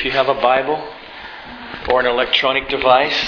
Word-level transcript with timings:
if 0.00 0.06
you 0.06 0.12
have 0.12 0.30
a 0.30 0.40
Bible 0.40 0.82
or 1.90 2.00
an 2.00 2.06
electronic 2.06 2.70
device, 2.70 3.22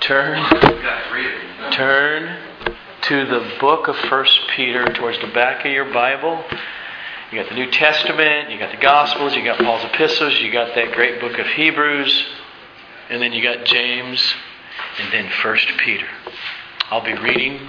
turn 0.00 0.44
turn 1.72 2.38
to 3.00 3.24
the 3.24 3.56
book 3.58 3.88
of 3.88 3.96
First 4.10 4.38
Peter 4.54 4.84
towards 4.92 5.18
the 5.20 5.28
back 5.28 5.64
of 5.64 5.72
your 5.72 5.90
Bible. 5.94 6.44
You 7.32 7.40
got 7.40 7.48
the 7.48 7.54
New 7.54 7.70
Testament, 7.70 8.50
you 8.50 8.58
got 8.58 8.70
the 8.70 8.82
Gospels, 8.82 9.34
you 9.34 9.42
got 9.42 9.58
Paul's 9.60 9.84
epistles, 9.84 10.38
you 10.38 10.52
got 10.52 10.74
that 10.74 10.92
great 10.92 11.22
book 11.22 11.38
of 11.38 11.46
Hebrews, 11.46 12.26
and 13.08 13.22
then 13.22 13.32
you 13.32 13.42
got 13.42 13.64
James, 13.64 14.22
and 15.00 15.10
then 15.10 15.30
First 15.40 15.68
Peter. 15.78 16.08
I'll 16.90 17.02
be 17.02 17.14
reading 17.14 17.60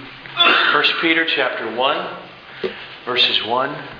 First 0.72 0.92
Peter 1.00 1.24
chapter 1.24 1.74
1, 1.74 2.16
verses 3.06 3.42
1 3.46 3.99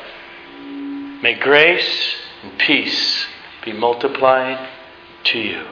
May 1.21 1.35
grace 1.35 2.15
and 2.41 2.57
peace 2.57 3.27
be 3.63 3.73
multiplied 3.73 4.67
to 5.25 5.37
you. 5.37 5.63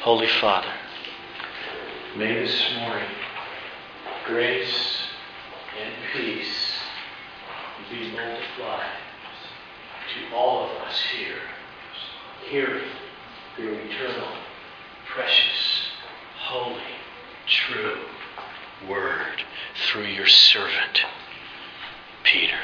Holy 0.00 0.26
Father, 0.26 0.72
may 2.16 2.32
this 2.32 2.62
morning 2.78 3.10
grace 4.24 5.02
and 5.78 5.92
peace 6.14 6.78
be 7.90 8.10
multiplied 8.12 8.96
to 10.14 10.34
all 10.34 10.64
of 10.64 10.70
us 10.88 11.02
here, 11.14 11.42
hearing 12.48 12.88
your 13.58 13.74
eternal, 13.74 14.32
precious, 15.14 15.90
holy, 16.38 16.80
true 17.46 17.98
word 18.88 19.42
through 19.86 20.06
your 20.06 20.26
servant, 20.26 21.02
Peter. 22.26 22.58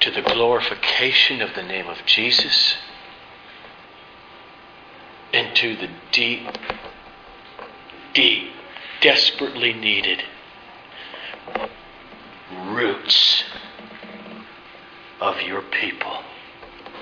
To 0.00 0.10
the 0.10 0.22
glorification 0.22 1.40
of 1.40 1.54
the 1.54 1.62
name 1.62 1.88
of 1.88 1.98
Jesus 2.06 2.76
and 5.32 5.54
to 5.56 5.76
the 5.76 5.88
deep, 6.12 6.46
deep, 8.14 8.50
desperately 9.00 9.72
needed 9.72 10.22
roots 12.68 13.44
of 15.20 15.40
your 15.42 15.62
people 15.62 16.18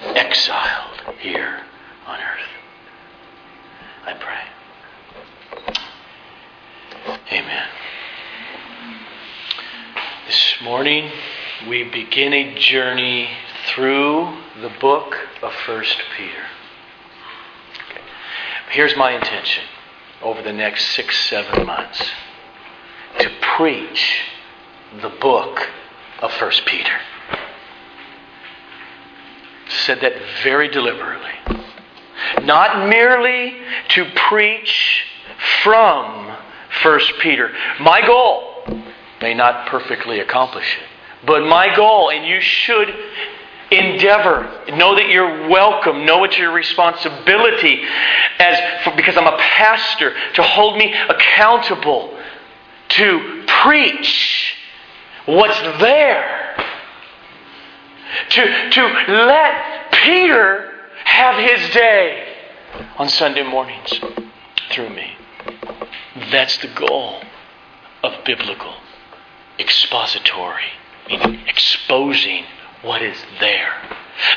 exiled 0.05 1.01
here 1.21 1.63
on 2.07 2.19
earth. 2.19 2.49
I 4.05 4.15
pray. 4.15 4.45
Amen. 7.33 7.69
This 10.27 10.55
morning 10.63 11.11
we 11.69 11.83
begin 11.83 12.33
a 12.33 12.55
journey 12.55 13.29
through 13.67 14.33
the 14.61 14.71
book 14.81 15.17
of 15.43 15.53
First 15.67 15.97
Peter. 16.17 16.45
Here's 18.71 18.97
my 18.97 19.13
intention 19.13 19.65
over 20.23 20.41
the 20.41 20.53
next 20.53 20.95
six, 20.95 21.29
seven 21.29 21.67
months 21.67 22.09
to 23.19 23.31
preach 23.57 24.21
the 25.01 25.09
book 25.09 25.69
of 26.21 26.31
First 26.35 26.67
Peter. 26.67 27.01
Said 29.69 30.03
that 30.03 30.13
very 30.45 30.69
deliberately. 30.69 31.33
Not 32.45 32.89
merely 32.89 33.57
to 33.89 34.05
preach 34.29 35.03
from 35.65 36.37
First 36.81 37.13
Peter. 37.21 37.51
My 37.81 38.07
goal 38.07 38.52
may 39.23 39.33
not 39.33 39.69
perfectly 39.69 40.21
accomplish 40.21 40.77
it, 40.77 41.27
but 41.27 41.47
my 41.47 41.75
goal, 41.75 42.11
and 42.11 42.27
you 42.27 42.41
should 42.41 42.93
endeavor 43.71 44.51
know 44.77 44.95
that 44.95 45.09
you're 45.09 45.49
welcome 45.49 46.05
know 46.05 46.25
it's 46.25 46.37
your 46.37 46.53
responsibility 46.53 47.81
as 48.39 48.85
for, 48.85 48.95
because 48.95 49.17
i'm 49.17 49.27
a 49.27 49.39
pastor 49.39 50.15
to 50.35 50.43
hold 50.43 50.77
me 50.77 50.93
accountable 51.09 52.15
to 52.91 53.45
preach 53.47 54.55
what's 55.25 55.59
there. 55.81 56.55
To, 58.29 58.71
to 58.71 58.83
let 59.09 59.93
peter 59.93 60.71
have 61.05 61.37
his 61.37 61.73
day 61.73 62.29
on 62.99 63.09
sunday 63.09 63.43
mornings 63.43 63.91
through 64.71 64.91
me. 64.91 65.17
That's 66.31 66.59
the 66.59 66.69
goal 66.69 67.23
of 68.03 68.13
biblical 68.25 68.75
expository 69.59 70.73
meaning 71.09 71.41
exposing 71.47 72.45
what 72.83 73.03
is 73.03 73.17
there. 73.41 73.73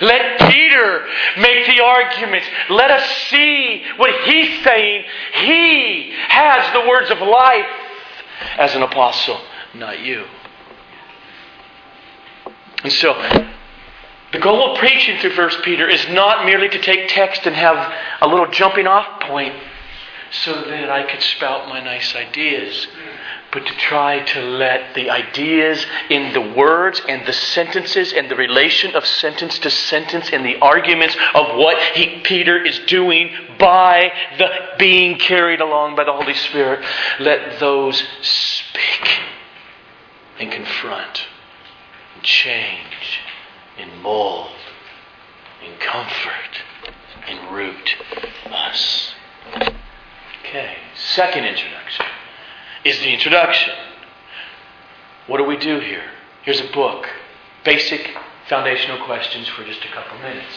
Let 0.01 0.39
Peter 0.51 1.05
make 1.37 1.65
the 1.67 1.83
argument. 1.83 2.43
Let 2.69 2.91
us 2.91 3.09
see 3.29 3.83
what 3.97 4.11
he's 4.23 4.63
saying. 4.63 5.05
He 5.33 6.13
has 6.27 6.73
the 6.73 6.87
words 6.87 7.11
of 7.11 7.19
life 7.19 7.65
as 8.57 8.75
an 8.75 8.83
apostle, 8.83 9.39
not 9.73 9.99
you. 9.99 10.25
And 12.83 12.93
so, 12.93 13.13
the 14.31 14.39
goal 14.39 14.71
of 14.71 14.77
preaching 14.77 15.19
through 15.19 15.31
First 15.31 15.63
Peter 15.63 15.89
is 15.89 16.07
not 16.09 16.45
merely 16.45 16.69
to 16.69 16.81
take 16.81 17.09
text 17.09 17.45
and 17.45 17.55
have 17.55 17.93
a 18.21 18.27
little 18.27 18.49
jumping 18.51 18.85
off 18.85 19.21
point 19.21 19.55
so 20.43 20.53
that 20.63 20.89
I 20.89 21.03
could 21.03 21.21
spout 21.21 21.67
my 21.69 21.81
nice 21.81 22.15
ideas 22.15 22.87
but 23.55 23.65
to 23.65 23.73
try 23.75 24.19
to 24.19 24.41
let 24.41 24.93
the 24.95 25.09
ideas 25.09 25.85
in 26.09 26.33
the 26.33 26.41
words 26.41 27.01
and 27.07 27.25
the 27.25 27.31
sentences 27.31 28.11
and 28.11 28.29
the 28.29 28.35
relation 28.35 28.93
of 28.97 29.05
sentence 29.05 29.57
to 29.59 29.69
sentence 29.69 30.29
and 30.29 30.45
the 30.45 30.57
arguments 30.57 31.15
of 31.33 31.55
what 31.55 31.81
he, 31.93 32.19
Peter 32.19 32.61
is 32.61 32.77
doing 32.79 33.33
by 33.57 34.11
the 34.37 34.49
being 34.77 35.17
carried 35.17 35.61
along 35.61 35.95
by 35.95 36.03
the 36.03 36.11
Holy 36.11 36.33
Spirit, 36.33 36.85
let 37.21 37.57
those 37.61 38.03
speak 38.21 39.21
and 40.37 40.51
confront 40.51 41.21
and 42.15 42.23
change 42.23 43.21
and 43.77 44.01
mold 44.01 44.51
and 45.65 45.79
comfort 45.79 46.61
and 47.25 47.55
root 47.55 47.95
us. 48.51 49.13
Okay, 50.47 50.77
second 50.93 51.43
introduction 51.43 52.05
is 52.83 52.99
the 52.99 53.11
introduction. 53.11 53.73
What 55.25 55.37
do 55.39 55.43
we 55.43 55.57
do 55.57 55.79
here? 55.79 56.03
Here's 56.43 56.61
a 56.61 56.71
book. 56.71 57.09
Basic 57.63 58.15
foundational 58.47 59.03
questions 59.05 59.47
for 59.47 59.63
just 59.63 59.83
a 59.83 59.87
couple 59.87 60.19
minutes. 60.19 60.55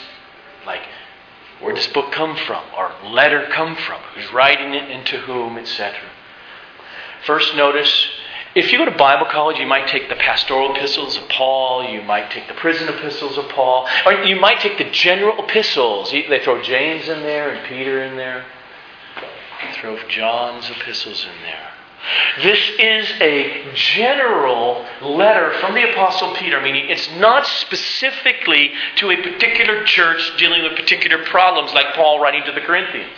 Like, 0.66 0.82
where 1.60 1.74
does 1.74 1.86
this 1.86 1.94
book 1.94 2.12
come 2.12 2.36
from? 2.36 2.64
Or 2.76 2.92
letter 3.02 3.48
come 3.50 3.76
from? 3.76 4.02
Who's 4.14 4.30
writing 4.30 4.74
it 4.74 4.90
and 4.90 5.06
to 5.06 5.20
whom, 5.20 5.56
etc. 5.56 5.98
First, 7.24 7.56
notice 7.56 8.08
if 8.54 8.70
you 8.70 8.78
go 8.78 8.84
to 8.84 8.90
Bible 8.90 9.26
college, 9.30 9.58
you 9.58 9.66
might 9.66 9.88
take 9.88 10.10
the 10.10 10.16
pastoral 10.16 10.74
epistles 10.74 11.16
of 11.16 11.28
Paul, 11.30 11.90
you 11.90 12.02
might 12.02 12.30
take 12.30 12.46
the 12.46 12.54
prison 12.54 12.88
epistles 12.88 13.38
of 13.38 13.48
Paul, 13.48 13.88
or 14.04 14.12
you 14.12 14.38
might 14.38 14.60
take 14.60 14.76
the 14.76 14.90
general 14.90 15.42
epistles. 15.42 16.10
They 16.10 16.40
throw 16.42 16.62
James 16.62 17.08
in 17.08 17.22
there 17.22 17.50
and 17.50 17.66
Peter 17.66 18.02
in 18.02 18.16
there, 18.16 18.44
throw 19.74 19.98
John's 20.08 20.68
epistles 20.70 21.24
in 21.24 21.42
there. 21.42 21.70
This 22.42 22.58
is 22.78 23.20
a 23.20 23.72
general 23.74 24.86
letter 25.02 25.52
from 25.58 25.74
the 25.74 25.90
Apostle 25.90 26.34
Peter, 26.36 26.60
meaning 26.60 26.88
it's 26.88 27.10
not 27.16 27.44
specifically 27.46 28.70
to 28.96 29.10
a 29.10 29.16
particular 29.16 29.84
church 29.84 30.36
dealing 30.38 30.62
with 30.62 30.76
particular 30.76 31.24
problems 31.24 31.72
like 31.74 31.94
Paul 31.94 32.20
writing 32.20 32.44
to 32.46 32.52
the 32.52 32.60
Corinthians 32.60 33.12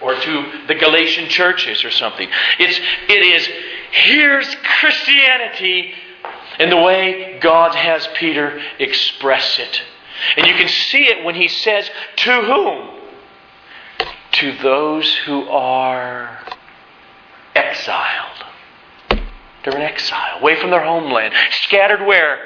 or 0.00 0.14
to 0.14 0.52
the 0.68 0.74
Galatian 0.74 1.28
churches 1.28 1.84
or 1.84 1.90
something. 1.90 2.28
It's, 2.58 2.78
it 3.08 3.22
is, 3.22 3.48
here's 3.90 4.56
Christianity 4.80 5.92
in 6.58 6.70
the 6.70 6.76
way 6.76 7.38
God 7.40 7.74
has 7.74 8.08
Peter 8.14 8.60
express 8.78 9.58
it. 9.58 9.82
And 10.36 10.46
you 10.46 10.54
can 10.54 10.68
see 10.68 11.06
it 11.08 11.24
when 11.24 11.34
he 11.34 11.48
says, 11.48 11.90
To 12.16 12.42
whom? 12.42 12.93
To 14.34 14.56
those 14.62 15.14
who 15.26 15.48
are 15.48 16.38
exiled. 17.54 18.44
They're 19.64 19.76
in 19.76 19.82
exile, 19.82 20.40
away 20.40 20.60
from 20.60 20.70
their 20.70 20.84
homeland, 20.84 21.34
scattered 21.62 22.06
where? 22.06 22.40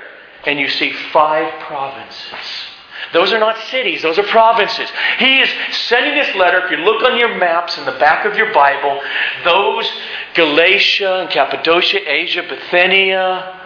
And 0.46 0.58
you 0.58 0.68
see 0.68 0.92
five 1.12 1.60
provinces. 1.60 2.68
Those 3.12 3.32
are 3.32 3.38
not 3.38 3.56
cities, 3.70 4.02
those 4.02 4.18
are 4.18 4.24
provinces. 4.24 4.88
He 5.18 5.40
is 5.40 5.48
sending 5.70 6.14
this 6.14 6.34
letter. 6.36 6.64
If 6.64 6.70
you 6.70 6.78
look 6.78 7.02
on 7.02 7.18
your 7.18 7.38
maps 7.38 7.78
in 7.78 7.84
the 7.84 7.92
back 7.92 8.26
of 8.26 8.36
your 8.36 8.52
Bible, 8.52 9.00
those 9.44 9.90
Galatia 10.34 11.20
and 11.20 11.30
Cappadocia, 11.30 12.00
Asia, 12.06 12.42
Bithynia, 12.42 13.60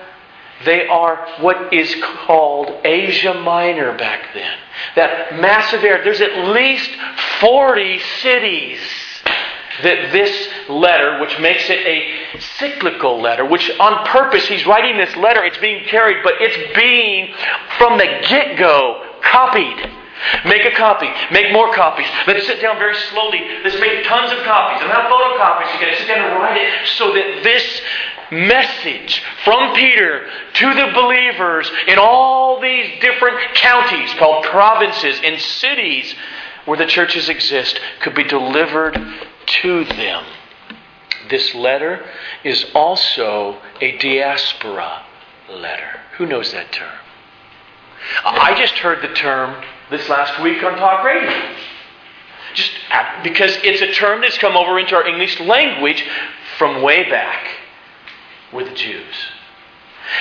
they 0.65 0.87
are 0.87 1.27
what 1.41 1.73
is 1.73 1.95
called 2.25 2.71
Asia 2.85 3.35
Minor 3.35 3.97
back 3.97 4.29
then. 4.33 4.59
That 4.97 5.41
massive 5.41 5.85
area. 5.85 6.05
There's 6.05 6.21
at 6.21 6.49
least 6.49 6.91
40 7.41 7.99
cities 8.21 8.81
that 9.83 10.13
this 10.13 10.49
letter, 10.69 11.21
which 11.21 11.39
makes 11.41 11.69
it 11.71 11.79
a 11.87 12.39
cyclical 12.59 13.21
letter, 13.21 13.45
which 13.45 13.71
on 13.81 14.07
purpose 14.07 14.47
he's 14.47 14.67
writing 14.67 14.99
this 14.99 15.17
letter, 15.17 15.45
it's 15.45 15.59
being 15.59 15.85
carried, 15.87 16.23
but 16.23 16.35
it's 16.39 16.79
being 16.79 17.35
from 17.79 17.99
the 17.99 18.07
get 18.29 18.59
go 18.59 19.19
copied. 19.23 19.91
Make 20.47 20.65
a 20.65 20.71
copy. 20.71 21.11
Make 21.33 21.53
more 21.53 21.75
copies. 21.75 22.07
Let's 22.27 22.47
sit 22.47 22.61
down 22.61 22.79
very 22.79 22.95
slowly. 23.11 23.41
Let's 23.65 23.79
make 23.81 24.05
tons 24.05 24.31
of 24.31 24.39
copies. 24.45 24.81
And 24.81 24.89
not 24.89 25.11
photocopies. 25.11 25.75
You 25.75 25.81
gotta 25.81 25.97
sit 25.97 26.07
down 26.07 26.31
and 26.31 26.41
write 26.41 26.57
it 26.57 26.87
so 26.87 27.13
that 27.13 27.43
this 27.43 27.83
message 28.33 29.23
from 29.45 29.75
Peter 29.75 30.27
to 30.55 30.75
the 30.75 30.91
believers 30.95 31.71
in 31.87 31.99
all 31.99 32.61
these 32.61 33.01
different 33.01 33.39
counties 33.55 34.13
called 34.15 34.45
provinces 34.47 35.21
and 35.23 35.41
cities 35.41 36.15
where 36.65 36.79
the 36.79 36.87
churches 36.87 37.29
exist 37.29 37.79
could 38.01 38.15
be 38.15 38.25
delivered 38.25 38.99
to 39.47 39.85
them. 39.85 40.25
This 41.29 41.55
letter 41.55 42.05
is 42.43 42.65
also 42.75 43.59
a 43.81 43.99
diaspora 43.99 45.05
letter. 45.51 46.01
Who 46.17 46.27
knows 46.27 46.53
that 46.53 46.73
term? 46.73 46.99
I 48.25 48.55
just 48.59 48.75
heard 48.75 49.03
the 49.03 49.15
term 49.15 49.63
this 49.91 50.09
last 50.09 50.43
week 50.43 50.63
on 50.63 50.77
talk 50.77 51.05
radio. 51.05 51.31
Just 52.55 52.73
uh, 52.91 53.23
because 53.23 53.57
it's 53.63 53.81
a 53.81 53.93
term 53.93 54.21
that's 54.21 54.39
come 54.39 54.57
over 54.57 54.79
into 54.79 54.95
our 54.95 55.07
English 55.07 55.41
language 55.41 56.05
from 56.59 56.83
way 56.83 57.09
back 57.09 57.62
with 58.53 58.69
the 58.69 58.75
Jews. 58.75 59.33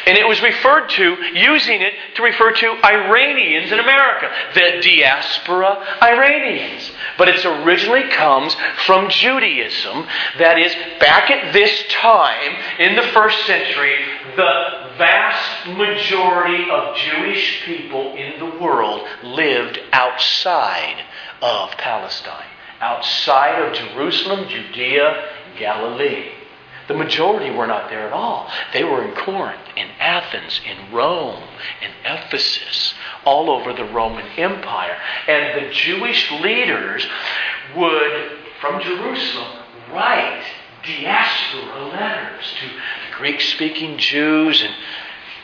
And 0.06 0.18
it 0.18 0.28
was 0.28 0.42
referred 0.42 0.90
to, 0.90 1.18
using 1.34 1.82
it 1.82 1.94
to 2.16 2.24
refer 2.24 2.52
to 2.52 2.68
Iranians 2.84 3.72
in 3.72 3.80
America, 3.80 4.32
the 4.54 4.80
diaspora 4.82 5.98
Iranians. 6.02 6.92
But 7.18 7.30
it 7.30 7.44
originally 7.46 8.08
comes 8.10 8.56
from 8.86 9.10
Judaism. 9.10 10.06
That 10.38 10.60
is, 10.60 10.74
back 11.00 11.32
at 11.32 11.52
this 11.52 11.84
time, 11.90 12.56
in 12.80 12.96
the 12.96 13.08
first 13.12 13.46
century, 13.46 13.96
the 14.36 14.92
vast 14.98 15.68
majority 15.70 16.70
of 16.70 16.96
Jewish 16.96 17.64
people 17.66 18.16
in 18.16 18.40
the 18.40 18.60
world 18.60 19.08
lived 19.24 19.80
outside 19.92 21.04
of 21.42 21.72
Palestine, 21.72 22.46
outside 22.80 23.62
of 23.64 23.74
Jerusalem, 23.74 24.48
Judea, 24.48 25.26
Galilee. 25.58 26.41
The 26.88 26.94
majority 26.94 27.52
were 27.52 27.68
not 27.68 27.90
there 27.90 28.08
at 28.08 28.14
all. 28.14 28.50
They 28.74 28.84
were 28.84 29.04
in 29.04 29.14
Corinth, 29.16 29.62
in 29.76 29.88
Athens, 30.00 30.60
in 30.66 30.94
Rome, 30.94 31.44
in 31.82 31.92
Ephesus, 32.04 32.94
all 33.26 33.50
over 33.50 33.74
the 33.74 33.86
Roman 33.86 34.26
Empire. 34.38 34.98
And 35.28 35.66
the 35.66 35.72
Jewish 35.72 36.32
leaders 36.32 37.06
would, 37.76 38.32
from 38.60 38.82
Jerusalem, 38.82 39.60
write 39.92 40.44
diaspora 40.84 41.86
letters 41.88 42.54
to 42.60 43.16
Greek 43.18 43.40
speaking 43.42 43.98
Jews, 43.98 44.62
and 44.62 44.74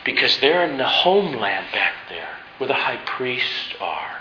because 0.04 0.40
they're 0.40 0.64
in 0.64 0.78
the 0.78 0.88
homeland 0.88 1.68
back 1.72 1.94
there 2.10 2.30
where 2.58 2.68
the 2.68 2.74
high 2.74 2.98
priests 3.06 3.76
are. 3.80 4.18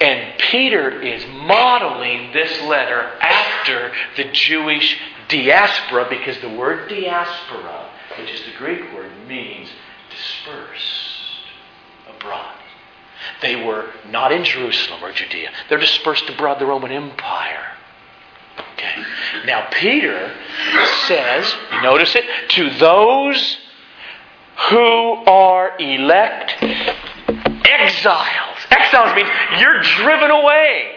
And 0.00 0.38
Peter 0.38 1.00
is 1.00 1.24
modeling 1.26 2.32
this 2.32 2.60
letter 2.62 3.00
after 3.20 3.92
the 4.16 4.24
Jewish 4.32 4.98
diaspora 5.32 6.06
because 6.08 6.38
the 6.40 6.50
word 6.50 6.88
diaspora, 6.88 7.90
which 8.18 8.30
is 8.30 8.44
the 8.44 8.52
Greek 8.58 8.80
word, 8.94 9.10
means 9.26 9.68
dispersed 10.10 11.46
abroad. 12.14 12.54
They 13.40 13.64
were 13.64 13.90
not 14.10 14.32
in 14.32 14.44
Jerusalem 14.44 15.02
or 15.02 15.12
Judea. 15.12 15.50
They're 15.68 15.78
dispersed 15.78 16.28
abroad 16.28 16.58
the 16.58 16.66
Roman 16.66 16.92
Empire. 16.92 17.72
Okay. 18.74 19.04
Now 19.46 19.68
Peter 19.72 20.34
says, 21.06 21.54
notice 21.82 22.14
it, 22.14 22.24
to 22.50 22.70
those 22.78 23.56
who 24.70 25.14
are 25.26 25.72
elect 25.78 26.54
exiles. 27.64 28.58
Exiles 28.70 29.16
means 29.16 29.28
you're 29.58 29.80
driven 29.82 30.30
away. 30.30 30.92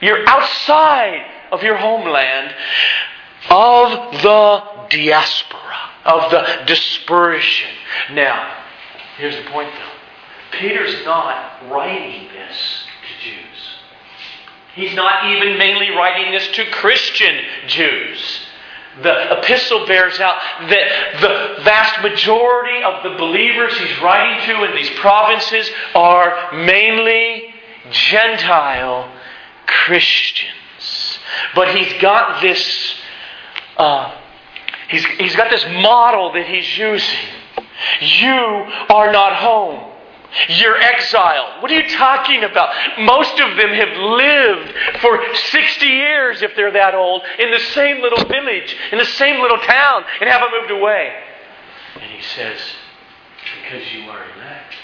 You're 0.00 0.28
outside 0.28 1.26
of 1.52 1.62
your 1.62 1.76
homeland 1.76 2.54
of 3.48 4.12
the 4.22 4.62
diaspora, 4.90 5.90
of 6.04 6.30
the 6.30 6.64
dispersion. 6.66 7.70
Now, 8.12 8.56
here's 9.16 9.36
the 9.36 9.50
point 9.50 9.70
though. 9.72 10.58
Peter's 10.58 11.04
not 11.04 11.70
writing 11.70 12.28
this 12.32 12.84
to 13.02 13.30
Jews. 13.30 13.60
He's 14.74 14.94
not 14.94 15.30
even 15.30 15.58
mainly 15.58 15.90
writing 15.90 16.32
this 16.32 16.48
to 16.48 16.64
Christian 16.70 17.36
Jews. 17.66 18.46
The 19.02 19.38
epistle 19.38 19.86
bears 19.86 20.18
out 20.18 20.36
that 20.68 21.20
the 21.20 21.62
vast 21.62 22.02
majority 22.02 22.82
of 22.82 23.04
the 23.04 23.16
believers 23.16 23.78
he's 23.78 24.00
writing 24.00 24.46
to 24.46 24.64
in 24.64 24.74
these 24.74 24.90
provinces 24.98 25.70
are 25.94 26.52
mainly 26.52 27.54
Gentile 27.90 29.10
Christians. 29.66 30.50
But 31.54 31.74
he's 31.74 32.00
got 32.00 32.42
this 32.42 32.99
uh, 33.80 34.14
he's, 34.90 35.04
he's 35.06 35.34
got 35.36 35.50
this 35.50 35.64
model 35.82 36.32
that 36.34 36.46
he's 36.46 36.76
using. 36.76 37.18
You 38.00 38.36
are 38.90 39.10
not 39.10 39.36
home. 39.36 39.86
You're 40.48 40.76
exiled. 40.76 41.62
What 41.62 41.70
are 41.72 41.74
you 41.74 41.88
talking 41.96 42.44
about? 42.44 43.00
Most 43.00 43.40
of 43.40 43.56
them 43.56 43.70
have 43.70 43.96
lived 43.96 44.74
for 45.00 45.18
60 45.34 45.86
years, 45.86 46.42
if 46.42 46.54
they're 46.54 46.70
that 46.72 46.94
old, 46.94 47.22
in 47.38 47.50
the 47.50 47.58
same 47.58 48.00
little 48.02 48.24
village, 48.26 48.76
in 48.92 48.98
the 48.98 49.06
same 49.06 49.40
little 49.40 49.58
town, 49.58 50.04
and 50.20 50.28
haven't 50.28 50.52
moved 50.52 50.70
away. 50.70 51.12
And 52.00 52.12
he 52.12 52.22
says, 52.22 52.60
Because 53.62 53.92
you 53.92 54.08
are 54.10 54.24
elect, 54.36 54.74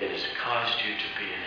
it 0.00 0.10
has 0.10 0.24
caused 0.42 0.78
you 0.80 0.94
to 0.94 1.08
be 1.20 1.26
in 1.26 1.42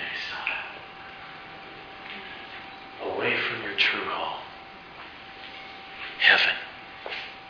exile, 3.01 3.15
away 3.15 3.37
from 3.49 3.63
your 3.63 3.75
true 3.75 4.05
home 4.05 4.40
heaven, 6.21 6.55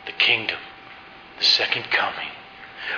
the 0.06 0.12
kingdom, 0.12 0.58
the 1.38 1.44
second 1.44 1.84
coming. 1.84 2.28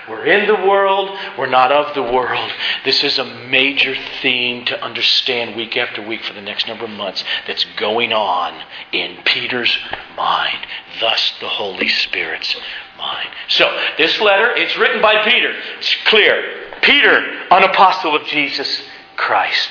We're 0.08 0.26
in 0.26 0.46
the 0.46 0.66
world, 0.66 1.10
we're 1.38 1.46
not 1.46 1.70
of 1.70 1.94
the 1.94 2.02
world. 2.02 2.50
This 2.84 3.04
is 3.04 3.18
a 3.18 3.24
major 3.24 3.94
theme 4.22 4.64
to 4.66 4.82
understand 4.82 5.56
week 5.56 5.76
after 5.76 6.06
week 6.06 6.22
for 6.22 6.32
the 6.32 6.40
next 6.40 6.66
number 6.66 6.84
of 6.84 6.90
months 6.90 7.24
that's 7.46 7.64
going 7.76 8.12
on 8.12 8.62
in 8.92 9.18
Peter's 9.24 9.76
mind, 10.16 10.66
thus 11.00 11.34
the 11.40 11.48
Holy 11.48 11.88
Spirit's 11.88 12.56
mind. 12.96 13.28
So, 13.48 13.66
this 13.98 14.20
letter, 14.20 14.54
it's 14.56 14.76
written 14.76 15.02
by 15.02 15.22
Peter. 15.28 15.54
It's 15.78 15.94
clear. 16.06 16.70
Peter, 16.82 17.18
an 17.50 17.64
apostle 17.64 18.14
of 18.14 18.24
Jesus 18.26 18.82
Christ. 19.16 19.70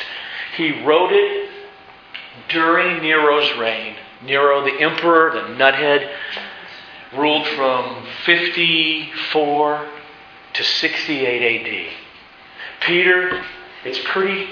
He 0.57 0.83
wrote 0.83 1.12
it 1.12 1.50
during 2.50 3.01
Nero's 3.01 3.57
reign. 3.57 3.95
Nero, 4.24 4.63
the 4.63 4.82
emperor, 4.82 5.32
the 5.32 5.53
nuthead, 5.53 6.10
ruled 7.15 7.48
from 7.50 8.06
54 8.25 9.88
to 10.53 10.63
68 10.63 11.65
AD. 11.65 11.94
Peter, 12.82 13.44
it's 13.84 14.00
pretty 14.06 14.48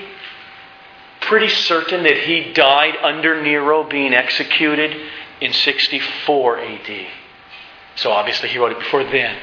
pretty 1.22 1.50
certain 1.50 2.04
that 2.04 2.18
he 2.18 2.52
died 2.52 2.96
under 3.02 3.42
Nero 3.42 3.88
being 3.88 4.14
executed 4.14 4.96
in 5.40 5.54
64 5.54 6.60
AD. 6.60 7.08
So 7.96 8.12
obviously 8.12 8.50
he 8.50 8.58
wrote 8.58 8.72
it 8.72 8.80
before 8.80 9.04
then. 9.04 9.38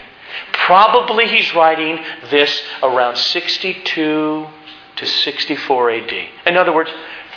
Probably 0.53 1.29
he's 1.29 1.55
writing 1.55 2.05
this 2.31 2.63
around 2.83 3.17
62 3.17 4.47
to 4.97 5.07
64 5.07 5.91
AD. 5.91 6.13
In 6.47 6.57
other 6.57 6.75
words, 6.75 6.91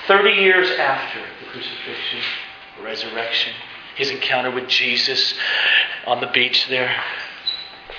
30 0.08 0.32
years 0.32 0.70
after 0.72 1.20
the 1.20 1.52
crucifixion 1.52 2.20
resurrection, 2.84 3.54
his 3.96 4.10
encounter 4.10 4.52
with 4.52 4.68
Jesus 4.68 5.34
on 6.06 6.22
the 6.22 6.28
beach 6.28 6.68
there. 6.70 6.96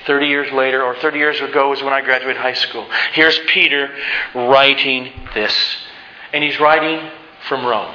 30 0.07 0.26
years 0.26 0.52
later, 0.52 0.83
or 0.83 0.97
30 0.97 1.19
years 1.19 1.41
ago, 1.41 1.73
is 1.73 1.83
when 1.83 1.93
I 1.93 2.00
graduated 2.00 2.41
high 2.41 2.55
school. 2.55 2.87
Here's 3.12 3.38
Peter 3.47 3.95
writing 4.35 5.12
this. 5.35 5.55
And 6.33 6.43
he's 6.43 6.59
writing 6.59 7.11
from 7.49 7.64
Rome. 7.64 7.95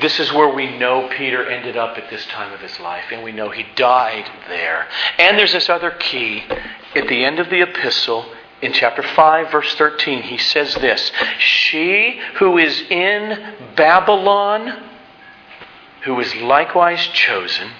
this 0.00 0.18
is 0.20 0.32
where 0.32 0.48
we 0.48 0.78
know 0.78 1.08
Peter 1.08 1.48
ended 1.48 1.76
up 1.76 1.98
at 1.98 2.08
this 2.10 2.24
time 2.26 2.52
of 2.52 2.60
his 2.60 2.78
life, 2.80 3.04
and 3.12 3.22
we 3.22 3.32
know 3.32 3.50
he 3.50 3.66
died 3.74 4.30
there. 4.48 4.86
And 5.18 5.38
there's 5.38 5.52
this 5.52 5.68
other 5.68 5.90
key 5.90 6.44
at 6.94 7.08
the 7.08 7.24
end 7.24 7.38
of 7.38 7.50
the 7.50 7.62
epistle. 7.62 8.26
In 8.62 8.72
chapter 8.72 9.02
5, 9.02 9.50
verse 9.50 9.74
13, 9.74 10.22
he 10.22 10.38
says 10.38 10.74
this 10.76 11.12
She 11.38 12.20
who 12.36 12.58
is 12.58 12.80
in 12.90 13.54
Babylon, 13.76 14.82
who 16.04 16.18
is 16.20 16.34
likewise 16.36 17.06
chosen, 17.08 17.70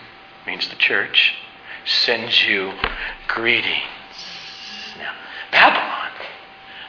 means 0.47 0.69
the 0.69 0.77
church, 0.77 1.35
sends 1.85 2.45
you 2.45 2.73
greetings. 3.29 3.83
Now, 4.99 5.13
Babylon. 5.51 5.93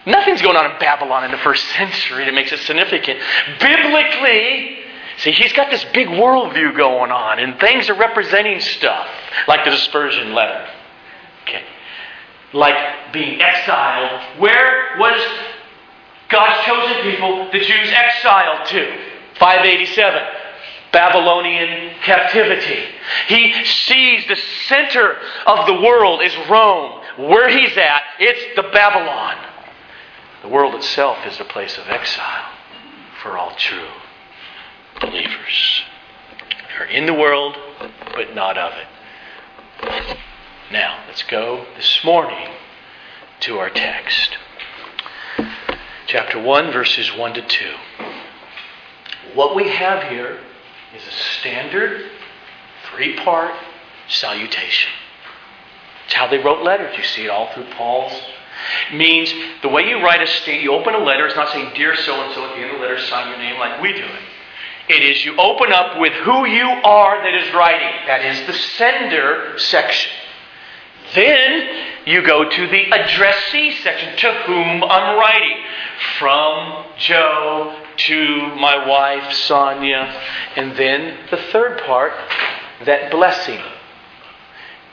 Nothing's 0.05 0.41
going 0.41 0.55
on 0.55 0.71
in 0.71 0.79
Babylon 0.79 1.25
in 1.25 1.31
the 1.31 1.37
first 1.37 1.65
century 1.69 2.25
that 2.25 2.33
makes 2.33 2.51
it 2.51 2.59
significant. 2.59 3.19
Biblically, 3.59 4.77
See, 5.17 5.31
he's 5.31 5.53
got 5.53 5.71
this 5.71 5.83
big 5.93 6.07
worldview 6.07 6.77
going 6.77 7.11
on, 7.11 7.39
and 7.39 7.59
things 7.59 7.89
are 7.89 7.95
representing 7.95 8.59
stuff, 8.59 9.07
like 9.47 9.65
the 9.65 9.71
dispersion 9.71 10.33
letter. 10.35 10.69
Okay. 11.41 11.63
Like 12.57 13.13
being 13.13 13.41
exiled. 13.41 14.39
Where 14.39 14.97
was 14.97 15.21
God's 16.29 16.65
chosen 16.65 17.01
people, 17.03 17.49
the 17.51 17.59
Jews, 17.59 17.89
exiled 17.93 18.67
to? 18.67 18.97
587. 19.39 20.21
Babylonian 20.91 21.93
captivity. 22.01 22.83
He 23.27 23.63
sees 23.63 24.27
the 24.27 24.37
center 24.67 25.17
of 25.45 25.67
the 25.67 25.81
world 25.81 26.21
is 26.23 26.35
Rome. 26.49 27.01
Where 27.17 27.49
he's 27.49 27.77
at, 27.77 28.01
it's 28.19 28.55
the 28.55 28.63
Babylon. 28.73 29.37
The 30.41 30.49
world 30.49 30.75
itself 30.75 31.17
is 31.25 31.39
a 31.39 31.45
place 31.45 31.77
of 31.77 31.87
exile 31.87 32.51
for 33.21 33.37
all 33.37 33.53
true 33.55 33.87
believers 34.99 35.83
are 36.79 36.85
in 36.85 37.05
the 37.05 37.13
world, 37.13 37.55
but 38.13 38.35
not 38.35 38.57
of 38.57 38.73
it. 38.73 40.17
Now, 40.69 41.01
let's 41.07 41.23
go 41.23 41.65
this 41.77 42.03
morning 42.03 42.49
to 43.39 43.57
our 43.57 43.69
text. 43.69 44.37
Chapter 46.07 46.41
1, 46.41 46.73
verses 46.73 47.15
1 47.15 47.33
to 47.35 47.41
2. 47.41 47.73
What 49.33 49.55
we 49.55 49.69
have 49.69 50.09
here 50.09 50.41
is 50.93 51.07
a 51.07 51.11
standard 51.39 52.09
three 52.91 53.15
part 53.15 53.53
salutation. 54.09 54.91
It's 56.05 56.13
how 56.13 56.27
they 56.27 56.37
wrote 56.37 56.65
letters. 56.65 56.97
You 56.97 57.03
see 57.05 57.23
it 57.23 57.29
all 57.29 57.49
through 57.53 57.71
Paul's. 57.71 58.11
It 58.91 58.95
means 58.97 59.33
the 59.61 59.69
way 59.69 59.87
you 59.87 60.03
write 60.03 60.21
a 60.21 60.27
state, 60.27 60.61
you 60.61 60.73
open 60.73 60.93
a 60.93 60.99
letter, 60.99 61.27
it's 61.27 61.35
not 61.37 61.47
saying, 61.53 61.75
Dear 61.75 61.95
so 61.95 62.13
and 62.13 62.35
so 62.35 62.43
at 62.43 62.55
the 62.57 62.61
end 62.61 62.71
of 62.71 62.81
the 62.81 62.85
letter, 62.85 62.99
sign 62.99 63.29
your 63.29 63.37
name 63.37 63.57
like 63.57 63.81
we 63.81 63.93
do 63.93 64.03
it. 64.03 64.21
It 64.89 65.01
is 65.01 65.23
you 65.23 65.37
open 65.37 65.71
up 65.71 65.97
with 65.97 66.11
who 66.11 66.45
you 66.45 66.65
are 66.65 67.23
that 67.23 67.33
is 67.35 67.53
writing. 67.53 68.05
That 68.07 68.25
is 68.25 68.45
the 68.47 68.53
sender 68.53 69.57
section. 69.57 70.11
Then 71.13 71.85
you 72.05 72.21
go 72.25 72.49
to 72.49 72.67
the 72.67 72.91
addressee 72.91 73.77
section, 73.83 74.17
to 74.17 74.33
whom 74.45 74.83
I'm 74.83 75.17
writing. 75.17 75.63
From 76.19 76.85
Joe 76.97 77.83
to 77.97 78.55
my 78.55 78.87
wife, 78.87 79.33
Sonia. 79.33 80.21
And 80.55 80.75
then 80.75 81.17
the 81.31 81.37
third 81.37 81.81
part, 81.85 82.13
that 82.85 83.11
blessing. 83.11 83.61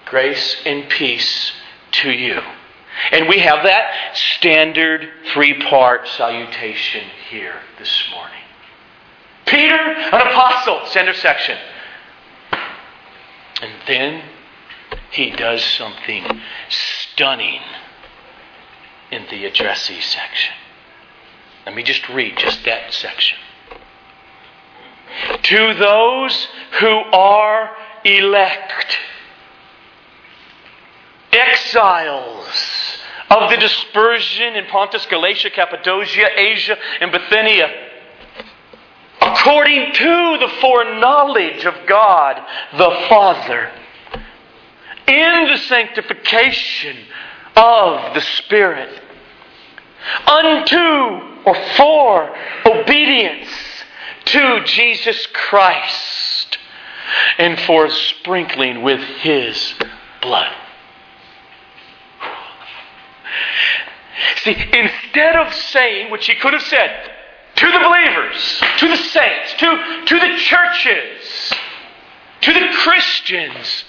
Grace 0.07 0.57
and 0.65 0.89
peace 0.89 1.53
to 1.93 2.11
you. 2.11 2.41
And 3.11 3.29
we 3.29 3.39
have 3.41 3.65
that 3.65 4.17
standard 4.17 5.09
three 5.33 5.61
part 5.63 6.07
salutation 6.09 7.05
here 7.29 7.61
this 7.79 8.05
morning. 8.11 8.41
Peter, 9.47 9.75
an 9.75 10.21
apostle, 10.21 10.87
sender 10.87 11.15
section. 11.15 11.59
And 13.61 13.73
then 13.87 14.23
he 15.15 15.31
does 15.31 15.63
something 15.63 16.25
stunning 16.69 17.61
in 19.11 19.27
the 19.31 19.45
addressee 19.45 20.01
section. 20.01 20.55
Let 21.67 21.75
me 21.75 21.83
just 21.83 22.09
read 22.09 22.37
just 22.37 22.65
that 22.65 22.93
section. 22.93 23.39
To 25.43 25.75
those 25.75 26.49
who 26.81 26.87
are 27.13 27.71
elect, 28.05 28.99
exiles 31.33 32.99
of 33.31 33.51
the 33.51 33.57
dispersion 33.57 34.57
in 34.57 34.67
Pontus, 34.67 35.07
Galatia, 35.07 35.51
Cappadocia, 35.51 36.29
Asia, 36.37 36.77
and 37.01 37.13
Bithynia 37.13 37.85
according 39.21 39.93
to 39.93 40.39
the 40.39 40.49
foreknowledge 40.61 41.65
of 41.65 41.75
God 41.87 42.41
the 42.77 43.07
Father, 43.09 43.71
in 45.07 45.47
the 45.47 45.59
sanctification 45.59 46.97
of 47.57 48.15
the 48.15 48.21
Spirit, 48.21 49.01
unto 50.27 51.35
or 51.45 51.55
for 51.77 52.37
obedience 52.67 53.49
to 54.25 54.63
Jesus 54.65 55.27
Christ, 55.33 56.59
and 57.39 57.59
for 57.61 57.91
sprinkling 57.91 58.83
with 58.83 59.01
His 59.01 59.75
blood. 60.23 60.53
See, 64.37 64.53
instead 64.53 65.37
of 65.37 65.53
saying, 65.55 66.11
which 66.11 66.27
he 66.27 66.35
could 66.35 66.53
have 66.53 66.63
said, 66.63 67.11
to 67.57 67.67
the 67.67 67.79
believers, 67.79 68.63
to 68.79 68.89
the 68.89 68.97
saints, 68.97 69.55
to, 69.59 70.05
to 70.07 70.19
the 70.19 70.37
churches, 70.39 71.53
to 72.43 72.53
the 72.53 72.69
Christians. 72.79 73.85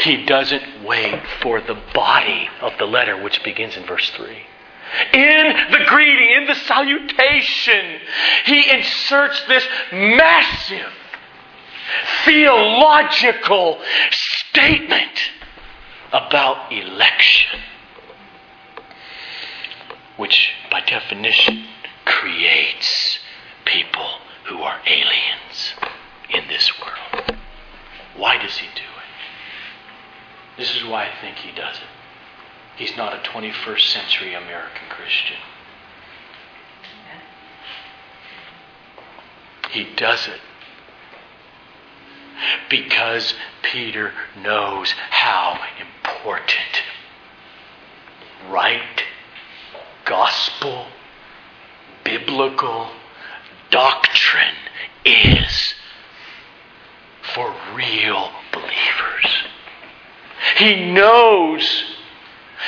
He 0.00 0.24
doesn't 0.24 0.84
wait 0.84 1.20
for 1.42 1.60
the 1.60 1.78
body 1.94 2.48
of 2.60 2.72
the 2.78 2.86
letter, 2.86 3.20
which 3.22 3.42
begins 3.42 3.76
in 3.76 3.84
verse 3.84 4.10
3. 4.10 4.28
In 5.12 5.56
the 5.70 5.84
greeting, 5.86 6.30
in 6.36 6.46
the 6.46 6.54
salutation, 6.54 8.00
he 8.44 8.70
inserts 8.70 9.42
this 9.46 9.64
massive 9.92 10.92
theological 12.24 13.80
statement 14.10 15.30
about 16.12 16.72
election, 16.72 17.60
which 20.16 20.50
by 20.70 20.80
definition 20.80 21.66
creates 22.04 23.18
people 23.64 24.08
who 24.44 24.62
are 24.62 24.80
aliens 24.86 25.74
in 26.30 26.48
this 26.48 26.72
world. 26.80 27.36
Why 28.16 28.38
does 28.38 28.56
he 28.56 28.66
do 28.74 28.82
it? 28.82 28.99
This 30.60 30.76
is 30.76 30.84
why 30.84 31.06
I 31.06 31.10
think 31.22 31.38
he 31.38 31.52
does 31.52 31.76
it. 31.76 31.82
He's 32.76 32.94
not 32.94 33.14
a 33.14 33.30
21st 33.30 33.80
century 33.80 34.34
American 34.34 34.90
Christian. 34.90 35.38
He 39.70 39.86
does 39.96 40.28
it 40.28 40.40
because 42.68 43.32
Peter 43.62 44.12
knows 44.42 44.92
how 45.08 45.58
important 45.80 46.82
right 48.50 49.02
gospel 50.04 50.88
biblical 52.04 52.90
doctrine 53.70 54.56
is 55.06 55.72
for 57.34 57.54
real. 57.74 58.29
He 60.60 60.92
knows 60.92 61.84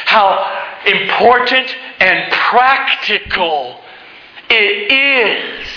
how 0.06 0.80
important 0.87 1.76
and 2.00 2.32
practical 2.32 3.80
it 4.49 4.90
is. 4.90 5.68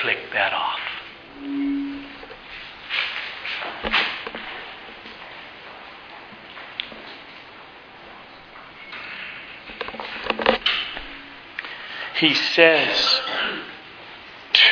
Click 0.00 0.18
that 0.32 0.52
off. 0.52 0.80
he 12.18 12.32
says, 12.32 13.20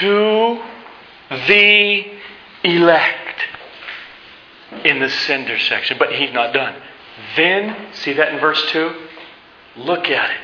to 0.01 0.63
the 1.49 2.05
elect 2.65 3.22
in 4.85 5.01
the 5.01 5.09
sender 5.09 5.59
section. 5.59 5.97
But 5.99 6.13
he's 6.13 6.33
not 6.33 6.53
done. 6.53 6.81
Then, 7.37 7.93
see 7.93 8.15
that 8.15 8.33
in 8.33 8.41
verse 8.41 8.63
2? 8.71 8.95
Look 9.77 10.09
at 10.09 10.31
it. 10.31 10.37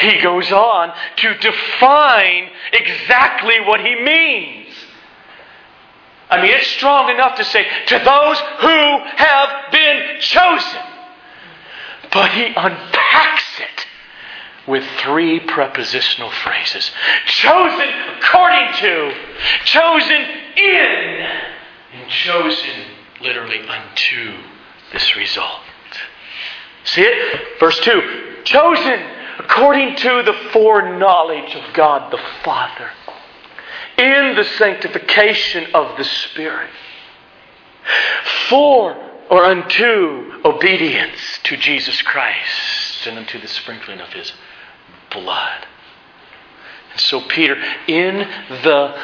He 0.00 0.22
goes 0.22 0.50
on 0.50 0.92
to 1.16 1.34
define 1.38 2.48
exactly 2.72 3.60
what 3.60 3.80
he 3.80 3.94
means. 3.94 4.74
I 6.30 6.40
mean, 6.40 6.52
it's 6.52 6.68
strong 6.68 7.10
enough 7.10 7.36
to 7.36 7.44
say, 7.44 7.66
to 7.86 7.98
those 7.98 8.38
who 8.60 8.98
have 9.16 9.70
been 9.70 10.20
chosen. 10.20 10.80
But 12.10 12.30
he 12.30 12.46
unpacks 12.46 13.60
it 13.60 13.86
with 14.66 14.84
three 15.00 15.40
prepositional 15.40 16.30
phrases 16.30 16.90
chosen 17.26 17.88
according 18.16 18.72
to, 18.74 19.14
chosen 19.64 20.22
in, 20.56 21.26
and 21.92 22.08
chosen 22.08 22.93
literally 23.24 23.60
unto 23.66 24.36
this 24.92 25.16
result. 25.16 25.60
See 26.84 27.02
it? 27.02 27.58
Verse 27.58 27.80
2 27.80 28.34
chosen 28.44 29.00
according 29.38 29.96
to 29.96 30.22
the 30.22 30.34
foreknowledge 30.52 31.54
of 31.54 31.74
God 31.74 32.12
the 32.12 32.20
Father 32.44 32.90
in 33.98 34.36
the 34.36 34.44
sanctification 34.44 35.74
of 35.74 35.96
the 35.96 36.04
Spirit 36.04 36.70
for 38.48 38.94
or 39.30 39.44
unto 39.44 40.40
obedience 40.44 41.38
to 41.44 41.56
Jesus 41.56 42.02
Christ 42.02 43.06
and 43.06 43.18
unto 43.18 43.40
the 43.40 43.48
sprinkling 43.48 44.00
of 44.00 44.12
his 44.12 44.32
blood. 45.10 45.66
So, 46.96 47.20
Peter, 47.22 47.56
in 47.88 48.18
the 48.18 48.94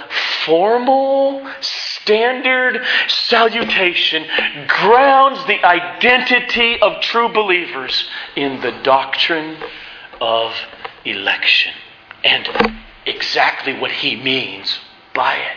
formal, 0.44 1.47
standard 1.61 2.85
salutation, 3.09 4.26
grounds 4.68 5.44
the 5.47 5.64
identity 5.64 6.80
of 6.80 7.00
true 7.02 7.32
believers 7.32 8.09
in 8.37 8.61
the 8.61 8.73
doctrine 8.82 9.56
of 10.20 10.54
election 11.04 11.73
and 12.23 12.49
exactly 13.06 13.78
what 13.78 13.90
he 13.90 14.16
means 14.16 14.78
by 15.14 15.37
it. 15.37 15.56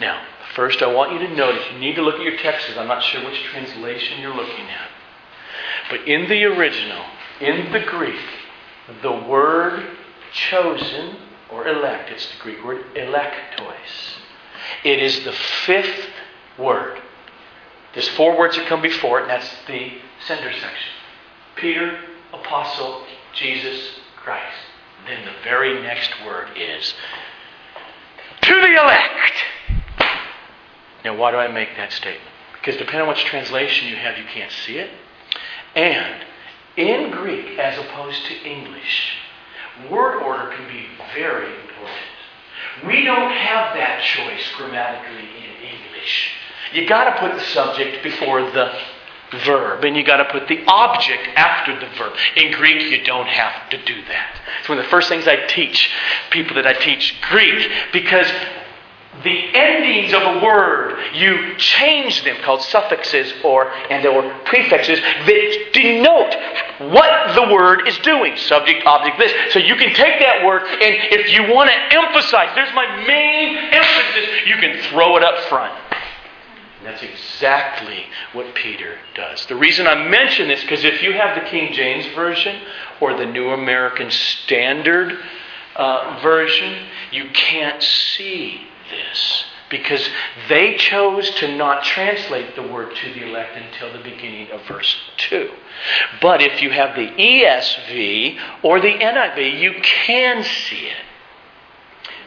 Now, 0.00 0.22
first, 0.54 0.82
I 0.82 0.92
want 0.92 1.12
you 1.12 1.18
to 1.26 1.34
notice 1.34 1.62
you 1.72 1.78
need 1.78 1.96
to 1.96 2.02
look 2.02 2.16
at 2.16 2.22
your 2.22 2.36
texts. 2.38 2.72
I'm 2.76 2.88
not 2.88 3.02
sure 3.02 3.24
which 3.24 3.42
translation 3.44 4.20
you're 4.20 4.34
looking 4.34 4.66
at. 4.66 4.88
But 5.90 6.06
in 6.06 6.28
the 6.28 6.44
original, 6.44 7.04
in 7.40 7.72
the 7.72 7.80
Greek, 7.80 8.20
the 9.02 9.12
word 9.12 9.98
chosen 10.32 11.16
or 11.50 11.66
elect, 11.66 12.10
it's 12.10 12.30
the 12.30 12.38
Greek 12.38 12.64
word 12.64 12.84
eklektois. 12.94 14.16
It 14.84 15.00
is 15.00 15.24
the 15.24 15.32
fifth 15.32 16.08
word. 16.58 17.00
There's 17.94 18.08
four 18.10 18.38
words 18.38 18.56
that 18.56 18.66
come 18.66 18.82
before 18.82 19.18
it, 19.18 19.22
and 19.22 19.30
that's 19.30 19.50
the 19.66 19.92
sender 20.26 20.52
section 20.52 20.92
Peter, 21.56 21.98
Apostle, 22.32 23.04
Jesus, 23.34 23.98
Christ. 24.16 24.56
Then 25.06 25.24
the 25.24 25.32
very 25.42 25.80
next 25.82 26.10
word 26.24 26.48
is 26.56 26.94
to 28.42 28.54
the 28.54 28.82
elect. 28.82 29.44
Now, 31.04 31.16
why 31.16 31.30
do 31.30 31.38
I 31.38 31.48
make 31.48 31.70
that 31.76 31.92
statement? 31.92 32.30
Because 32.52 32.76
depending 32.76 33.02
on 33.02 33.08
which 33.08 33.24
translation 33.24 33.88
you 33.88 33.96
have, 33.96 34.18
you 34.18 34.24
can't 34.24 34.52
see 34.52 34.76
it. 34.76 34.90
And 35.74 36.24
in 36.76 37.10
Greek, 37.10 37.58
as 37.58 37.78
opposed 37.78 38.26
to 38.26 38.34
English, 38.42 39.16
word 39.88 40.22
order 40.22 40.50
can 40.54 40.66
be 40.68 40.86
very 41.14 41.46
important. 41.46 42.10
We 42.86 43.04
don't 43.04 43.30
have 43.30 43.74
that 43.76 44.02
choice 44.02 44.50
grammatically 44.56 45.28
in 45.28 45.76
English. 45.76 46.32
You 46.72 46.86
got 46.86 47.14
to 47.14 47.20
put 47.20 47.34
the 47.38 47.44
subject 47.46 48.02
before 48.02 48.42
the 48.42 48.72
verb, 49.44 49.84
and 49.84 49.96
you 49.96 50.04
got 50.04 50.18
to 50.18 50.24
put 50.26 50.48
the 50.48 50.64
object 50.66 51.28
after 51.36 51.78
the 51.78 51.86
verb. 51.96 52.16
In 52.36 52.52
Greek, 52.52 52.90
you 52.90 53.04
don't 53.04 53.28
have 53.28 53.70
to 53.70 53.84
do 53.84 54.02
that. 54.06 54.40
It's 54.60 54.68
one 54.68 54.78
of 54.78 54.84
the 54.84 54.90
first 54.90 55.08
things 55.08 55.26
I 55.28 55.46
teach 55.46 55.90
people 56.30 56.56
that 56.56 56.66
I 56.66 56.72
teach 56.72 57.20
Greek 57.22 57.70
because 57.92 58.26
the 59.24 59.54
endings 59.54 60.14
of 60.14 60.22
a 60.22 60.44
word, 60.44 60.96
you 61.14 61.56
change 61.56 62.22
them, 62.22 62.36
called 62.42 62.62
suffixes 62.62 63.32
or 63.44 63.70
and 63.90 64.06
or 64.06 64.22
prefixes 64.44 65.00
that 65.00 65.70
denote 65.72 66.92
what 66.92 67.34
the 67.34 67.52
word 67.52 67.86
is 67.88 67.98
doing. 67.98 68.36
Subject, 68.36 68.86
object, 68.86 69.18
this. 69.18 69.52
So 69.52 69.58
you 69.58 69.74
can 69.74 69.92
take 69.94 70.20
that 70.20 70.46
word, 70.46 70.62
and 70.62 70.94
if 71.10 71.30
you 71.30 71.52
want 71.52 71.70
to 71.70 71.96
emphasize, 71.98 72.54
there's 72.54 72.72
my 72.74 73.04
main 73.04 73.56
emphasis, 73.56 74.46
you 74.46 74.56
can 74.56 74.80
throw 74.90 75.16
it 75.16 75.24
up 75.24 75.38
front. 75.48 75.74
And 76.78 76.86
that's 76.86 77.02
exactly 77.02 78.06
what 78.32 78.54
Peter 78.54 78.96
does. 79.14 79.44
The 79.46 79.56
reason 79.56 79.86
I 79.86 80.08
mention 80.08 80.48
this, 80.48 80.62
because 80.62 80.84
if 80.84 81.02
you 81.02 81.12
have 81.12 81.34
the 81.42 81.50
King 81.50 81.74
James 81.74 82.06
Version 82.14 82.62
or 83.00 83.14
the 83.18 83.26
New 83.26 83.50
American 83.50 84.10
Standard 84.10 85.18
uh, 85.76 86.20
Version, 86.22 86.86
you 87.10 87.28
can't 87.34 87.82
see 87.82 88.62
this 88.90 89.44
because 89.70 90.06
they 90.48 90.76
chose 90.76 91.30
to 91.30 91.56
not 91.56 91.84
translate 91.84 92.56
the 92.56 92.62
word 92.62 92.94
to 92.96 93.14
the 93.14 93.28
elect 93.28 93.56
until 93.56 93.92
the 93.92 94.02
beginning 94.02 94.50
of 94.50 94.60
verse 94.66 94.96
2. 95.16 95.50
But 96.20 96.42
if 96.42 96.60
you 96.60 96.70
have 96.70 96.96
the 96.96 97.06
ESV 97.06 98.38
or 98.64 98.80
the 98.80 98.92
NIV, 98.92 99.60
you 99.60 99.74
can 99.80 100.42
see 100.42 100.86
it. 100.86 100.96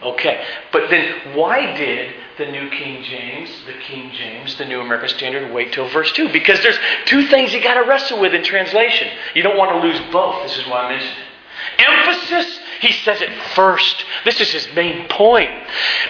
Okay, 0.01 0.45
but 0.71 0.89
then 0.89 1.35
why 1.35 1.77
did 1.77 2.13
the 2.37 2.45
New 2.47 2.69
King 2.71 3.03
James, 3.03 3.49
the 3.65 3.73
King 3.73 4.11
James, 4.11 4.57
the 4.57 4.65
New 4.65 4.81
American 4.81 5.09
Standard 5.09 5.53
wait 5.53 5.71
till 5.71 5.87
verse 5.89 6.11
2? 6.13 6.31
Because 6.31 6.61
there's 6.61 6.77
two 7.05 7.27
things 7.27 7.53
you 7.53 7.61
got 7.61 7.75
to 7.75 7.87
wrestle 7.87 8.19
with 8.19 8.33
in 8.33 8.43
translation. 8.43 9.07
You 9.33 9.43
don't 9.43 9.57
want 9.57 9.71
to 9.71 9.87
lose 9.87 9.99
both. 10.11 10.43
This 10.43 10.57
is 10.57 10.67
why 10.67 10.83
I 10.83 10.89
mentioned 10.89 11.17
it. 11.17 11.33
Emphasis 11.87 12.59
he 12.83 12.91
says 12.91 13.21
it 13.21 13.31
first. 13.55 14.03
This 14.25 14.41
is 14.41 14.51
his 14.51 14.67
main 14.75 15.07
point. 15.07 15.49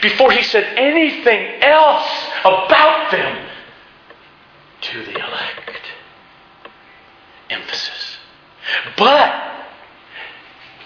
Before 0.02 0.32
he 0.32 0.42
says 0.42 0.66
anything 0.76 1.62
else 1.62 2.10
about 2.44 3.12
them 3.12 3.48
to 4.82 5.06
the 5.06 5.12
elect. 5.12 5.82
Emphasis. 7.52 8.18
But, 8.98 9.32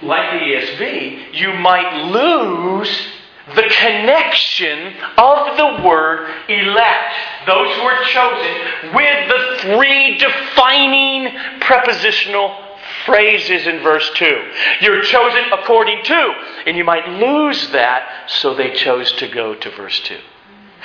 like 0.02 0.32
the 0.32 0.46
ESV, 0.46 1.34
you 1.34 1.54
might 1.54 2.12
lose 2.12 3.08
the 3.56 3.64
connection 3.64 4.94
of 5.18 5.56
the 5.56 5.88
word 5.88 6.30
elect, 6.50 7.14
those 7.46 7.74
who 7.78 7.82
are 7.84 8.04
chosen, 8.04 8.94
with 8.94 9.30
the 9.30 9.58
three 9.62 10.18
defining 10.18 11.34
prepositional 11.62 12.67
phrases 13.08 13.66
in 13.66 13.82
verse 13.82 14.08
2. 14.14 14.52
You're 14.82 15.02
chosen 15.02 15.46
according 15.52 16.04
to, 16.04 16.34
and 16.68 16.78
you 16.78 16.84
might 16.84 17.10
lose 17.10 17.72
that, 17.72 18.30
so 18.30 18.54
they 18.54 18.74
chose 18.74 19.12
to 19.14 19.28
go 19.28 19.56
to 19.56 19.72
verse 19.72 20.00
2. 20.02 20.20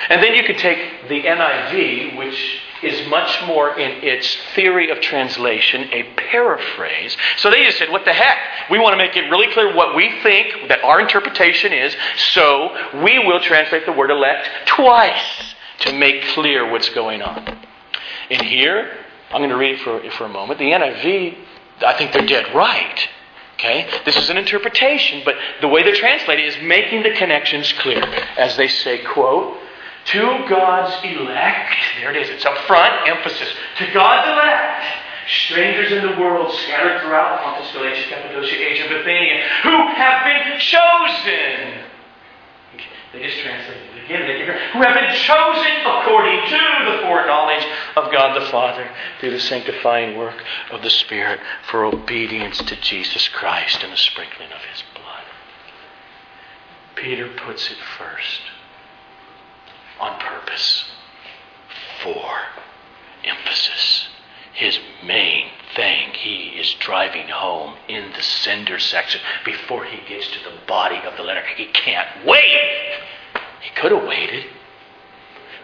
And 0.09 0.23
then 0.23 0.35
you 0.35 0.43
can 0.45 0.57
take 0.57 1.09
the 1.09 1.23
NIV, 1.23 2.17
which 2.17 2.63
is 2.83 3.09
much 3.09 3.47
more 3.47 3.79
in 3.79 4.03
its 4.03 4.37
theory 4.55 4.91
of 4.91 5.01
translation, 5.01 5.89
a 5.93 6.03
paraphrase. 6.15 7.17
So 7.37 7.51
they 7.51 7.65
just 7.65 7.79
said, 7.79 7.91
What 7.91 8.05
the 8.05 8.13
heck? 8.13 8.71
We 8.71 8.79
want 8.79 8.95
to 8.95 8.97
make 8.97 9.17
it 9.17 9.31
really 9.31 9.53
clear 9.53 9.75
what 9.75 9.95
we 9.95 10.11
think 10.23 10.69
that 10.69 10.83
our 10.83 11.01
interpretation 11.01 11.73
is, 11.73 11.95
so 12.17 12.75
we 13.03 13.19
will 13.19 13.41
translate 13.41 13.87
the 13.87 13.93
word 13.93 14.11
elect 14.11 14.49
twice 14.67 15.55
to 15.81 15.93
make 15.93 16.25
clear 16.29 16.71
what's 16.71 16.89
going 16.89 17.23
on. 17.23 17.59
And 18.31 18.43
here, 18.43 18.91
I'm 19.31 19.41
going 19.41 19.51
to 19.51 19.57
read 19.57 19.75
it 19.77 19.81
for, 19.81 20.03
for 20.13 20.25
a 20.25 20.29
moment. 20.29 20.59
The 20.59 20.71
NIV 20.71 21.37
I 21.83 21.97
think 21.97 22.13
they're 22.13 22.27
dead 22.27 22.55
right. 22.55 23.09
Okay? 23.55 23.89
This 24.05 24.17
is 24.17 24.29
an 24.31 24.37
interpretation, 24.37 25.23
but 25.25 25.37
the 25.61 25.69
way 25.69 25.83
they 25.83 25.93
translate 25.93 26.41
is 26.41 26.57
making 26.63 27.03
the 27.03 27.13
connections 27.13 27.73
clear. 27.75 28.03
As 28.37 28.57
they 28.57 28.69
say, 28.69 29.05
quote, 29.05 29.59
to 30.07 30.21
God's 30.49 31.05
elect, 31.05 31.77
there 32.01 32.11
it 32.11 32.17
is, 32.17 32.29
it's 32.29 32.45
up 32.45 32.59
front, 32.67 33.09
emphasis, 33.09 33.55
to 33.79 33.87
God's 33.93 34.29
elect, 34.29 34.85
strangers 35.29 35.93
in 35.93 36.03
the 36.03 36.21
world 36.21 36.53
scattered 36.65 37.01
throughout 37.03 37.41
Pontus, 37.41 37.73
Galatia, 37.73 38.09
Cappadocia, 38.09 38.57
Asia, 38.57 38.89
Bithynia, 38.89 39.47
who 39.63 39.77
have 39.95 40.25
been 40.25 40.59
chosen. 40.59 41.92
They 43.13 43.23
just 43.23 43.39
translated 43.41 43.83
it 43.97 44.05
again. 44.05 44.23
They 44.23 44.45
who 44.47 44.83
have 44.83 44.95
been 44.95 45.15
chosen 45.15 45.73
according 45.85 46.41
to 46.49 46.91
the 46.91 47.03
foreknowledge 47.03 47.65
of 47.97 48.11
God 48.11 48.41
the 48.41 48.47
Father 48.47 48.91
through 49.21 49.33
the 49.33 49.41
sanctifying 49.41 50.17
work 50.17 50.43
of 50.71 50.83
the 50.83 50.91
Spirit 50.91 51.41
for 51.71 51.85
obedience 51.85 52.59
to 52.59 52.77
Jesus 52.81 53.29
Christ 53.29 53.83
and 53.83 53.93
the 53.93 53.99
sprinkling 53.99 54.51
of 54.53 54.63
His 54.65 54.83
blood. 54.95 55.25
Peter 56.95 57.29
puts 57.29 57.71
it 57.71 57.77
first 57.99 58.41
on 60.01 60.19
purpose 60.19 60.85
for 62.03 62.39
emphasis. 63.25 64.09
His 64.53 64.79
main 65.03 65.49
thing 65.75 66.11
he 66.13 66.49
is 66.59 66.75
driving 66.75 67.29
home 67.29 67.77
in 67.89 68.13
the 68.13 68.23
sender 68.23 68.79
section 68.79 69.21
before 69.45 69.85
he 69.85 70.07
gets 70.07 70.31
to 70.31 70.39
the 70.45 70.57
body 70.67 71.01
of 71.07 71.17
the 71.17 71.23
letter. 71.23 71.43
He 71.57 71.67
can't 71.67 72.27
wait. 72.27 73.01
He 73.63 73.71
could 73.75 73.93
have 73.93 74.05
waited, 74.05 74.45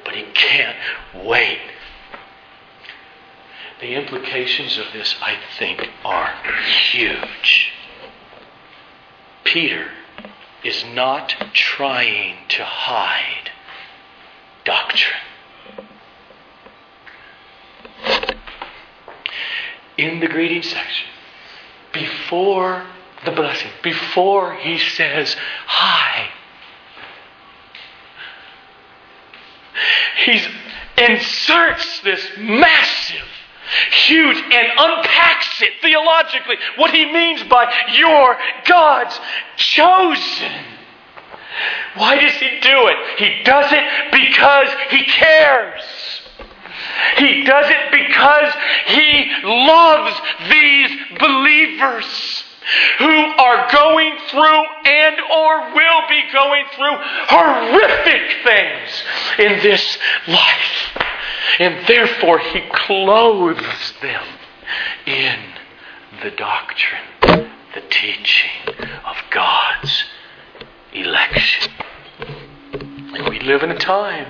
but 0.04 0.14
he 0.14 0.24
can't 0.32 0.78
wait. 1.14 1.60
The 3.80 3.94
implications 3.94 4.78
of 4.78 4.86
this, 4.92 5.14
I 5.20 5.36
think, 5.58 5.88
are 6.04 6.34
huge. 6.90 7.72
Peter 9.44 9.90
is 10.64 10.84
not 10.84 11.34
trying 11.52 12.36
to 12.48 12.64
hide 12.64 13.50
doctrine. 14.64 15.20
In 19.96 20.20
the 20.20 20.28
greeting 20.28 20.62
section, 20.62 21.06
before 21.92 22.86
the 23.24 23.32
blessing, 23.32 23.70
before 23.82 24.54
he 24.54 24.78
says 24.78 25.34
hi. 25.66 26.30
He 30.24 30.40
inserts 30.96 32.00
this 32.00 32.24
massive, 32.38 33.26
huge, 33.92 34.36
and 34.36 34.68
unpacks 34.76 35.62
it 35.62 35.72
theologically 35.80 36.56
what 36.76 36.90
he 36.90 37.10
means 37.12 37.42
by 37.44 37.72
your 37.94 38.36
God's 38.66 39.18
chosen. 39.56 40.64
Why 41.94 42.18
does 42.20 42.34
he 42.34 42.60
do 42.60 42.88
it? 42.88 42.96
He 43.18 43.42
does 43.42 43.72
it 43.72 44.12
because 44.12 44.68
he 44.90 45.04
cares. 45.04 45.82
He 47.16 47.44
does 47.44 47.66
it 47.68 47.90
because 47.90 48.52
he 48.86 49.30
loves 49.44 50.20
these 50.50 50.90
believers 51.18 52.44
who 52.98 53.06
are 53.06 53.70
going 53.72 54.16
through 54.30 54.64
and 54.84 55.16
or 55.20 55.74
will 55.74 56.08
be 56.08 56.22
going 56.32 56.64
through 56.74 56.96
horrific 57.28 58.44
things 58.44 59.02
in 59.38 59.62
this 59.62 59.98
life. 60.26 61.04
And 61.58 61.86
therefore 61.86 62.38
he 62.38 62.60
clothes 62.72 63.94
them 64.02 64.24
in 65.06 65.38
the 66.22 66.30
doctrine, 66.30 67.04
the 67.22 67.82
teaching 67.90 68.74
of 69.06 69.16
God's 69.30 70.04
election. 70.92 71.72
And 72.20 73.28
we 73.28 73.40
live 73.40 73.62
in 73.62 73.70
a 73.70 73.78
time 73.78 74.26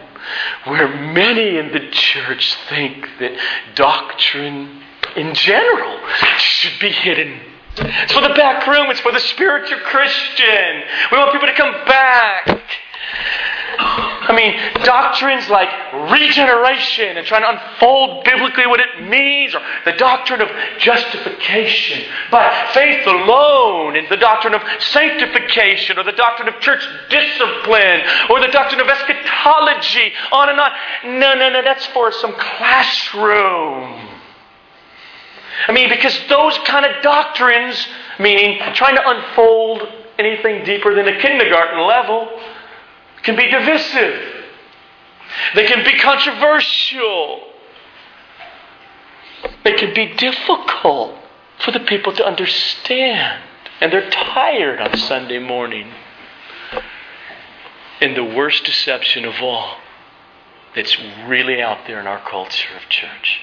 where 0.64 0.88
many 0.88 1.57
in 1.57 1.72
the 1.72 1.90
church 1.90 2.57
think 2.68 3.09
that 3.20 3.38
doctrine 3.74 4.83
in 5.16 5.35
general 5.35 5.98
should 6.38 6.78
be 6.81 6.90
hidden. 6.90 7.40
It's 7.76 8.12
for 8.12 8.20
the 8.20 8.35
back 8.35 8.66
room, 8.66 8.90
it's 8.90 9.00
for 9.00 9.12
the 9.12 9.20
spiritual 9.20 9.78
Christian. 9.81 10.83
We 11.12 11.18
want 11.18 11.33
people 11.33 11.48
to 11.48 11.54
come 11.54 11.72
back. 11.87 12.61
I 14.28 14.36
mean, 14.36 14.54
doctrines 14.84 15.48
like 15.48 15.70
regeneration 16.12 17.16
and 17.16 17.26
trying 17.26 17.42
to 17.42 17.48
unfold 17.48 18.24
biblically 18.24 18.66
what 18.66 18.78
it 18.78 19.08
means, 19.08 19.54
or 19.54 19.62
the 19.86 19.92
doctrine 19.92 20.42
of 20.42 20.50
justification 20.76 22.04
by 22.30 22.68
faith 22.74 23.06
alone, 23.06 23.96
and 23.96 24.06
the 24.10 24.18
doctrine 24.18 24.52
of 24.52 24.60
sanctification, 24.80 25.98
or 25.98 26.04
the 26.04 26.12
doctrine 26.12 26.46
of 26.46 26.60
church 26.60 26.86
discipline, 27.08 28.02
or 28.28 28.40
the 28.40 28.52
doctrine 28.52 28.82
of 28.82 28.88
eschatology, 28.88 30.12
on 30.30 30.50
and 30.50 30.60
on. 30.60 30.72
No, 31.04 31.32
no, 31.32 31.48
no, 31.48 31.62
that's 31.62 31.86
for 31.86 32.12
some 32.12 32.34
classroom. 32.34 34.08
I 35.66 35.72
mean, 35.72 35.88
because 35.88 36.20
those 36.28 36.56
kind 36.66 36.84
of 36.84 37.02
doctrines, 37.02 37.88
meaning 38.20 38.60
trying 38.74 38.96
to 38.96 39.08
unfold 39.08 39.88
anything 40.18 40.64
deeper 40.64 40.94
than 40.94 41.08
a 41.08 41.18
kindergarten 41.18 41.80
level, 41.86 42.28
can 43.22 43.37
be 43.37 43.48
divisive. 43.50 44.38
They 45.54 45.66
can 45.66 45.85
be 45.85 45.98
controversial. 45.98 47.40
They 49.64 49.74
can 49.74 49.94
be 49.94 50.14
difficult 50.14 51.16
for 51.59 51.72
the 51.72 51.81
people 51.81 52.12
to 52.14 52.24
understand. 52.24 53.42
And 53.81 53.92
they're 53.92 54.11
tired 54.11 54.81
on 54.81 54.96
Sunday 54.96 55.38
morning. 55.38 55.92
And 58.00 58.16
the 58.16 58.24
worst 58.24 58.64
deception 58.64 59.24
of 59.24 59.35
all 59.42 59.76
that's 60.74 60.96
really 61.26 61.61
out 61.61 61.87
there 61.87 62.00
in 62.00 62.07
our 62.07 62.20
culture 62.28 62.76
of 62.76 62.88
church 62.88 63.40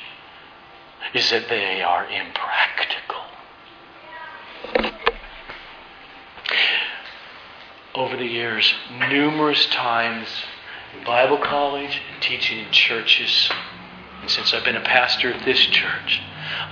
is 1.14 1.30
that 1.30 1.50
they 1.50 1.82
are 1.82 2.06
impractical. 2.08 3.22
Over 7.96 8.18
the 8.18 8.26
years, 8.26 8.74
numerous 9.10 9.66
times 9.68 10.28
in 10.98 11.06
Bible 11.06 11.38
college 11.38 12.02
and 12.12 12.22
teaching 12.22 12.60
in 12.60 12.70
churches, 12.72 13.50
and 14.22 14.30
since 14.30 14.54
I've 14.54 14.66
been 14.66 14.76
a 14.76 14.84
pastor 14.84 15.32
at 15.32 15.46
this 15.46 15.60
church, 15.60 16.22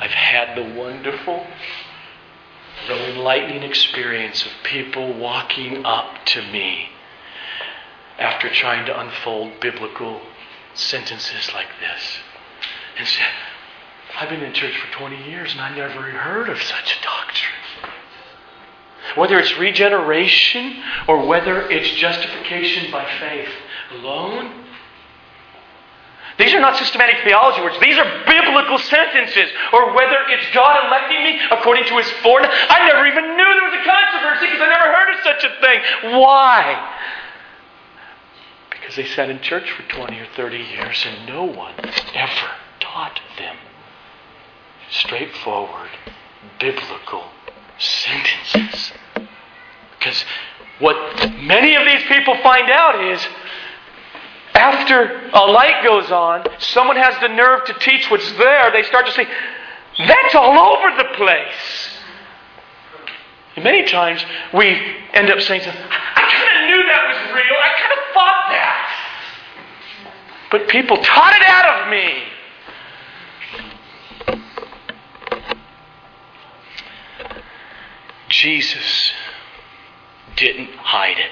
I've 0.02 0.12
had 0.12 0.58
the 0.58 0.78
wonderful, 0.78 1.48
though 2.90 3.06
enlightening 3.06 3.64
experience 3.64 4.46
of 4.46 4.52
people 4.64 5.14
walking 5.14 5.86
up 5.86 6.26
to 6.26 6.42
me 6.42 6.90
after 8.20 8.50
trying 8.50 8.86
to 8.88 9.00
unfold 9.00 9.62
biblical 9.62 10.22
sentences 10.74 11.54
like 11.54 11.70
this 11.80 12.18
and 12.98 13.08
say, 13.08 13.24
I've 14.20 14.30
been 14.30 14.44
in 14.44 14.54
church 14.54 14.78
for 14.78 14.92
20 15.00 15.30
years 15.30 15.54
and 15.54 15.62
I 15.62 15.74
never 15.74 16.02
heard 16.02 16.50
of 16.50 16.62
such 16.62 16.98
a 17.00 17.04
doctrine. 17.04 17.63
Whether 19.16 19.40
it's 19.40 19.58
regeneration 19.58 20.82
or 21.08 21.26
whether 21.26 21.70
it's 21.70 21.90
justification 21.92 22.92
by 22.92 23.06
faith 23.20 23.50
alone, 23.92 24.64
these 26.38 26.54
are 26.54 26.60
not 26.60 26.78
systematic 26.78 27.24
theology 27.24 27.62
words. 27.62 27.78
These 27.80 27.98
are 27.98 28.26
biblical 28.26 28.80
sentences. 28.80 29.50
Or 29.72 29.94
whether 29.94 30.18
it's 30.30 30.50
God 30.54 30.88
electing 30.88 31.24
me 31.24 31.40
according 31.52 31.86
to 31.86 31.98
his 31.98 32.10
foreknowledge. 32.24 32.58
I 32.70 32.88
never 32.88 33.06
even 33.06 33.38
knew 33.38 33.46
there 33.54 33.70
was 33.70 33.80
a 33.80 33.86
controversy 33.86 34.46
because 34.48 34.62
I 34.62 34.70
never 34.70 34.90
heard 34.92 35.14
of 35.14 35.20
such 35.24 35.44
a 35.44 35.62
thing. 35.62 36.20
Why? 36.20 36.98
Because 38.72 38.96
they 38.96 39.06
sat 39.06 39.30
in 39.30 39.42
church 39.42 39.70
for 39.72 39.84
20 39.84 40.20
or 40.20 40.28
30 40.36 40.58
years 40.58 41.06
and 41.06 41.28
no 41.28 41.44
one 41.44 41.76
ever 42.16 42.52
taught 42.80 43.20
them 43.38 43.56
straightforward, 44.90 45.90
biblical 46.60 47.26
sentences. 47.84 48.94
Because 50.00 50.24
what 50.80 51.32
many 51.42 51.76
of 51.76 51.86
these 51.86 52.04
people 52.08 52.36
find 52.42 52.70
out 52.70 53.04
is 53.04 53.26
after 54.54 55.30
a 55.34 55.46
light 55.52 55.84
goes 55.84 56.12
on, 56.12 56.46
someone 56.60 56.98
has 56.98 57.20
the 57.22 57.28
nerve 57.28 57.66
to 57.66 57.74
teach 57.80 58.10
what's 58.10 58.32
there, 58.34 58.72
they 58.72 58.84
start 58.84 59.06
to 59.06 59.12
say, 59.12 59.28
that's 59.98 60.36
all 60.36 60.78
over 60.78 60.96
the 60.98 61.16
place. 61.16 61.90
And 63.56 63.64
many 63.64 63.84
times 63.84 64.26
we 64.54 64.66
end 65.14 65.30
up 65.30 65.40
saying, 65.42 65.62
something, 65.62 65.82
I 65.82 66.22
kind 66.22 66.64
of 66.64 66.70
knew 66.70 66.84
that 66.88 67.04
was 67.08 67.36
real. 67.36 67.58
I 67.62 67.70
kind 67.80 67.94
of 67.94 68.14
thought 68.14 68.46
that. 68.50 68.94
But 70.52 70.68
people 70.70 70.98
taught 70.98 71.36
it 71.36 71.44
out 71.44 71.82
of 71.82 71.90
me. 71.90 72.33
Jesus 78.44 79.14
didn't 80.36 80.72
hide 80.72 81.18
it. 81.18 81.32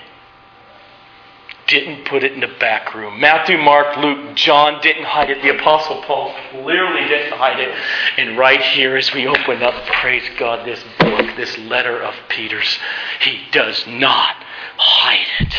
Didn't 1.68 2.06
put 2.06 2.24
it 2.24 2.32
in 2.32 2.40
the 2.40 2.56
back 2.58 2.96
room. 2.96 3.20
Matthew, 3.20 3.58
Mark, 3.58 3.98
Luke, 3.98 4.34
John 4.36 4.82
didn't 4.82 5.04
hide 5.04 5.30
it. 5.30 5.42
The 5.42 5.58
Apostle 5.60 6.02
Paul 6.04 6.34
clearly 6.52 7.06
didn't 7.10 7.38
hide 7.38 7.60
it. 7.60 7.76
And 8.18 8.38
right 8.38 8.62
here, 8.62 8.96
as 8.96 9.14
we 9.14 9.28
open 9.28 9.62
up, 9.62 9.74
praise 9.88 10.24
God, 10.40 10.66
this 10.66 10.82
book, 11.00 11.36
this 11.36 11.58
letter 11.58 12.02
of 12.02 12.16
Peter's, 12.30 12.80
he 13.20 13.42
does 13.52 13.86
not 13.88 14.38
hide 14.78 15.28
it. 15.42 15.56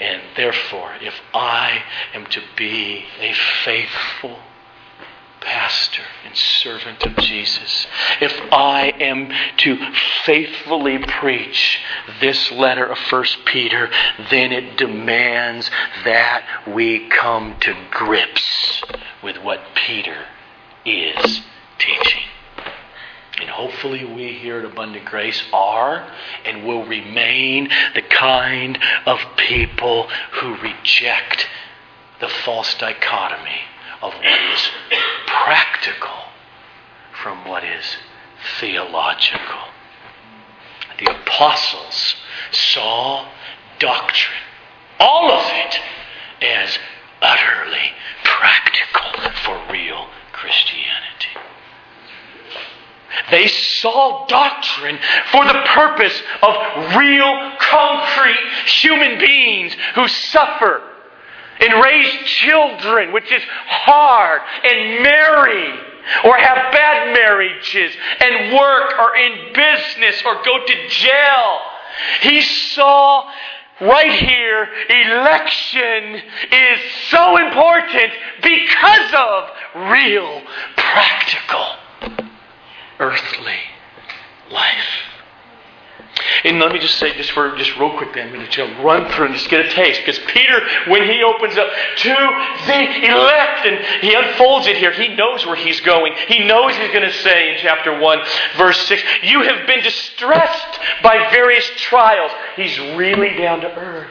And 0.00 0.22
therefore, 0.36 0.94
if 1.02 1.20
I 1.34 1.82
am 2.14 2.24
to 2.28 2.40
be 2.56 3.04
a 3.20 3.34
faithful 3.62 4.38
pastor 5.68 6.04
and 6.24 6.34
servant 6.34 7.04
of 7.04 7.14
Jesus, 7.16 7.86
if 8.22 8.32
I 8.50 8.90
am 9.00 9.30
to 9.58 9.76
faithfully 10.24 10.96
preach 10.96 11.78
this 12.22 12.50
letter 12.50 12.86
of 12.86 12.96
1 12.96 13.24
Peter, 13.44 13.90
then 14.30 14.50
it 14.50 14.78
demands 14.78 15.70
that 16.06 16.42
we 16.66 17.06
come 17.10 17.56
to 17.60 17.76
grips 17.90 18.82
with 19.22 19.36
what 19.42 19.60
Peter 19.74 20.24
is 20.86 21.42
teaching. 21.78 22.22
And 23.38 23.50
hopefully, 23.50 24.06
we 24.06 24.32
here 24.32 24.60
at 24.60 24.64
Abundant 24.64 25.04
Grace 25.04 25.42
are 25.52 26.10
and 26.46 26.66
will 26.66 26.86
remain 26.86 27.68
the 27.94 28.02
kind 28.02 28.78
of 29.04 29.18
people 29.36 30.08
who 30.32 30.56
reject 30.56 31.46
the 32.20 32.28
false 32.28 32.74
dichotomy 32.76 33.60
of 34.02 34.12
what 34.12 34.24
is 34.52 34.70
practical 35.26 36.10
from 37.22 37.46
what 37.46 37.64
is 37.64 37.96
theological. 38.60 39.60
The 40.98 41.10
apostles 41.10 42.16
saw 42.52 43.28
doctrine, 43.78 44.42
all 44.98 45.30
of 45.30 45.44
it, 45.50 45.80
as 46.44 46.78
utterly 47.20 47.92
practical 48.24 49.30
for 49.44 49.72
real 49.72 50.06
Christianity. 50.32 50.98
They 53.30 53.48
saw 53.48 54.26
doctrine 54.26 54.98
for 55.32 55.44
the 55.44 55.62
purpose 55.66 56.22
of 56.42 56.96
real, 56.96 57.52
concrete 57.58 58.48
human 58.66 59.18
beings 59.18 59.76
who 59.94 60.08
suffer 60.08 60.87
and 61.60 61.82
raise 61.82 62.12
children, 62.24 63.12
which 63.12 63.30
is 63.32 63.42
hard, 63.66 64.40
and 64.64 65.02
marry, 65.02 65.70
or 66.24 66.36
have 66.36 66.72
bad 66.72 67.14
marriages 67.14 67.94
and 68.20 68.54
work 68.54 68.92
or 68.98 69.16
in 69.16 69.52
business 69.52 70.22
or 70.24 70.42
go 70.42 70.64
to 70.64 70.88
jail. 70.88 71.58
He 72.22 72.42
saw 72.42 73.30
right 73.80 74.12
here, 74.12 74.68
election 74.88 76.22
is 76.50 76.80
so 77.10 77.36
important 77.36 78.12
because 78.42 79.12
of 79.14 79.44
real, 79.90 80.42
practical, 80.76 81.66
earthly 82.98 83.58
life. 84.50 85.07
And 86.44 86.58
let 86.60 86.72
me 86.72 86.78
just 86.78 86.98
say, 86.98 87.14
just 87.16 87.32
for 87.32 87.56
just 87.56 87.76
real 87.76 87.96
quick, 87.96 88.14
then, 88.14 88.28
I'm 88.28 88.34
going 88.34 88.50
to 88.50 88.82
run 88.82 89.10
through 89.12 89.26
and 89.26 89.34
just 89.34 89.48
get 89.48 89.64
a 89.64 89.70
taste. 89.70 90.00
Because 90.00 90.18
Peter, 90.26 90.60
when 90.88 91.08
he 91.08 91.22
opens 91.22 91.56
up 91.56 91.68
to 91.68 92.14
the 92.66 93.04
elect 93.06 93.66
and 93.66 93.84
he 94.02 94.14
unfolds 94.14 94.66
it 94.66 94.76
here, 94.76 94.92
he 94.92 95.14
knows 95.14 95.44
where 95.46 95.56
he's 95.56 95.80
going. 95.80 96.14
He 96.28 96.44
knows 96.44 96.76
he's 96.76 96.90
going 96.92 97.08
to 97.08 97.12
say 97.12 97.52
in 97.52 97.58
chapter 97.58 97.98
1, 97.98 98.18
verse 98.56 98.78
6, 98.86 99.02
You 99.24 99.42
have 99.42 99.66
been 99.66 99.82
distressed 99.82 100.80
by 101.02 101.30
various 101.30 101.68
trials. 101.76 102.32
He's 102.56 102.78
really 102.78 103.36
down 103.36 103.60
to 103.60 103.74
earth. 103.76 104.10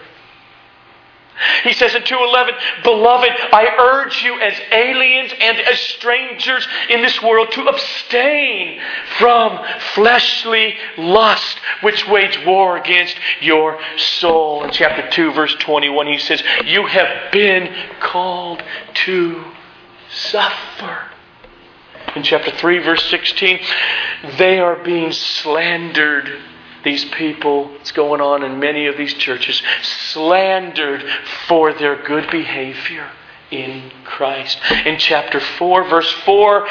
He 1.64 1.74
says 1.74 1.94
in 1.94 2.04
2:11, 2.04 2.56
"Beloved, 2.84 3.32
I 3.54 3.68
urge 3.78 4.24
you 4.24 4.40
as 4.42 4.60
aliens 4.72 5.34
and 5.40 5.60
as 5.60 5.80
strangers 5.80 6.68
in 6.90 7.02
this 7.02 7.22
world 7.22 7.52
to 7.54 7.68
abstain 7.68 8.82
from 9.18 9.64
fleshly 9.94 10.76
lust 10.98 11.60
which 11.82 12.08
wage 12.08 12.40
war 12.46 12.78
against 12.78 13.18
your 13.42 13.80
soul." 13.98 14.64
In 14.64 14.72
chapter 14.72 15.08
2 15.10 15.32
verse 15.32 15.54
21 15.56 16.08
he 16.08 16.18
says, 16.18 16.44
"You 16.66 16.86
have 16.88 17.32
been 17.32 17.74
called 18.00 18.64
to 19.06 19.46
suffer." 20.10 21.04
In 22.16 22.24
chapter 22.24 22.50
3 22.50 22.80
verse 22.80 23.06
16, 23.10 23.60
they 24.38 24.60
are 24.60 24.76
being 24.76 25.12
slandered 25.12 26.42
these 26.88 27.04
people, 27.06 27.70
it's 27.82 27.92
going 27.92 28.22
on 28.22 28.44
in 28.44 28.60
many 28.60 28.88
of 28.88 28.96
these 28.96 29.14
churches, 29.14 29.62
slandered 29.82 31.04
for 31.48 31.74
their 31.74 32.02
good 32.04 32.32
behavior 32.32 33.12
in 33.52 33.92
Christ. 34.06 34.58
In 34.86 34.98
chapter 34.98 35.42
4, 35.42 35.90
verse 35.90 36.10
4, 36.24 36.68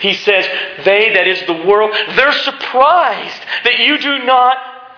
he 0.00 0.14
says, 0.14 0.44
They, 0.84 1.14
that 1.14 1.28
is 1.28 1.46
the 1.46 1.64
world, 1.68 1.92
they're 2.16 2.32
surprised 2.32 3.42
that 3.64 3.78
you 3.78 3.96
do 3.98 4.24
not 4.24 4.56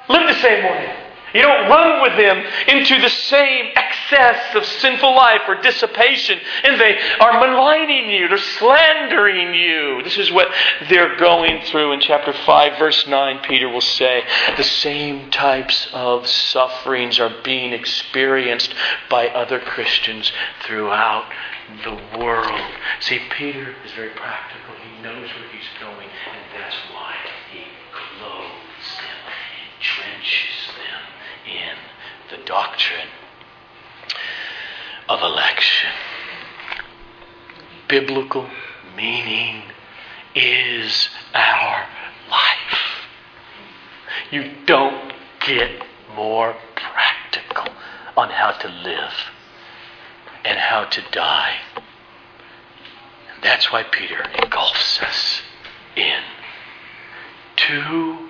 live 0.09 0.27
the 0.27 0.41
same 0.41 0.65
way. 0.65 1.02
You 1.35 1.41
don't 1.41 1.69
run 1.69 2.03
with 2.03 2.17
them 2.19 2.45
into 2.69 3.01
the 3.01 3.09
same 3.09 3.71
excess 3.75 4.55
of 4.55 4.67
sinful 4.67 5.15
life 5.15 5.43
or 5.49 5.55
dissipation. 5.61 6.39
And 6.65 6.79
they 6.79 6.99
are 7.21 7.41
maligning 7.41 8.11
you, 8.11 8.29
they're 8.29 8.39
slandering 8.39 9.55
you. 9.55 10.03
This 10.03 10.19
is 10.19 10.31
what 10.31 10.49
they're 10.91 11.17
going 11.17 11.63
through 11.65 11.93
in 11.93 12.01
chapter 12.01 12.33
5, 12.33 12.79
verse 12.79 13.07
9. 13.07 13.41
Peter 13.45 13.69
will 13.69 13.81
say 13.81 14.25
the 14.57 14.65
same 14.65 15.31
types 15.31 15.89
of 15.93 16.27
sufferings 16.27 17.19
are 17.19 17.33
being 17.43 17.73
experienced 17.73 18.75
by 19.09 19.29
other 19.29 19.59
Christians 19.59 20.31
throughout 20.67 21.25
the 21.85 21.99
world. 22.19 22.61
See, 23.01 23.21
Peter 23.31 23.75
is 23.85 23.93
very 23.93 24.11
practical, 24.11 24.75
he 24.75 25.03
knows 25.03 25.29
where 25.29 25.49
he's 25.51 25.69
going, 25.81 26.09
and 26.09 26.61
that's 26.61 26.77
why 26.93 27.15
he 27.51 27.65
clothes 27.93 28.97
them, 28.99 29.33
trenches 29.81 30.67
them 30.77 31.12
in 31.47 31.77
the 32.31 32.45
doctrine 32.45 33.09
of 35.09 35.21
election. 35.21 35.91
Biblical 37.89 38.49
meaning 38.97 39.63
is 40.35 41.09
our 41.35 41.87
life. 42.31 42.79
You 44.31 44.51
don't 44.67 45.13
get 45.47 45.83
more 46.15 46.57
practical 46.77 47.73
on 48.17 48.31
how 48.31 48.53
to 48.53 48.69
live 48.69 49.13
and 50.45 50.59
how 50.59 50.85
to 50.85 51.03
die. 51.11 51.57
And 53.35 53.43
that's 53.43 53.71
why 53.73 53.83
Peter 53.83 54.23
engulfs 54.43 55.01
us 55.03 55.43
in 55.97 56.23
to 57.57 58.29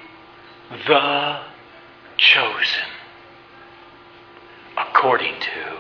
the 0.87 1.41
chosen 2.17 2.89
according 4.77 5.35
to 5.41 5.79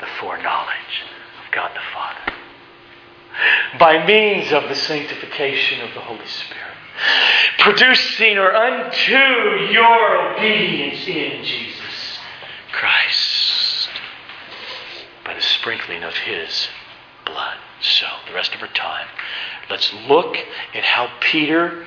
the 0.00 0.06
foreknowledge 0.18 1.04
of 1.44 1.52
God 1.52 1.70
the 1.74 1.80
Father. 1.92 2.32
By 3.78 4.04
means 4.06 4.52
of 4.52 4.68
the 4.68 4.74
sanctification 4.74 5.80
of 5.80 5.94
the 5.94 6.00
Holy 6.00 6.26
Spirit, 6.26 6.76
producing 7.58 8.38
or 8.38 8.54
unto 8.54 9.72
your 9.72 10.34
obedience 10.34 11.06
in 11.06 11.44
Jesus 11.44 12.18
Christ 12.72 13.88
by 15.24 15.34
the 15.34 15.40
sprinkling 15.40 16.02
of 16.02 16.14
His 16.14 16.68
blood. 17.24 17.58
So, 17.80 18.06
the 18.26 18.34
rest 18.34 18.54
of 18.54 18.60
our 18.60 18.68
time, 18.68 19.06
let's 19.70 19.92
look 20.08 20.36
at 20.74 20.84
how 20.84 21.08
Peter 21.20 21.86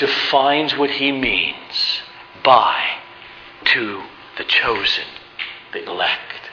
defines 0.00 0.74
what 0.76 0.90
he 0.90 1.12
means 1.12 2.00
by 2.42 2.82
to 3.66 4.02
the 4.38 4.44
chosen, 4.44 5.04
the 5.72 5.88
elect. 5.88 6.50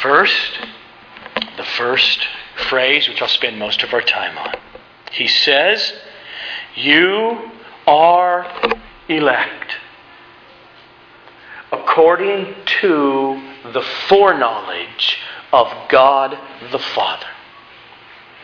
First, 0.00 0.58
the 1.56 1.64
first 1.64 2.26
phrase, 2.68 3.08
which 3.08 3.22
I'll 3.22 3.28
spend 3.28 3.58
most 3.58 3.82
of 3.82 3.92
our 3.92 4.02
time 4.02 4.36
on. 4.38 4.54
He 5.12 5.28
says, 5.28 5.94
You 6.74 7.50
are 7.86 8.46
elect 9.08 9.76
according 11.72 12.54
to 12.80 13.42
the 13.72 13.82
foreknowledge 14.08 15.18
of 15.52 15.68
God 15.88 16.38
the 16.70 16.78
Father. 16.78 17.26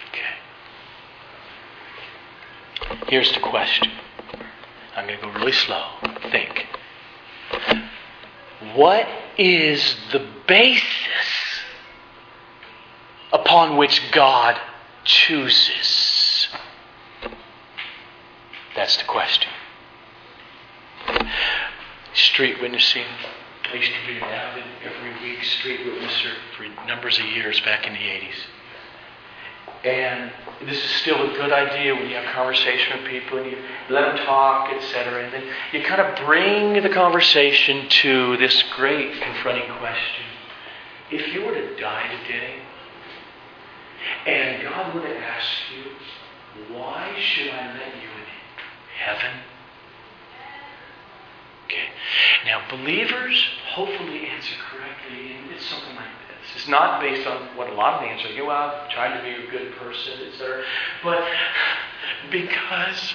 Okay. 0.08 0.20
Here's 3.08 3.32
the 3.32 3.40
question. 3.40 3.90
I'm 4.96 5.06
going 5.06 5.18
to 5.18 5.26
go 5.26 5.32
really 5.32 5.52
slow. 5.52 5.84
Think. 6.30 6.66
What 8.74 9.08
is 9.38 9.96
the 10.12 10.26
basis 10.46 10.82
upon 13.32 13.76
which 13.78 14.12
God 14.12 14.60
chooses? 15.04 16.48
That's 18.76 18.96
the 18.98 19.04
question. 19.04 19.50
Street 22.12 22.60
witnessing. 22.60 23.04
I 23.72 23.76
used 23.76 23.92
to 23.92 24.06
be 24.06 24.18
an 24.18 24.24
avid 24.24 24.64
every 24.84 25.12
week 25.22 25.42
street 25.44 25.80
witnesser 25.80 26.34
for 26.56 26.86
numbers 26.86 27.18
of 27.18 27.24
years 27.26 27.60
back 27.60 27.86
in 27.86 27.94
the 27.94 27.98
80s. 27.98 28.34
And 29.82 30.30
this 30.66 30.76
is 30.76 30.90
still 31.00 31.30
a 31.30 31.34
good 31.34 31.52
idea 31.52 31.94
when 31.94 32.08
you 32.08 32.16
have 32.16 32.34
conversation 32.34 32.98
with 32.98 33.10
people 33.10 33.38
and 33.38 33.50
you 33.50 33.56
let 33.88 34.02
them 34.02 34.26
talk, 34.26 34.70
etc. 34.72 35.24
And 35.24 35.32
then 35.32 35.44
you 35.72 35.82
kind 35.82 36.02
of 36.02 36.26
bring 36.26 36.82
the 36.82 36.90
conversation 36.90 37.88
to 37.88 38.36
this 38.36 38.62
great 38.76 39.20
confronting 39.22 39.70
question. 39.78 40.24
If 41.10 41.32
you 41.32 41.46
were 41.46 41.54
to 41.54 41.76
die 41.80 42.14
today, 42.26 42.56
and 44.26 44.62
God 44.62 44.94
were 44.94 45.02
to 45.02 45.18
ask 45.18 45.48
you, 45.74 46.74
why 46.74 47.18
should 47.18 47.48
I 47.48 47.72
let 47.72 47.96
you 47.96 48.08
in 48.08 48.26
heaven? 49.02 49.40
Okay. 51.64 51.88
Now, 52.44 52.68
believers 52.68 53.42
hopefully 53.68 54.26
answer 54.26 54.54
correctly, 54.70 55.36
and 55.36 55.50
it's 55.52 55.66
something 55.66 55.96
like. 55.96 56.19
It's 56.56 56.68
not 56.68 57.00
based 57.00 57.26
on 57.26 57.56
what 57.56 57.70
a 57.70 57.74
lot 57.74 57.94
of 57.94 58.00
the 58.00 58.06
answers 58.06 58.36
are. 58.36 58.44
Well, 58.44 58.56
I've 58.56 58.90
tried 58.90 59.16
to 59.16 59.22
be 59.22 59.46
a 59.46 59.50
good 59.50 59.72
person, 59.76 60.12
etc. 60.32 60.64
But 61.02 61.22
because 62.30 63.14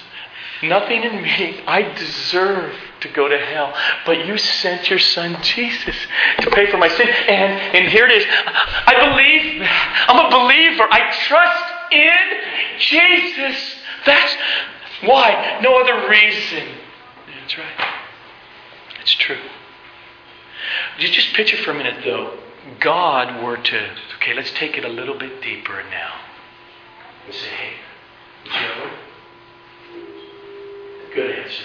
nothing 0.62 1.02
in 1.02 1.22
me, 1.22 1.62
I 1.66 1.82
deserve 1.94 2.74
to 3.00 3.08
go 3.08 3.28
to 3.28 3.38
hell. 3.38 3.74
But 4.04 4.26
you 4.26 4.38
sent 4.38 4.88
your 4.90 4.98
son 4.98 5.40
Jesus 5.42 5.96
to 6.40 6.50
pay 6.50 6.70
for 6.70 6.78
my 6.78 6.88
sin. 6.88 7.08
And, 7.08 7.76
and 7.76 7.88
here 7.88 8.06
it 8.06 8.12
is. 8.12 8.24
I 8.28 8.94
believe 9.10 9.60
that. 9.60 10.06
I'm 10.08 10.26
a 10.26 10.30
believer. 10.30 10.86
I 10.90 11.12
trust 11.26 11.92
in 11.92 12.78
Jesus. 12.78 13.76
That's 14.04 14.36
why. 15.02 15.60
No 15.62 15.78
other 15.78 16.08
reason. 16.08 16.68
That's 17.40 17.58
right. 17.58 17.86
It's 19.02 19.14
true. 19.14 19.38
You 20.98 21.08
just 21.08 21.34
picture 21.34 21.56
for 21.58 21.70
a 21.70 21.74
minute, 21.74 22.02
though, 22.04 22.38
God 22.80 23.42
were 23.42 23.56
to, 23.56 23.90
okay, 24.16 24.34
let's 24.34 24.50
take 24.52 24.76
it 24.76 24.84
a 24.84 24.88
little 24.88 25.18
bit 25.18 25.40
deeper 25.42 25.82
now. 25.90 26.14
And 27.24 27.34
say, 27.34 27.48
hey, 27.48 27.72
Joe, 28.44 28.90
good 31.14 31.30
answer, 31.38 31.64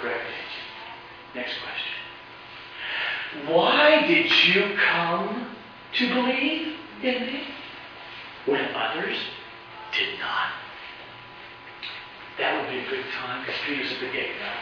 correct 0.00 0.24
answer. 0.24 1.34
Next 1.34 1.54
question. 1.62 1.92
Why 3.54 4.06
did 4.06 4.30
you 4.46 4.76
come 4.76 5.56
to 5.94 6.08
believe 6.14 6.76
in 7.02 7.26
me 7.26 7.42
when 8.46 8.74
others 8.74 9.16
did 9.92 10.18
not? 10.20 10.52
That 12.38 12.60
would 12.60 12.70
be 12.70 12.78
a 12.78 12.90
good 12.90 13.04
time 13.12 13.44
because 13.44 13.60
Peter's 13.66 13.92
at 13.92 14.00
the 14.00 14.06
gate 14.06 14.32
now. 14.40 14.56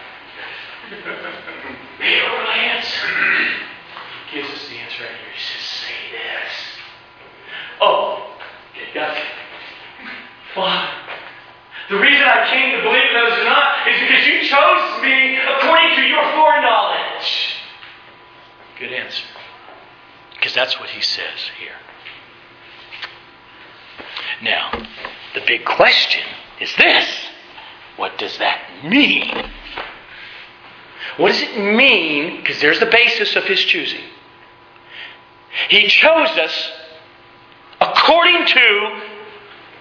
Are 0.90 2.44
my 2.44 2.56
answer. 2.56 3.06
Gives 4.32 4.48
us 4.48 4.68
the 4.68 4.76
answer 4.76 5.02
right 5.02 5.12
here. 5.12 5.32
He 5.34 5.40
says, 5.40 5.62
Say 5.62 5.98
this. 6.12 6.52
Oh, 7.80 8.36
okay, 8.70 8.94
got 8.94 9.16
it. 9.16 9.24
Father, 10.54 10.88
the 11.88 11.96
reason 11.98 12.22
I 12.22 12.46
came 12.48 12.76
to 12.76 12.82
believe 12.82 13.10
those 13.12 13.38
or 13.38 13.44
not 13.44 13.88
is 13.88 14.00
because 14.00 14.26
you 14.26 14.42
chose 14.46 15.02
me 15.02 15.36
according 15.36 15.96
to 15.96 16.02
your 16.02 16.22
foreknowledge. 16.32 17.56
Good 18.78 18.92
answer. 18.92 19.24
Because 20.34 20.54
that's 20.54 20.78
what 20.78 20.90
he 20.90 21.00
says 21.00 21.50
here. 21.58 21.74
Now, 24.42 24.86
the 25.34 25.42
big 25.46 25.64
question 25.64 26.22
is 26.60 26.74
this 26.76 27.06
what 27.96 28.16
does 28.18 28.38
that 28.38 28.84
mean? 28.84 29.50
What 31.16 31.32
does 31.32 31.42
it 31.42 31.58
mean? 31.58 32.36
Because 32.36 32.60
there's 32.60 32.80
the 32.80 32.86
basis 32.86 33.36
of 33.36 33.44
his 33.44 33.60
choosing. 33.60 34.00
He 35.68 35.86
chose 35.88 36.30
us 36.30 36.72
according 37.80 38.46
to 38.46 39.00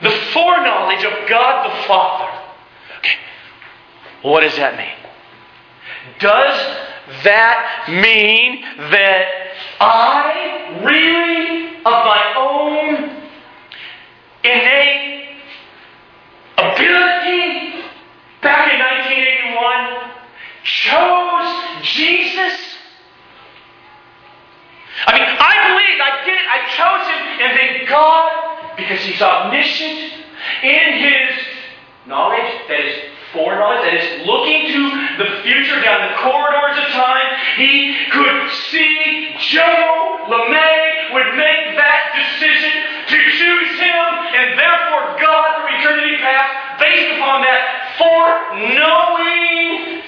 the 0.02 0.12
foreknowledge 0.34 1.04
of 1.04 1.30
God 1.30 1.70
the 1.70 1.88
Father. 1.88 2.32
Okay. 3.00 3.18
What 4.22 4.42
does 4.42 4.56
that 4.56 4.78
mean? 4.78 4.96
Does 6.20 7.24
that 7.24 7.88
mean 7.90 8.62
that 8.92 9.26
I 9.80 10.82
really, 10.84 11.76
of 11.78 11.84
my 11.84 12.34
own 12.38 13.10
innate 14.44 15.38
ability, 16.58 17.84
back 18.42 18.72
in 18.72 18.80
1981, 18.80 20.12
chose 20.64 21.84
Jesus? 21.84 22.79
I 25.08 25.16
mean, 25.16 25.24
I 25.24 25.56
believe 25.72 25.96
I 26.02 26.26
did 26.26 26.36
it. 26.36 26.44
I 26.50 26.60
chose 26.76 27.08
him, 27.08 27.22
and 27.44 27.56
then 27.56 27.86
God, 27.88 28.28
because 28.76 29.00
he's 29.06 29.22
omniscient, 29.22 30.12
in 30.64 30.94
his 31.00 31.30
knowledge, 32.08 32.52
that 32.68 32.80
is 32.80 32.96
foreknowledge, 33.32 33.84
that 33.86 33.94
is 33.94 34.26
looking 34.26 34.72
to 34.74 34.82
the 35.24 35.30
future 35.44 35.80
down 35.82 36.02
the 36.10 36.16
corridors 36.18 36.78
of 36.84 36.90
time, 36.92 37.38
he 37.56 37.96
could 38.12 38.50
see 38.72 39.36
Joe 39.40 40.18
LeMay 40.28 41.14
would 41.14 41.36
make 41.38 41.78
that 41.78 42.12
decision 42.18 42.72
to 43.08 43.18
choose 43.38 43.80
him, 43.80 44.06
and 44.36 44.58
therefore 44.58 45.16
God 45.22 45.62
from 45.62 45.70
eternity 45.80 46.18
past, 46.18 46.80
based 46.82 47.12
upon 47.18 47.42
that 47.42 47.96
foreknowing, 47.98 50.02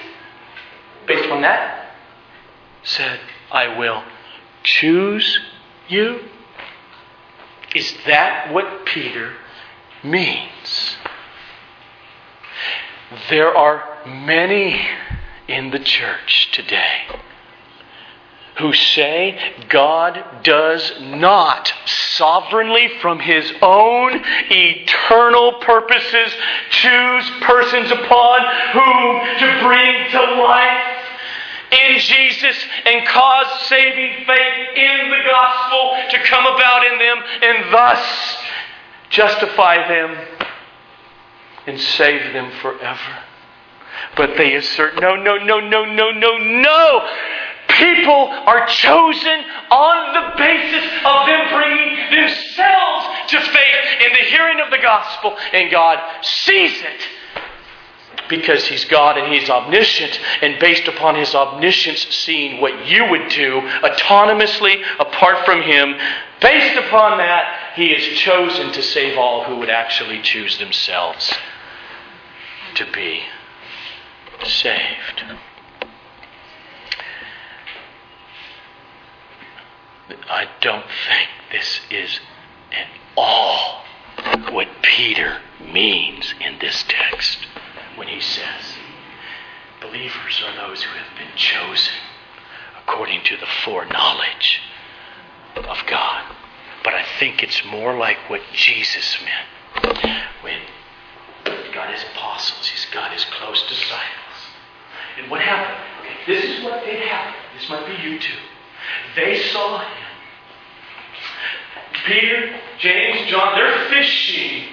based 1.06 1.24
upon 1.26 1.40
that, 1.42 1.94
said, 2.82 3.20
I 3.50 3.68
will 3.78 4.02
choose 4.62 5.38
you? 5.88 6.20
Is 7.74 7.94
that 8.06 8.52
what 8.52 8.86
Peter 8.86 9.32
means? 10.04 10.96
There 13.28 13.54
are 13.54 13.98
many 14.06 14.80
in 15.48 15.70
the 15.70 15.78
church 15.78 16.50
today 16.52 17.02
who 18.58 18.72
say 18.72 19.38
God 19.68 20.42
does 20.42 20.92
not 21.00 21.72
sovereignly, 21.86 22.88
from 23.00 23.18
his 23.18 23.50
own 23.62 24.20
eternal 24.50 25.54
purposes, 25.60 26.34
choose 26.70 27.30
persons 27.40 27.90
upon 27.90 28.40
whom 28.72 29.20
to 29.38 29.66
bring 29.66 30.10
to 30.10 30.42
life 30.42 30.91
in 31.72 31.98
Jesus 31.98 32.56
and 32.84 33.06
cause 33.08 33.68
saving 33.68 34.26
faith 34.26 34.68
in 34.76 35.10
the 35.10 35.22
gospel 35.26 35.96
to 36.10 36.18
come 36.24 36.46
about 36.46 36.84
in 36.84 36.98
them 36.98 37.18
and 37.42 37.72
thus 37.72 38.36
justify 39.10 39.88
them 39.88 40.16
and 41.66 41.80
save 41.80 42.32
them 42.32 42.50
forever. 42.60 43.18
But 44.16 44.36
they 44.36 44.54
assert 44.54 45.00
no, 45.00 45.16
no, 45.16 45.36
no, 45.36 45.60
no, 45.60 45.84
no, 45.84 46.10
no, 46.10 46.38
no. 46.38 47.08
People 47.68 48.28
are 48.28 48.66
chosen 48.66 49.44
on 49.70 50.14
the 50.14 50.36
basis 50.36 50.84
of 51.04 51.26
them 51.26 51.48
bringing 51.48 52.10
themselves 52.10 53.06
to 53.30 53.40
faith 53.40 54.00
in 54.04 54.12
the 54.12 54.28
hearing 54.28 54.60
of 54.60 54.70
the 54.70 54.78
gospel, 54.78 55.36
and 55.52 55.70
God 55.70 55.98
sees 56.22 56.82
it 56.82 57.08
because 58.32 58.66
He's 58.66 58.86
God 58.86 59.18
and 59.18 59.32
He's 59.32 59.50
omniscient, 59.50 60.18
and 60.40 60.58
based 60.58 60.88
upon 60.88 61.14
His 61.16 61.34
omniscience, 61.34 62.06
seeing 62.10 62.60
what 62.60 62.86
you 62.86 63.04
would 63.10 63.28
do 63.28 63.60
autonomously 63.60 64.82
apart 64.98 65.44
from 65.44 65.60
Him, 65.60 65.94
based 66.40 66.76
upon 66.78 67.18
that, 67.18 67.74
He 67.76 67.92
has 67.92 68.02
chosen 68.18 68.72
to 68.72 68.82
save 68.82 69.18
all 69.18 69.44
who 69.44 69.58
would 69.58 69.70
actually 69.70 70.22
choose 70.22 70.58
themselves 70.58 71.32
to 72.74 72.90
be 72.90 73.20
saved. 74.44 75.22
I 80.28 80.48
don't 80.60 80.86
think 81.08 81.28
this 81.52 81.80
is 81.90 82.20
at 82.72 82.86
all 83.16 83.84
what 84.50 84.68
Peter 84.82 85.40
means 85.60 86.34
in 86.40 86.58
this 86.60 86.84
text 86.88 87.46
when 87.96 88.08
he 88.08 88.20
says, 88.20 88.76
Believers 89.80 90.42
are 90.46 90.68
those 90.68 90.82
who 90.82 90.96
have 90.96 91.18
been 91.18 91.36
chosen 91.36 91.94
according 92.82 93.24
to 93.24 93.36
the 93.36 93.46
foreknowledge 93.64 94.60
of 95.56 95.78
God. 95.86 96.36
But 96.84 96.94
I 96.94 97.04
think 97.18 97.42
it's 97.42 97.64
more 97.64 97.96
like 97.96 98.18
what 98.28 98.40
Jesus 98.52 99.16
meant 99.22 100.22
when 100.42 100.60
got 101.72 101.92
his 101.92 102.02
apostles, 102.14 102.68
he's 102.68 102.86
got 102.92 103.12
his 103.12 103.24
close 103.24 103.66
disciples. 103.68 104.38
And 105.18 105.30
what 105.30 105.40
happened? 105.40 105.82
Okay, 106.00 106.32
this 106.32 106.44
is 106.44 106.64
what 106.64 106.84
did 106.84 107.00
happen. 107.06 107.34
This 107.58 107.68
might 107.68 107.86
be 107.86 108.08
you 108.08 108.18
too. 108.18 108.38
They 109.16 109.42
saw 109.48 109.80
him. 109.80 109.88
Peter, 112.06 112.60
James, 112.78 113.30
John, 113.30 113.54
they're 113.56 113.88
fishing. 113.88 114.64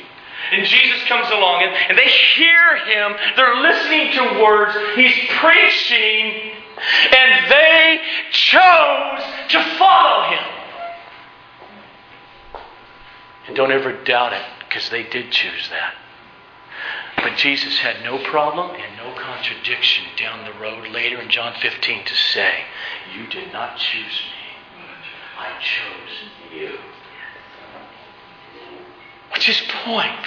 And 0.51 0.65
Jesus 0.65 1.03
comes 1.07 1.29
along 1.29 1.63
and, 1.63 1.73
and 1.89 1.97
they 1.97 2.09
hear 2.35 2.77
him. 2.85 3.15
They're 3.35 3.61
listening 3.61 4.11
to 4.13 4.43
words. 4.43 4.75
He's 4.95 5.15
preaching. 5.39 6.53
And 7.11 7.51
they 7.51 7.99
chose 8.31 9.21
to 9.49 9.63
follow 9.77 10.29
him. 10.29 10.59
And 13.47 13.55
don't 13.55 13.71
ever 13.71 14.03
doubt 14.03 14.33
it, 14.33 14.45
because 14.59 14.89
they 14.89 15.03
did 15.03 15.31
choose 15.31 15.69
that. 15.69 15.95
But 17.17 17.35
Jesus 17.35 17.77
had 17.79 18.03
no 18.03 18.23
problem 18.23 18.75
and 18.75 18.95
no 18.95 19.13
contradiction 19.19 20.05
down 20.17 20.45
the 20.45 20.57
road 20.59 20.87
later 20.89 21.19
in 21.19 21.29
John 21.29 21.53
15 21.59 22.05
to 22.05 22.15
say, 22.15 22.63
You 23.13 23.27
did 23.27 23.51
not 23.51 23.77
choose 23.77 24.05
me, 24.05 24.85
I 25.37 25.59
chose 25.59 26.53
you. 26.53 26.79
What's 29.39 29.57
his 29.57 29.67
point? 29.85 30.25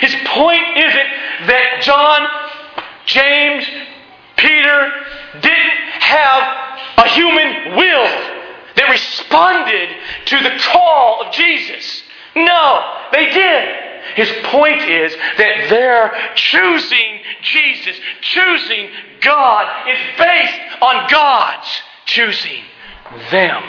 His 0.00 0.12
point 0.26 0.64
isn't 0.76 1.46
that 1.46 1.82
John, 1.82 2.26
James, 3.06 3.64
Peter 4.36 4.90
didn't 5.40 5.78
have 6.00 6.42
a 6.98 7.08
human 7.10 7.76
will 7.76 8.10
that 8.74 8.90
responded 8.90 9.88
to 10.24 10.42
the 10.42 10.58
call 10.72 11.24
of 11.24 11.32
Jesus. 11.32 12.02
No, 12.34 12.98
they 13.12 13.26
did. 13.26 13.68
His 14.16 14.32
point 14.46 14.82
is 14.82 15.14
that 15.38 15.70
their 15.70 16.34
choosing 16.34 17.20
Jesus, 17.40 17.96
choosing 18.20 18.90
God, 19.20 19.88
is 19.88 19.98
based 20.18 20.82
on 20.82 21.08
God's 21.08 21.68
choosing 22.06 22.64
them, 23.30 23.62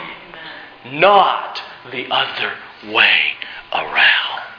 not 0.86 1.62
the 1.92 2.08
other 2.10 2.54
way 2.92 3.36
around. 3.72 4.55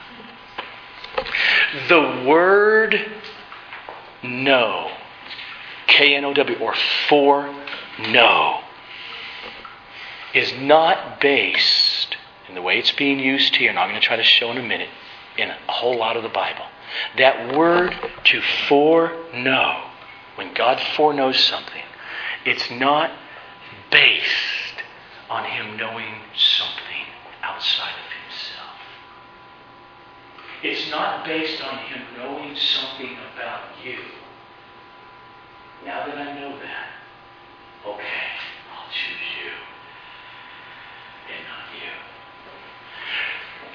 The 1.89 2.25
word 2.27 2.97
know, 4.23 4.91
K 5.87 6.15
N 6.15 6.25
O 6.25 6.35
W, 6.35 6.59
or 6.59 6.75
for 7.09 7.55
know, 8.11 8.61
is 10.35 10.53
not 10.61 11.21
based 11.21 12.17
in 12.49 12.55
the 12.55 12.63
way 12.63 12.79
it's 12.79 12.93
being 12.93 13.19
used 13.19 13.57
here, 13.57 13.71
and 13.71 13.79
I'm 13.79 13.89
going 13.89 14.01
to 14.01 14.07
try 14.07 14.17
to 14.17 14.23
show 14.23 14.51
in 14.51 14.59
a 14.59 14.63
minute, 14.63 14.91
in 15.39 15.51
a 15.51 15.57
whole 15.69 15.97
lot 15.99 16.17
of 16.17 16.23
the 16.23 16.29
Bible. 16.29 16.65
That 17.17 17.57
word 17.57 17.95
to 18.25 18.41
foreknow, 18.69 19.83
when 20.37 20.55
God 20.55 20.81
foreknows 20.97 21.39
something, 21.39 21.83
it's 22.45 22.71
not 22.71 23.11
based 23.91 24.83
on 25.29 25.45
Him 25.45 25.77
knowing 25.77 26.15
something 26.35 27.07
outside 27.43 27.91
of. 27.91 28.06
It's 30.67 30.91
not 30.91 31.25
based 31.25 31.63
on 31.63 31.79
Him 31.79 32.03
knowing 32.17 32.57
something 32.57 33.17
about 33.35 33.63
you. 33.85 33.99
Now 35.85 36.07
that 36.07 36.19
I 36.19 36.41
know 36.41 36.59
that, 36.59 36.89
okay, 37.87 38.27
I'll 38.75 38.91
choose 38.91 39.29
you 39.43 39.53
and 41.31 41.43
not 41.47 41.67
you. 41.81 41.93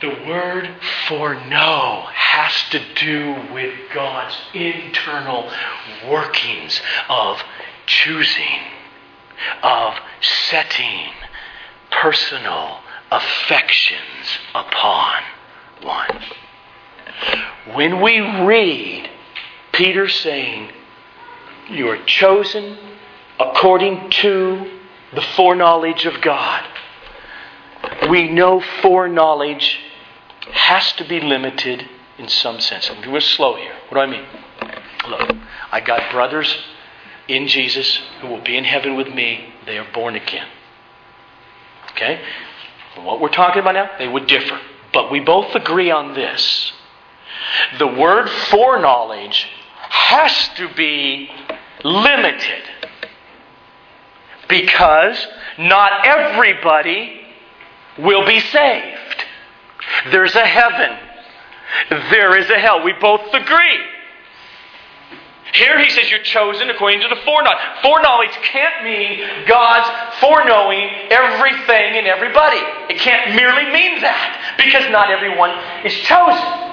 The 0.02 0.30
word 0.30 0.70
foreknow 1.08 2.08
has 2.12 2.54
to 2.72 2.80
do 2.96 3.54
with 3.54 3.74
God's 3.94 4.36
internal 4.54 5.50
workings 6.10 6.82
of 7.08 7.42
choosing, 7.86 8.60
of 9.64 9.94
setting 10.22 11.14
personal 11.92 12.80
affections 13.12 14.40
upon 14.54 15.24
one. 15.82 16.22
When 17.74 18.02
we 18.02 18.20
read 18.20 19.10
Peter 19.72 20.08
saying, 20.08 20.72
You 21.70 21.90
are 21.90 22.04
chosen 22.06 22.78
according 23.40 24.10
to 24.10 24.80
the 25.14 25.22
foreknowledge 25.22 26.06
of 26.06 26.22
God, 26.22 26.66
we 28.10 28.30
know 28.30 28.62
foreknowledge 28.82 29.80
has 30.52 30.92
to 30.94 31.08
be 31.08 31.20
limited 31.20 31.88
in 32.18 32.28
some 32.28 32.60
sense. 32.60 32.90
I'm 32.90 33.02
going 33.02 33.14
to 33.14 33.22
slow 33.22 33.56
here. 33.56 33.74
What 33.90 33.98
do 33.98 34.02
I 34.02 34.06
mean? 34.06 34.26
Look, 35.10 35.36
I 35.72 35.82
got 35.82 36.12
brothers 36.12 36.56
in 37.28 37.48
Jesus 37.48 38.00
who 38.22 38.28
will 38.28 38.42
be 38.42 38.58
in 38.58 38.64
heaven 38.64 38.96
with 38.96 39.08
me. 39.08 39.54
They 39.66 39.78
are 39.78 39.88
born 39.94 40.16
again. 40.16 40.48
Okay? 41.92 42.22
What 42.96 43.22
we're 43.22 43.30
talking 43.30 43.62
about 43.62 43.74
now, 43.74 43.90
they 43.98 44.08
would 44.08 44.28
differ. 44.28 44.60
But 44.94 45.12
we 45.12 45.20
both 45.20 45.56
agree 45.56 45.90
on 45.90 46.14
this. 46.14 46.74
The 47.80 47.88
word 47.88 48.30
foreknowledge 48.30 49.48
has 49.90 50.50
to 50.56 50.74
be 50.74 51.30
limited 51.84 52.64
because 54.48 55.28
not 55.58 56.06
everybody 56.06 57.22
will 57.98 58.26
be 58.26 58.40
saved. 58.40 59.26
There's 60.12 60.36
a 60.36 60.46
heaven, 60.46 60.98
there 62.12 62.38
is 62.38 62.50
a 62.50 62.60
hell. 62.60 62.84
We 62.84 62.94
both 62.94 63.34
agree. 63.34 63.80
Here 65.54 65.78
he 65.84 65.90
says 65.90 66.10
you're 66.10 66.24
chosen 66.24 66.70
according 66.70 67.02
to 67.02 67.10
the 67.10 67.18
foreknowledge. 67.26 67.60
Foreknowledge 67.82 68.32
can't 68.44 68.84
mean 68.86 69.20
God's 69.48 70.20
foreknowing 70.20 70.90
everything 71.10 71.98
and 71.98 72.08
everybody. 72.08 72.62
It 72.90 73.00
can't 73.00 73.36
merely 73.36 73.66
mean 73.72 74.00
that 74.02 74.56
because 74.58 74.90
not 74.92 75.12
everyone 75.12 75.52
is 75.86 75.94
chosen. 75.94 76.71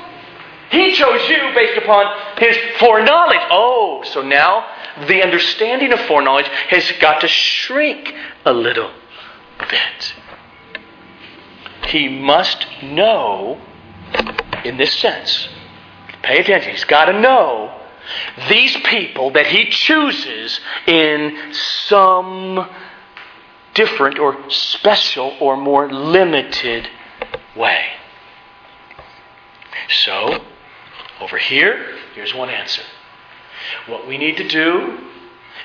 He 0.71 0.93
chose 0.95 1.29
you 1.29 1.51
based 1.55 1.79
upon 1.79 2.07
his 2.39 2.57
foreknowledge. 2.79 3.41
Oh, 3.51 4.03
so 4.05 4.23
now 4.23 4.67
the 5.07 5.23
understanding 5.23 5.93
of 5.93 6.01
foreknowledge 6.01 6.49
has 6.69 6.93
got 7.01 7.21
to 7.23 7.29
shrink 7.29 8.15
a 8.45 8.53
little 8.53 8.91
bit. 9.71 10.15
He 11.89 12.09
must 12.09 12.67
know, 12.83 13.61
in 14.65 14.77
this 14.77 14.93
sense, 14.99 15.49
pay 16.23 16.41
attention, 16.41 16.73
he's 16.73 16.85
got 16.85 17.07
to 17.07 17.19
know 17.19 17.75
these 18.49 18.77
people 18.85 19.31
that 19.33 19.47
he 19.47 19.71
chooses 19.71 20.61
in 20.87 21.53
some 21.53 22.69
different 23.75 24.19
or 24.19 24.51
special 24.51 25.37
or 25.41 25.57
more 25.57 25.91
limited 25.91 26.89
way. 27.57 27.87
So, 29.89 30.45
over 31.21 31.39
here, 31.39 31.97
here's 32.15 32.35
one 32.35 32.51
answer. 32.51 32.83
What 33.87 34.07
we 34.07 34.19
need 34.19 34.37
to 34.37 34.49
do 34.49 34.99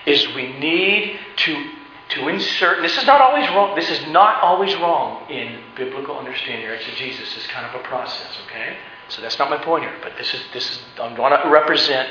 is 0.06 0.28
we 0.34 0.51
need 0.60 1.20
to, 1.38 1.70
to 2.10 2.28
insert, 2.28 2.82
this 2.82 2.97
is 2.97 3.06
not 3.06 3.22
always 3.22 3.47
wrong, 3.49 3.76
this 3.76 3.89
is 3.89 4.08
not 4.08 4.41
always 4.41 4.76
wrong 4.76 5.30
in 5.30 5.60
biblical 5.76 6.18
understanding 6.18 6.68
or 6.68 6.74
exegesis. 6.74 7.36
It's 7.36 7.47
kind 7.47 7.66
of 7.66 7.80
a 7.80 7.84
process, 7.84 8.38
okay? 8.47 8.78
So 9.10 9.22
that's 9.22 9.38
not 9.38 9.49
my 9.49 9.58
point 9.58 9.84
here, 9.84 9.93
but 10.01 10.14
this 10.18 10.34
is, 10.34 10.41
this 10.54 10.70
is, 10.72 10.80
I'm 10.99 11.16
going 11.16 11.32
to 11.32 11.49
represent 11.49 12.10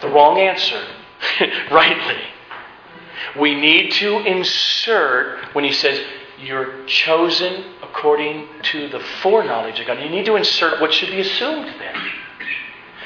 the 0.00 0.08
wrong 0.08 0.38
answer 0.38 0.84
rightly. 1.70 2.22
We 3.38 3.54
need 3.54 3.92
to 3.92 4.18
insert, 4.18 5.54
when 5.54 5.64
he 5.64 5.72
says, 5.72 6.00
you're 6.38 6.84
chosen 6.86 7.64
according 7.82 8.48
to 8.62 8.88
the 8.88 9.00
foreknowledge 9.22 9.78
of 9.80 9.86
God, 9.86 10.02
you 10.02 10.10
need 10.10 10.26
to 10.26 10.36
insert 10.36 10.80
what 10.80 10.92
should 10.92 11.10
be 11.10 11.20
assumed 11.20 11.66
then. 11.78 11.94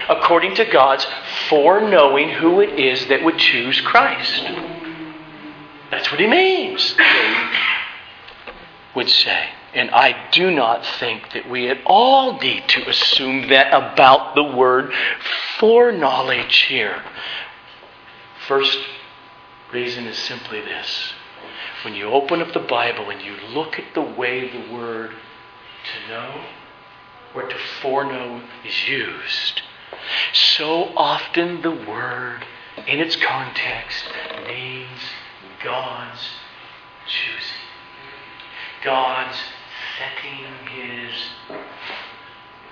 According 0.09 0.54
to 0.57 0.64
God's 0.64 1.07
foreknowing 1.48 2.30
who 2.30 2.61
it 2.61 2.78
is 2.78 3.07
that 3.07 3.24
would 3.24 3.38
choose 3.38 3.80
Christ. 3.80 4.42
That's 5.90 6.11
what 6.11 6.20
he 6.20 6.26
means, 6.26 6.94
would 8.94 9.09
say. 9.09 9.48
And 9.74 9.90
I 9.90 10.30
do 10.30 10.50
not 10.50 10.86
think 10.86 11.32
that 11.32 11.50
we 11.50 11.68
at 11.68 11.78
all 11.84 12.38
need 12.38 12.68
to 12.68 12.88
assume 12.88 13.48
that 13.48 13.68
about 13.74 14.34
the 14.34 14.42
word 14.42 14.92
foreknowledge 15.59 16.57
here. 16.68 17.02
First 18.46 18.78
reason 19.72 20.07
is 20.07 20.16
simply 20.16 20.61
this. 20.61 21.12
When 21.84 21.94
you 21.94 22.07
open 22.07 22.40
up 22.40 22.52
the 22.52 22.61
Bible 22.61 23.11
and 23.11 23.20
you 23.20 23.36
look 23.50 23.78
at 23.78 23.92
the 23.94 24.02
way 24.02 24.48
the 24.48 24.72
word 24.72 25.11
to 25.11 26.09
know 26.09 26.44
or 27.34 27.42
to 27.46 27.57
foreknow 27.82 28.42
is 28.64 28.88
used, 28.88 29.62
so 30.32 30.91
often 30.97 31.62
the 31.62 31.70
word 31.70 32.45
in 32.87 33.01
its 33.01 33.16
context 33.16 34.05
means 34.47 35.01
God's 35.62 36.20
choosing. 37.07 37.66
God's 38.84 39.37
setting 39.99 40.45
his 40.68 41.12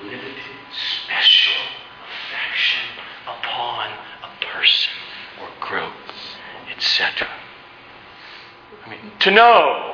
limited, 0.03 0.35
special 0.73 1.63
affection 2.05 2.89
upon 3.25 3.91
a 4.23 4.45
person 4.53 4.93
or 5.41 5.49
group, 5.61 5.93
etc. 6.77 7.29
I 8.85 8.91
mean, 8.91 9.01
to 9.21 9.31
know. 9.31 9.91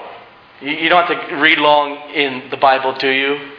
You 0.60 0.90
don't 0.90 1.06
have 1.06 1.28
to 1.30 1.36
read 1.36 1.58
long 1.58 2.10
in 2.10 2.50
the 2.50 2.58
Bible, 2.58 2.94
do 2.94 3.08
you? 3.08 3.52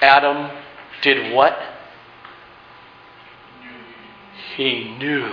Adam 0.00 0.56
did 1.02 1.34
what? 1.34 1.58
He 4.56 4.96
knew 4.98 5.32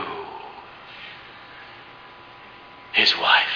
his 2.93 3.15
wife. 3.17 3.47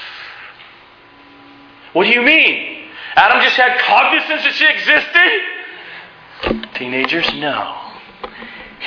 What 1.94 2.06
do 2.06 2.12
you 2.12 2.22
mean? 2.22 2.88
Adam 3.16 3.42
just 3.42 3.58
had 3.58 3.80
cognizance 3.80 4.44
that 4.44 4.54
she 4.54 4.68
existed? 4.68 5.42
Teenagers, 6.76 7.34
no. 7.36 7.78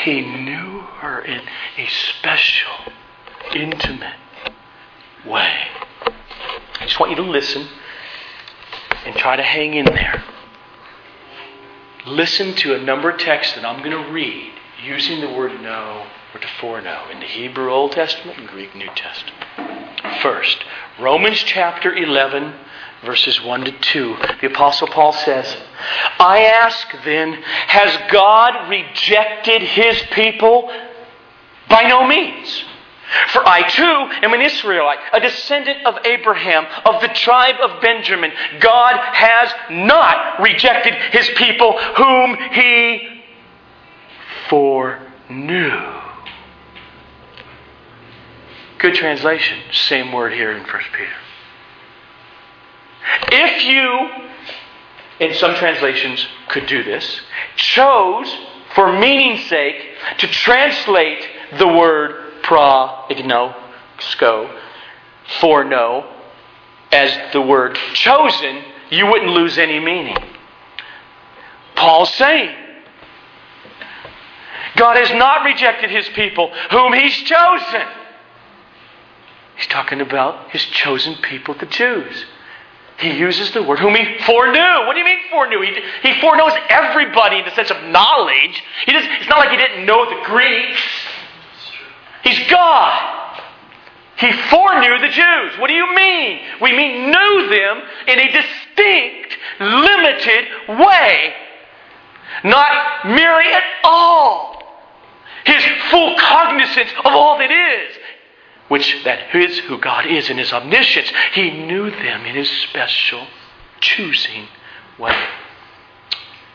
He 0.05 0.21
knew 0.23 0.81
her 0.81 1.21
in 1.25 1.41
a 1.77 1.87
special, 1.87 2.73
intimate 3.55 4.17
way. 5.27 5.69
I 6.81 6.87
just 6.87 6.99
want 6.99 7.11
you 7.11 7.17
to 7.17 7.31
listen 7.31 7.69
and 9.05 9.15
try 9.17 9.37
to 9.37 9.43
hang 9.43 9.75
in 9.75 9.87
there. 9.87 10.25
Listen 12.07 12.55
to 12.57 12.75
a 12.75 12.79
number 12.79 13.11
of 13.11 13.19
texts 13.19 13.55
that 13.55 13.65
I'm 13.65 13.83
going 13.83 14.05
to 14.05 14.13
read 14.13 14.53
using 14.83 15.21
the 15.21 15.31
word 15.31 15.61
know 15.61 16.07
to 16.41 16.49
foreknow 16.61 17.09
in 17.11 17.21
the 17.21 17.27
Hebrew 17.27 17.71
Old 17.71 17.93
Testament 17.93 18.39
and 18.39 18.49
Greek 18.49 18.75
New 18.75 18.89
Testament. 18.95 19.45
First, 20.21 20.65
Romans 21.01 21.39
chapter 21.39 21.95
11, 21.95 22.55
verses 23.05 23.41
1 23.43 23.65
to 23.65 23.73
2. 23.73 24.17
The 24.41 24.47
Apostle 24.49 24.89
Paul 24.89 25.13
says, 25.13 25.57
I 26.19 26.45
ask 26.45 26.89
then, 27.05 27.35
has 27.35 28.11
God 28.11 28.69
rejected 28.69 29.63
his 29.63 30.03
people? 30.13 30.71
By 31.69 31.83
no 31.85 32.07
means. 32.07 32.65
For 33.29 33.47
I 33.47 33.69
too 33.69 34.25
am 34.25 34.33
an 34.33 34.41
Israelite, 34.41 34.99
a 35.13 35.21
descendant 35.21 35.87
of 35.87 36.05
Abraham, 36.05 36.67
of 36.85 37.01
the 37.01 37.09
tribe 37.09 37.57
of 37.63 37.81
Benjamin. 37.81 38.33
God 38.61 38.97
has 38.97 39.53
not 39.71 40.41
rejected 40.41 40.95
his 41.13 41.29
people 41.37 41.79
whom 41.97 42.37
he 42.53 43.23
foreknew. 44.49 46.04
Good 48.85 48.97
translation. 48.97 49.61
Same 49.73 50.13
word 50.13 50.35
here 50.35 50.53
in 50.53 50.63
1 50.63 50.69
Peter. 50.93 51.17
If 53.33 53.65
you, 53.65 55.27
in 55.27 55.35
some 55.37 55.55
translations, 55.55 56.27
could 56.49 56.67
do 56.67 56.85
this, 56.85 57.23
chose, 57.57 58.31
for 58.75 58.93
meaning's 58.93 59.49
sake, 59.49 59.77
to 60.19 60.27
translate 60.27 61.27
the 61.57 61.67
word 61.67 62.43
sko, 62.43 64.51
for 65.41 65.65
no, 65.65 66.13
as 66.93 67.33
the 67.33 67.41
word 67.41 67.79
chosen, 67.95 68.65
you 68.91 69.07
wouldn't 69.07 69.31
lose 69.31 69.57
any 69.57 69.81
meaning. 69.81 70.19
Paul's 71.75 72.13
saying, 72.17 72.55
God 74.77 74.99
has 74.99 75.11
not 75.19 75.47
rejected 75.47 75.89
his 75.89 76.07
people, 76.11 76.53
whom 76.71 76.93
he's 76.93 77.15
chosen. 77.15 78.04
He's 79.57 79.67
talking 79.69 80.01
about 80.01 80.51
his 80.51 80.65
chosen 80.65 81.15
people, 81.17 81.55
the 81.55 81.67
Jews. 81.67 82.25
He 82.99 83.11
uses 83.19 83.51
the 83.53 83.63
word 83.63 83.81
whom 83.81 83.95
he 83.95 84.19
foreknew. 84.21 84.87
What 84.87 84.93
do 84.93 84.99
you 85.01 85.05
mean 85.05 85.19
foreknew? 85.31 85.61
He, 85.63 86.09
he 86.09 86.21
foreknows 86.21 86.53
everybody 86.69 87.39
in 87.39 87.45
the 87.45 87.55
sense 87.55 87.71
of 87.71 87.83
knowledge. 87.85 88.63
He 88.87 88.93
does, 88.93 89.05
it's 89.05 89.29
not 89.29 89.39
like 89.39 89.51
he 89.51 89.57
didn't 89.57 89.85
know 89.85 90.09
the 90.09 90.25
Greeks. 90.25 90.81
He's 92.23 92.49
God. 92.49 93.41
He 94.17 94.31
foreknew 94.49 94.99
the 95.01 95.09
Jews. 95.09 95.59
What 95.59 95.67
do 95.67 95.75
you 95.75 95.95
mean? 95.95 96.41
We 96.61 96.73
mean 96.73 97.11
knew 97.11 97.49
them 97.49 97.83
in 98.07 98.19
a 98.21 98.33
distinct, 98.33 99.39
limited 99.61 100.79
way. 100.81 101.35
Not 102.45 103.07
merely 103.07 103.53
at 103.53 103.63
all. 103.83 104.63
His 105.45 105.63
full 105.91 106.17
cognizance 106.19 106.91
of 107.05 107.13
all 107.13 107.39
that 107.39 107.51
is 107.51 107.97
which 108.69 109.03
that 109.05 109.35
is 109.35 109.59
who 109.61 109.79
God 109.79 110.07
is 110.07 110.31
in 110.31 110.39
his 110.39 110.53
omniscience. 110.53 111.13
He 111.33 111.51
knew 111.51 111.91
them 111.91 112.25
in 112.25 112.35
his 112.35 112.51
special 112.51 113.27
choosing 113.81 114.49
way. 114.99 115.17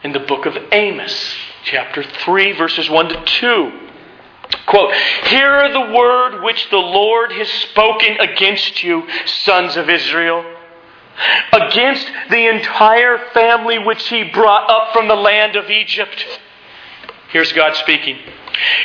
In 0.04 0.14
the 0.14 0.20
book 0.20 0.46
of 0.46 0.56
Amos, 0.72 1.36
chapter 1.64 2.04
3, 2.04 2.54
verses 2.54 2.90
1 2.90 3.10
to 3.10 3.24
2. 3.26 3.72
Quote, 4.66 4.94
Hear 5.26 5.72
the 5.72 5.94
word 5.94 6.42
which 6.44 6.70
the 6.70 6.78
Lord 6.78 7.32
has 7.32 7.48
spoken 7.48 8.18
against 8.20 8.82
you, 8.84 9.08
sons 9.26 9.78
of 9.78 9.90
Israel, 9.90 10.44
against 11.52 12.10
the 12.30 12.48
entire 12.48 13.30
family 13.34 13.78
which 13.78 14.08
he 14.08 14.24
brought 14.24 14.70
up 14.70 14.94
from 14.94 15.08
the 15.08 15.16
land 15.16 15.56
of 15.56 15.70
Egypt. 15.70 16.26
Here's 17.32 17.52
God 17.52 17.76
speaking. 17.76 18.18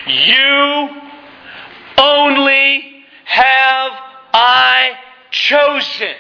You 0.07 1.01
only 1.97 2.94
have 3.25 3.93
I 4.33 4.93
chosen? 5.31 6.15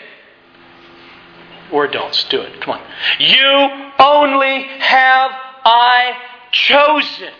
Or 1.73 1.87
adults, 1.87 2.25
do 2.25 2.41
it. 2.41 2.61
Come 2.61 2.75
on. 2.75 2.83
You 3.19 3.93
only 3.99 4.67
have 4.81 5.31
I 5.65 6.17
chosen. 6.53 7.33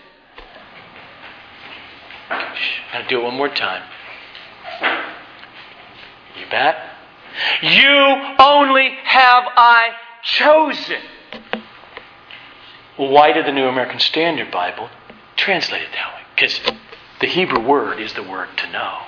To 2.31 3.09
do 3.09 3.21
it 3.21 3.25
one 3.25 3.35
more 3.35 3.49
time. 3.49 3.83
You 6.39 6.47
bet. 6.51 6.77
You 7.63 8.35
only 8.39 8.91
have 9.05 9.45
I 9.57 9.91
chosen. 10.23 11.01
why 12.97 13.33
did 13.33 13.47
the 13.47 13.53
New 13.53 13.67
American 13.67 14.01
Standard 14.01 14.51
Bible 14.51 14.89
translate 15.37 15.83
it 15.83 15.89
that 15.93 16.15
way? 16.15 16.21
Because 16.35 16.61
the 17.21 17.27
Hebrew 17.27 17.61
word 17.65 18.01
is 18.01 18.15
the 18.15 18.23
word 18.23 18.49
to 18.59 18.71
know. 18.71 18.99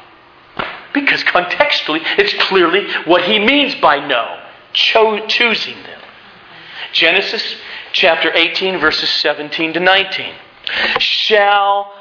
Because 1.01 1.23
contextually, 1.25 2.01
it's 2.19 2.33
clearly 2.45 2.91
what 3.05 3.23
he 3.23 3.39
means 3.39 3.75
by 3.77 4.07
no 4.07 4.41
cho- 4.73 5.27
choosing 5.27 5.83
them. 5.83 6.01
Genesis 6.93 7.57
chapter 7.93 8.33
18, 8.33 8.79
verses 8.79 9.09
17 9.09 9.75
to 9.75 9.81
19. 9.81 10.35
Shall 10.99 11.93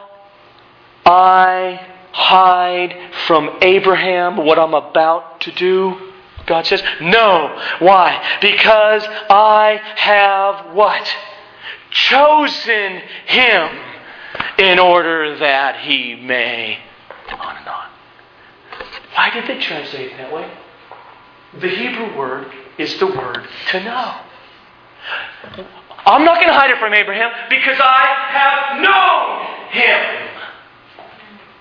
I 1.05 1.85
hide 2.11 2.95
from 3.27 3.57
Abraham 3.61 4.37
what 4.37 4.57
I'm 4.57 4.73
about 4.73 5.41
to 5.41 5.51
do? 5.51 6.13
God 6.45 6.65
says, 6.65 6.81
No. 7.01 7.59
Why? 7.79 8.37
Because 8.41 9.03
I 9.29 9.81
have 9.95 10.73
what? 10.75 11.07
Chosen 11.91 13.01
him 13.25 13.69
in 14.57 14.79
order 14.79 15.37
that 15.39 15.79
he 15.79 16.15
may. 16.15 16.79
On 17.31 17.57
and 17.57 17.67
on. 17.67 17.94
Why 19.15 19.29
did 19.29 19.47
they 19.47 19.59
translate 19.59 20.11
it 20.11 20.17
that 20.17 20.31
way? 20.31 20.49
The 21.59 21.69
Hebrew 21.69 22.17
word 22.17 22.51
is 22.77 22.97
the 22.99 23.07
word 23.07 23.47
to 23.69 23.83
know. 23.83 24.15
I'm 26.05 26.25
not 26.25 26.35
going 26.35 26.47
to 26.47 26.53
hide 26.53 26.69
it 26.69 26.77
from 26.79 26.93
Abraham 26.93 27.31
because 27.49 27.77
I 27.79 28.05
have 28.29 28.81
known 28.81 29.71
him. 29.71 30.35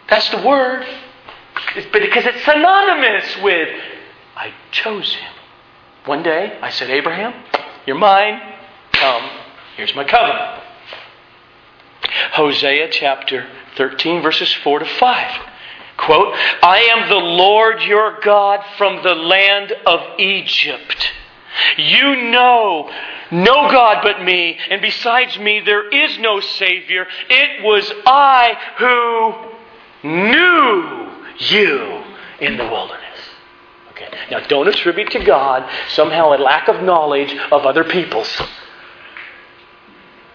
That's 0.08 0.28
the 0.30 0.46
word. 0.46 0.84
But 1.74 1.92
because 1.92 2.26
it's 2.26 2.44
synonymous 2.44 3.36
with 3.42 3.68
I 4.36 4.52
chose 4.72 5.14
him. 5.14 5.32
One 6.06 6.22
day 6.22 6.58
I 6.60 6.70
said, 6.70 6.90
Abraham, 6.90 7.32
you're 7.86 7.96
mine. 7.96 8.40
Come, 8.92 9.30
here's 9.76 9.94
my 9.94 10.04
covenant. 10.04 10.62
Hosea 12.32 12.88
chapter 12.90 13.48
13, 13.76 14.22
verses 14.22 14.52
4 14.52 14.80
to 14.80 14.84
5. 14.84 15.53
Quote, 15.96 16.34
I 16.62 16.80
am 16.92 17.08
the 17.08 17.14
Lord 17.14 17.82
your 17.82 18.20
God 18.20 18.64
from 18.76 19.02
the 19.02 19.14
land 19.14 19.72
of 19.86 20.18
Egypt. 20.18 21.12
You 21.76 22.16
know 22.30 22.90
no 23.30 23.70
God 23.70 24.00
but 24.02 24.22
me, 24.22 24.58
and 24.70 24.82
besides 24.82 25.38
me 25.38 25.60
there 25.60 25.88
is 25.88 26.18
no 26.18 26.40
Savior. 26.40 27.06
It 27.30 27.62
was 27.62 27.92
I 28.06 28.56
who 28.78 30.08
knew 30.08 31.10
you 31.38 32.02
in 32.40 32.56
the 32.56 32.64
wilderness. 32.64 33.00
Okay, 33.90 34.08
now 34.30 34.40
don't 34.40 34.66
attribute 34.66 35.10
to 35.12 35.24
God 35.24 35.68
somehow 35.90 36.34
a 36.34 36.38
lack 36.38 36.68
of 36.68 36.82
knowledge 36.82 37.32
of 37.52 37.64
other 37.64 37.84
peoples. 37.84 38.42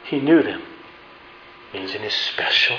He 0.06 0.20
knew 0.20 0.42
them. 0.42 0.64
Means 1.74 1.94
in 1.94 2.02
his 2.02 2.14
special 2.14 2.78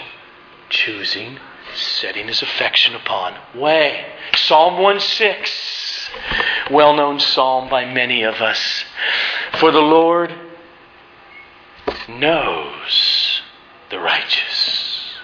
choosing 0.71 1.39
setting 1.75 2.29
his 2.29 2.43
affection 2.43 2.95
upon. 2.95 3.35
Way. 3.55 4.07
Psalm 4.35 4.83
1 4.83 5.01
6. 5.01 6.11
Well 6.71 6.95
known 6.95 7.21
psalm 7.21 7.69
by 7.69 7.85
many 7.85 8.23
of 8.23 8.37
us. 8.37 8.85
For 9.59 9.71
the 9.71 9.81
Lord 9.81 10.33
knows 12.09 13.43
the 13.91 13.99
righteous, 13.99 15.15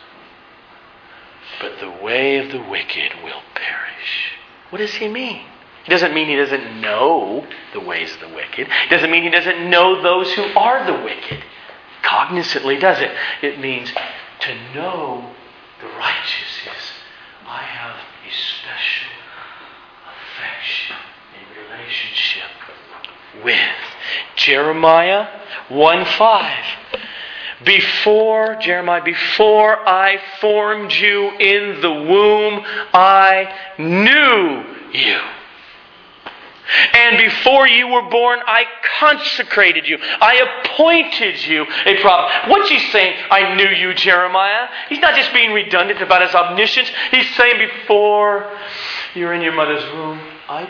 but 1.61 1.78
the 1.80 1.90
way 1.90 2.38
of 2.38 2.51
the 2.51 2.62
wicked 2.62 3.12
will 3.22 3.42
perish. 3.55 4.32
What 4.70 4.78
does 4.78 4.94
he 4.94 5.09
mean? 5.09 5.42
It 5.86 5.90
doesn't 5.90 6.14
mean 6.14 6.28
he 6.28 6.36
doesn't 6.36 6.80
know 6.80 7.47
the 7.72 7.80
ways 7.80 8.12
of 8.14 8.20
the 8.20 8.34
wicked. 8.34 8.66
It 8.68 8.90
doesn't 8.90 9.11
mean 9.11 9.22
he 9.22 9.30
doesn't 9.30 9.70
know 9.70 10.03
those 10.03 10.32
who 10.32 10.42
are 10.57 10.84
the 10.84 11.05
wicked. 11.05 11.44
Cognizantly, 12.03 12.80
does 12.80 13.01
it? 13.01 13.12
It 13.42 13.61
means 13.61 13.92
to 14.40 14.74
know 14.74 15.36
the 15.87 15.99
righteous 15.99 16.53
is 16.66 16.93
I 17.47 17.62
have 17.62 17.97
a 17.97 18.32
special 18.32 19.12
affection, 20.12 20.97
a 21.34 21.74
relationship 21.76 22.51
with. 23.45 23.59
Jeremiah 24.37 25.28
1 25.68 26.05
5. 26.05 26.64
Before, 27.64 28.57
Jeremiah, 28.57 29.03
before 29.03 29.89
I 29.89 30.18
formed 30.41 30.93
you 30.93 31.30
in 31.39 31.80
the 31.80 31.93
womb, 31.93 32.62
I 32.93 33.55
knew 33.78 34.64
you. 34.93 35.20
And 36.93 37.19
before 37.19 37.69
you 37.69 37.89
were 37.89 38.03
born, 38.03 38.41
I 38.47 38.64
consecrated 38.99 39.87
you. 39.87 39.99
I 40.01 40.64
appointed 40.64 41.45
you 41.47 41.67
a 41.85 42.01
prophet. 42.01 42.51
What's 42.51 42.69
he 42.69 42.79
saying? 42.91 43.17
I 43.31 43.55
knew 43.55 43.69
you, 43.69 43.95
Jeremiah. 43.95 44.69
He's 44.89 45.01
not 45.01 45.14
just 45.14 45.33
being 45.33 45.53
redundant 45.53 46.03
about 46.03 46.23
his 46.23 46.35
omniscience. 46.35 46.91
He's 47.11 47.35
saying, 47.37 47.59
before 47.59 48.51
you 49.14 49.27
were 49.27 49.35
in 49.35 49.43
your 49.43 49.55
mother's 49.55 49.85
womb, 49.93 50.21
I 50.49 50.69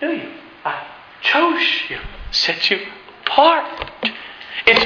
knew 0.00 0.10
you. 0.10 0.32
I 0.64 0.86
chose 1.22 1.90
you, 1.90 1.98
set 2.30 2.70
you 2.70 2.78
apart. 3.24 3.90
It's 4.66 4.84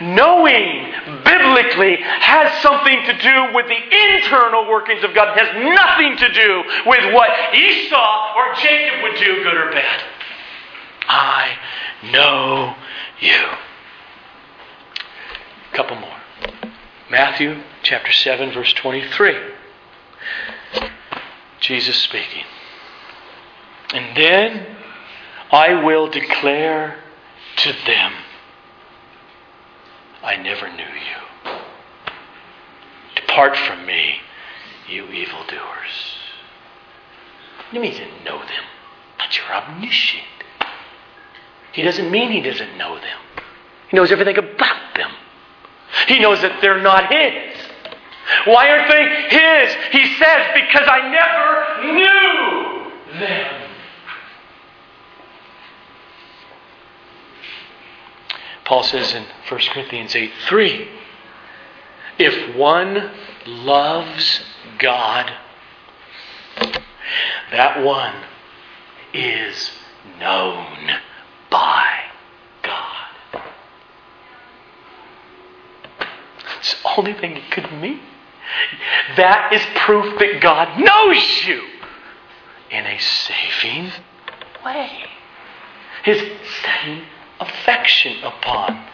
knowing 0.00 0.92
biblically 1.24 1.98
has 2.00 2.62
something 2.62 3.02
to 3.04 3.18
do 3.18 3.54
with 3.54 3.66
the 3.66 4.16
internal 4.16 4.68
workings 4.68 5.04
of 5.04 5.14
God. 5.14 5.36
It 5.36 5.44
has 5.44 5.54
nothing 5.74 6.16
to 6.16 6.32
do 6.32 6.64
with 6.86 7.14
what 7.14 7.30
Esau 7.54 8.34
or 8.36 8.54
Jacob 8.54 9.02
would 9.02 9.16
do, 9.18 9.42
good 9.42 9.56
or 9.56 9.70
bad. 9.70 10.02
I 11.08 11.56
know 12.12 12.74
you. 13.20 13.44
A 15.72 15.76
couple 15.76 15.96
more. 15.96 16.16
Matthew 17.10 17.62
chapter 17.82 18.12
7, 18.12 18.52
verse 18.52 18.72
23. 18.74 19.36
Jesus 21.60 21.96
speaking. 21.96 22.44
And 23.92 24.16
then 24.16 24.76
I 25.50 25.82
will 25.82 26.08
declare 26.08 26.98
to 27.56 27.72
them 27.86 28.12
I 30.28 30.36
never 30.36 30.70
knew 30.70 30.84
you. 30.84 31.52
Depart 33.16 33.56
from 33.56 33.86
me, 33.86 34.16
you 34.86 35.06
evildoers. 35.06 36.18
You 37.72 37.80
mean 37.80 37.92
he 37.92 37.98
didn't 37.98 38.24
know 38.24 38.38
them? 38.38 38.64
But 39.16 39.34
you're 39.34 39.50
omniscient. 39.54 40.24
He 41.72 41.80
doesn't 41.80 42.10
mean 42.10 42.30
he 42.30 42.42
doesn't 42.42 42.76
know 42.76 42.96
them. 42.96 43.18
He 43.88 43.96
knows 43.96 44.12
everything 44.12 44.36
about 44.36 44.94
them. 44.96 45.12
He 46.08 46.18
knows 46.18 46.42
that 46.42 46.60
they're 46.60 46.82
not 46.82 47.10
his. 47.10 47.56
Why 48.44 48.68
aren't 48.68 48.90
they 48.90 49.04
his? 49.30 49.74
He 49.92 50.14
says, 50.16 50.46
Because 50.52 50.86
I 50.86 51.08
never 51.10 51.94
knew 51.94 53.18
them. 53.18 53.67
Paul 58.68 58.82
says 58.82 59.14
in 59.14 59.24
1 59.48 59.60
Corinthians 59.72 60.14
8 60.14 60.30
3 60.46 60.88
If 62.18 62.54
one 62.54 63.12
loves 63.46 64.42
God, 64.78 65.32
that 67.50 67.82
one 67.82 68.14
is 69.14 69.70
known 70.20 70.90
by 71.50 71.88
God. 72.62 73.42
It's 76.58 76.74
the 76.74 76.88
only 76.98 77.14
thing 77.14 77.38
it 77.38 77.50
could 77.50 77.72
mean. 77.72 78.00
That 79.16 79.50
is 79.50 79.62
proof 79.76 80.18
that 80.18 80.42
God 80.42 80.78
knows 80.78 81.46
you 81.46 81.62
in 82.70 82.84
a 82.84 82.98
saving 82.98 83.92
way. 84.62 85.04
His 86.04 86.20
setting 86.62 87.04
affection 87.40 88.22
upon. 88.22 88.86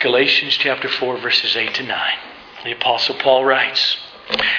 Galatians 0.00 0.54
chapter 0.54 0.88
4, 0.88 1.18
verses 1.18 1.56
8 1.56 1.74
to 1.74 1.82
9. 1.82 2.12
The 2.64 2.72
Apostle 2.72 3.16
Paul 3.16 3.44
writes, 3.44 3.96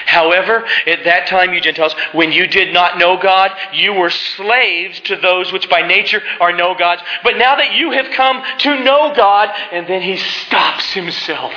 However, 0.06 0.66
at 0.86 1.04
that 1.04 1.28
time, 1.28 1.54
you 1.54 1.60
Gentiles, 1.60 1.94
when 2.12 2.32
you 2.32 2.48
did 2.48 2.74
not 2.74 2.98
know 2.98 3.16
God, 3.16 3.52
you 3.72 3.92
were 3.92 4.10
slaves 4.10 4.98
to 5.00 5.16
those 5.16 5.52
which 5.52 5.70
by 5.70 5.86
nature 5.86 6.20
are 6.40 6.52
no 6.52 6.74
gods. 6.74 7.02
But 7.22 7.38
now 7.38 7.56
that 7.56 7.74
you 7.74 7.92
have 7.92 8.10
come 8.10 8.42
to 8.58 8.82
know 8.82 9.14
God, 9.14 9.48
and 9.70 9.86
then 9.86 10.02
he 10.02 10.16
stops 10.16 10.92
himself. 10.92 11.52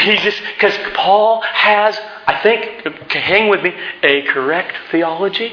He 0.00 0.16
just, 0.16 0.40
because 0.54 0.76
Paul 0.94 1.42
has, 1.42 1.98
I 2.26 2.40
think, 2.42 3.10
hang 3.10 3.48
with 3.50 3.62
me, 3.62 3.74
a 4.02 4.22
correct 4.22 4.74
theology. 4.90 5.52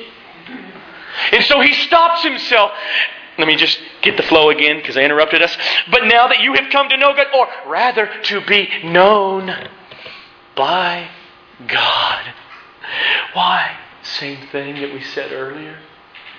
And 1.34 1.44
so 1.44 1.60
he 1.60 1.74
stops 1.74 2.24
himself. 2.24 2.72
Let 3.42 3.48
me 3.48 3.56
just 3.56 3.80
get 4.04 4.18
the 4.18 4.24
flow 4.24 4.52
again 4.52 4.78
because 4.78 4.96
I 4.96 5.02
interrupted 5.02 5.42
us. 5.42 5.58
But 5.90 6.06
now 6.06 6.28
that 6.28 6.42
you 6.42 6.54
have 6.54 6.72
come 6.72 6.90
to 6.90 6.98
know 6.98 7.12
God, 7.16 7.26
or 7.36 7.48
rather 7.72 8.08
to 8.26 8.46
be 8.46 8.70
known 8.84 9.52
by 10.56 11.10
God. 11.68 12.24
Why? 13.34 13.80
Same 14.04 14.46
thing 14.52 14.76
that 14.80 14.94
we 14.94 15.02
said 15.02 15.32
earlier. 15.32 15.80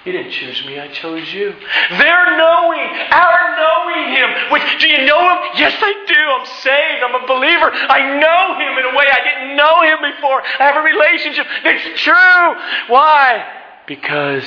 You 0.05 0.13
didn't 0.13 0.31
choose 0.31 0.65
me, 0.65 0.79
I 0.79 0.89
chose 0.95 1.33
you. 1.33 1.55
They're 1.91 2.39
knowing, 2.39 2.89
our 3.11 3.57
knowing 3.59 4.15
Him. 4.15 4.53
Which, 4.53 4.63
do 4.79 4.89
you 4.89 5.05
know 5.05 5.29
Him? 5.29 5.39
Yes, 5.57 5.75
I 5.81 6.05
do. 6.07 6.15
I'm 6.15 6.47
saved. 6.63 7.03
I'm 7.03 7.25
a 7.25 7.27
believer. 7.27 7.69
I 7.73 8.21
know 8.21 8.55
Him 8.63 8.79
in 8.79 8.95
a 8.95 8.97
way 8.97 9.07
I 9.11 9.19
didn't 9.27 9.57
know 9.57 9.83
Him 9.83 10.15
before. 10.15 10.41
I 10.41 10.71
have 10.71 10.77
a 10.77 10.87
relationship 10.87 11.47
that's 11.65 12.01
true. 12.01 12.95
Why? 12.95 13.45
Because 13.89 14.47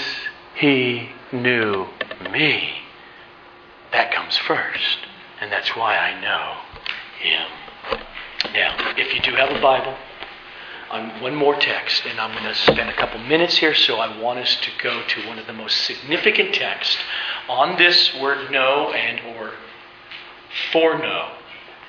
He 0.55 1.09
knew 1.33 1.87
me. 2.32 2.82
That 3.91 4.13
comes 4.13 4.38
first. 4.38 4.97
And 5.41 5.51
that's 5.51 5.76
why 5.76 5.97
I 5.97 6.20
know 6.22 6.57
Him. 7.20 7.47
Now, 8.53 8.93
if 8.97 9.13
you 9.13 9.22
do 9.22 9.36
have 9.36 9.49
a 9.49 9.61
Bible, 9.61 9.95
on 10.91 11.22
one 11.22 11.36
more 11.36 11.55
text, 11.55 12.05
and 12.05 12.20
I'm 12.20 12.32
going 12.32 12.43
to 12.43 12.55
spend 12.55 12.89
a 12.89 12.93
couple 12.93 13.20
minutes 13.20 13.57
here, 13.57 13.74
so 13.74 13.97
I 13.97 14.20
want 14.22 14.39
us 14.39 14.55
to 14.55 14.70
go 14.82 15.01
to 15.05 15.28
one 15.28 15.39
of 15.39 15.47
the 15.47 15.53
most 15.53 15.84
significant 15.84 16.53
texts 16.55 16.97
on 17.49 17.78
this 17.78 18.13
word 18.22 18.51
know 18.51 18.91
and 18.93 19.36
or 19.36 19.51
for 20.72 20.97
know. 20.97 21.32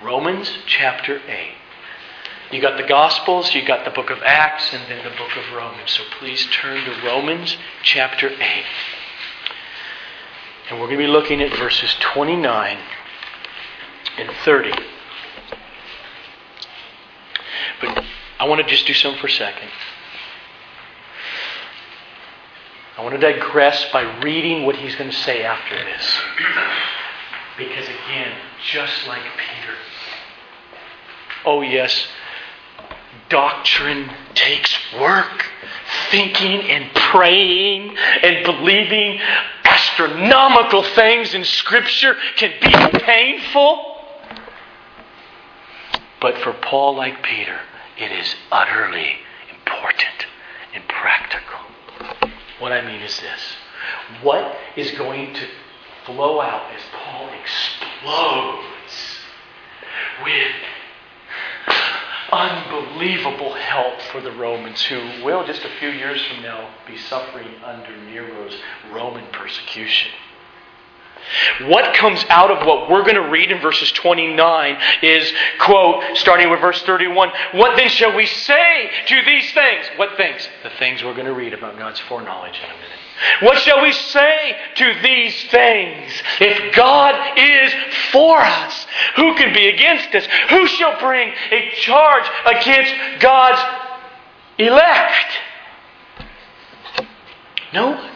Romans 0.03 0.51
chapter 0.67 1.21
8. 1.27 1.53
You 2.53 2.61
got 2.61 2.77
the 2.77 2.87
Gospels, 2.87 3.55
you 3.55 3.67
got 3.67 3.85
the 3.85 3.91
book 3.91 4.11
of 4.11 4.19
Acts, 4.25 4.73
and 4.73 4.83
then 4.89 5.05
the 5.05 5.17
book 5.17 5.37
of 5.37 5.55
Romans. 5.55 5.91
So 5.93 6.03
please 6.19 6.47
turn 6.53 6.85
to 6.85 7.07
Romans 7.07 7.57
chapter 7.83 8.29
8. 8.29 8.65
And 10.69 10.81
we're 10.81 10.87
going 10.87 10.99
to 10.99 11.07
be 11.07 11.13
looking 11.13 11.41
at 11.41 11.57
verses 11.57 11.95
29 12.01 12.79
and 14.19 14.31
30. 14.45 14.73
But 17.81 18.05
I 18.41 18.49
want 18.49 18.61
to 18.63 18.67
just 18.67 18.87
do 18.87 18.95
something 18.95 19.21
for 19.21 19.29
a 19.29 19.31
second. 19.31 19.69
I 22.99 23.03
want 23.03 23.15
to 23.15 23.21
digress 23.21 23.85
by 23.93 24.03
reading 24.23 24.65
what 24.65 24.77
he's 24.77 24.97
going 24.97 25.11
to 25.11 25.17
say 25.17 25.43
after 25.43 25.77
this. 25.77 26.19
Because 27.59 27.85
again, 27.85 28.33
just 28.65 29.07
like 29.07 29.23
Peter, 29.23 29.75
oh 31.45 31.61
yes, 31.61 32.09
doctrine 33.29 34.11
takes 34.35 34.75
work. 34.99 35.47
Thinking 36.11 36.63
and 36.71 36.95
praying 36.95 37.97
and 38.23 38.45
believing 38.45 39.21
astronomical 39.77 40.83
things 40.83 41.35
in 41.35 41.45
Scripture 41.45 42.17
can 42.37 42.53
be 42.63 42.99
painful. 43.01 43.97
But 46.21 46.39
for 46.39 46.55
Paul, 46.55 46.97
like 46.97 47.23
Peter, 47.23 47.61
it 47.99 48.11
is 48.11 48.35
utterly 48.51 49.17
important 49.51 50.27
and 50.75 50.83
practical. 50.89 51.59
What 52.59 52.73
I 52.73 52.81
mean 52.87 53.03
is 53.03 53.21
this 53.21 53.57
what 54.23 54.57
is 54.77 54.91
going 54.93 55.35
to 55.35 55.47
flow 56.07 56.41
out 56.41 56.73
as 56.75 56.81
Paul 56.93 57.29
explodes 57.43 58.95
with 60.25 60.53
unbelievable 62.33 63.55
help 63.55 64.01
for 64.13 64.21
the 64.21 64.33
Romans, 64.33 64.83
who 64.83 65.25
will, 65.25 65.47
just 65.47 65.65
a 65.65 65.71
few 65.79 65.91
years 65.91 66.25
from 66.27 66.43
now, 66.43 66.75
be 66.87 66.97
suffering 66.97 67.49
under 67.65 67.97
Nero's 68.05 68.57
Roman 68.93 69.27
persecution. 69.33 70.11
What 71.63 71.95
comes 71.95 72.25
out 72.29 72.51
of 72.51 72.67
what 72.67 72.91
we're 72.91 73.03
going 73.03 73.17
to 73.17 73.29
read 73.29 73.51
in 73.51 73.61
verses 73.61 73.91
29 73.93 74.79
is, 75.03 75.33
quote, 75.61 76.17
starting 76.17 76.51
with 76.51 76.61
verse 76.61 76.83
31, 76.83 77.31
What 77.53 77.77
then 77.77 77.89
shall 77.89 78.15
we 78.15 78.27
say 78.27 78.91
to 79.07 79.23
these 79.25 79.53
things? 79.53 79.87
What 79.97 80.17
things? 80.17 80.49
The 80.63 80.71
things 80.79 81.03
we're 81.03 81.15
going 81.15 81.27
to 81.27 81.35
read 81.35 81.53
about 81.53 81.79
God's 81.79 82.01
foreknowledge 82.01 82.59
in 82.59 82.71
a 82.71 82.75
minute. 82.75 82.97
What 83.41 83.59
shall 83.59 83.83
we 83.83 83.93
say 83.93 84.57
to 84.77 84.95
these 85.03 85.45
things? 85.47 86.13
If 86.41 86.75
God 86.75 87.39
is 87.39 87.73
for 88.13 88.39
us, 88.39 88.87
who 89.17 89.35
can 89.35 89.55
be 89.55 89.69
against 89.69 90.15
us? 90.15 90.27
Who 90.51 90.67
shall 90.67 90.99
bring 91.01 91.33
a 91.51 91.71
charge 91.77 92.25
against 92.45 92.95
God's 93.21 93.61
elect? 94.59 95.33
No 97.73 97.91
one. 97.91 98.16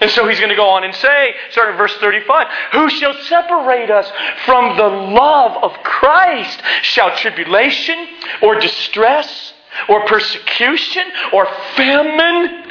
And 0.00 0.10
so 0.10 0.28
he's 0.28 0.38
going 0.38 0.50
to 0.50 0.56
go 0.56 0.68
on 0.68 0.84
and 0.84 0.94
say, 0.94 1.34
starting 1.50 1.76
verse 1.76 1.94
35, 1.98 2.46
Who 2.72 2.88
shall 2.90 3.14
separate 3.22 3.90
us 3.90 4.10
from 4.44 4.76
the 4.76 4.86
love 4.86 5.62
of 5.62 5.72
Christ? 5.82 6.60
Shall 6.82 7.16
tribulation 7.16 8.08
or 8.42 8.60
distress 8.60 9.54
or 9.88 10.06
persecution 10.06 11.04
or 11.32 11.46
famine 11.74 12.64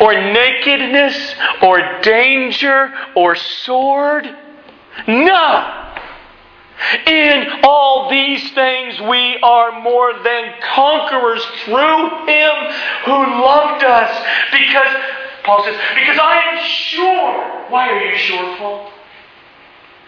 or 0.00 0.14
nakedness 0.14 1.34
or 1.62 2.00
danger 2.00 2.92
or 3.14 3.36
sword? 3.36 4.28
No! 5.06 5.84
In 7.06 7.46
all 7.64 8.08
these 8.08 8.52
things, 8.52 9.00
we 9.00 9.36
are 9.42 9.82
more 9.82 10.12
than 10.22 10.54
conquerors 10.74 11.44
through 11.64 12.26
Him 12.26 12.54
who 13.04 13.42
loved 13.42 13.82
us. 13.82 14.26
Because 14.52 14.96
Paul 15.44 15.64
says, 15.64 15.76
Because 15.94 16.18
I 16.18 16.40
am 16.52 16.64
sure. 16.64 17.70
Why 17.70 17.88
are 17.88 18.04
you 18.04 18.16
sure, 18.16 18.56
Paul? 18.56 18.90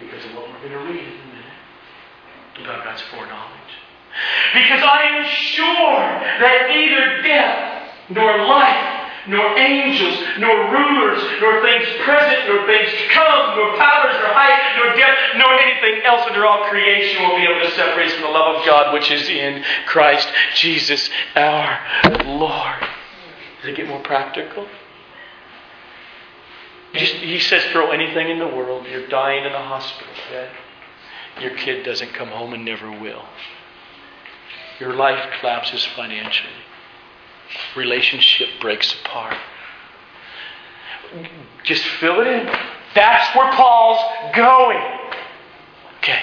Because 0.00 0.24
of 0.24 0.34
what 0.34 0.48
we're 0.48 0.68
going 0.68 0.72
to 0.72 0.92
read 0.92 1.04
in 1.04 1.20
a 1.20 1.26
minute 1.26 2.64
about 2.64 2.84
God's 2.84 3.02
foreknowledge. 3.02 3.56
Because 4.54 4.82
I 4.82 5.02
am 5.02 5.24
sure 5.28 6.00
that 6.40 6.66
neither 6.68 7.22
death 7.22 7.90
nor 8.10 8.46
life 8.46 9.00
nor 9.28 9.58
angels, 9.58 10.16
nor 10.38 10.72
rulers, 10.72 11.22
nor 11.40 11.62
things 11.62 11.86
present, 12.02 12.48
nor 12.48 12.66
things 12.66 12.90
to 12.90 13.08
come, 13.10 13.56
nor 13.56 13.76
powers, 13.76 14.16
nor 14.18 14.32
height, 14.32 14.76
nor 14.78 14.96
depth, 14.96 15.36
nor 15.36 15.52
anything 15.60 16.02
else 16.04 16.26
under 16.26 16.46
all 16.46 16.68
creation 16.70 17.22
will 17.22 17.36
be 17.36 17.44
able 17.44 17.60
to 17.60 17.70
separate 17.72 18.08
us 18.08 18.14
from 18.14 18.22
the 18.22 18.30
love 18.30 18.56
of 18.56 18.66
God 18.66 18.94
which 18.94 19.10
is 19.10 19.28
in 19.28 19.62
Christ 19.86 20.28
Jesus 20.54 21.10
our 21.36 21.78
Lord. 22.24 22.80
Does 23.60 23.70
it 23.70 23.76
get 23.76 23.88
more 23.88 24.00
practical? 24.00 24.66
Just, 26.94 27.14
he 27.14 27.38
says, 27.38 27.64
throw 27.72 27.90
anything 27.90 28.28
in 28.28 28.38
the 28.38 28.48
world. 28.48 28.86
You're 28.86 29.06
dying 29.08 29.44
in 29.44 29.52
a 29.52 29.62
hospital 29.62 30.12
bed. 30.30 30.50
Your 31.40 31.56
kid 31.56 31.84
doesn't 31.84 32.12
come 32.12 32.28
home 32.28 32.52
and 32.52 32.64
never 32.64 32.90
will. 32.90 33.24
Your 34.80 34.94
life 34.94 35.32
collapses 35.38 35.84
financially. 35.84 36.50
Relationship 37.76 38.48
breaks 38.60 38.94
apart. 39.00 39.36
Just 41.64 41.84
fill 41.84 42.20
it 42.20 42.26
in. 42.26 42.46
That's 42.94 43.36
where 43.36 43.52
Paul's 43.52 44.00
going. 44.34 44.78
Okay. 45.98 46.22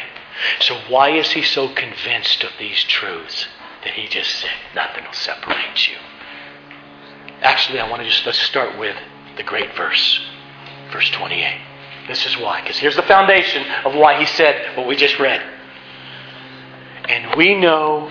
So, 0.60 0.80
why 0.90 1.12
is 1.12 1.32
he 1.32 1.42
so 1.42 1.74
convinced 1.74 2.44
of 2.44 2.52
these 2.60 2.84
truths 2.84 3.48
that 3.84 3.94
he 3.94 4.08
just 4.08 4.34
said, 4.36 4.52
nothing 4.76 5.04
will 5.04 5.14
separate 5.14 5.90
you? 5.90 5.98
Actually, 7.42 7.80
I 7.80 7.90
want 7.90 8.02
to 8.02 8.10
just 8.10 8.26
let's 8.26 8.40
start 8.40 8.78
with 8.78 8.96
the 9.36 9.44
great 9.44 9.76
verse, 9.76 10.20
verse 10.92 11.10
28. 11.12 11.62
This 12.08 12.26
is 12.26 12.38
why, 12.38 12.62
because 12.62 12.78
here's 12.78 12.96
the 12.96 13.04
foundation 13.04 13.66
of 13.84 13.94
why 13.96 14.20
he 14.20 14.26
said 14.26 14.78
what 14.78 14.88
we 14.88 14.96
just 14.96 15.20
read. 15.20 15.42
And 17.10 17.36
we 17.36 17.56
know 17.56 18.10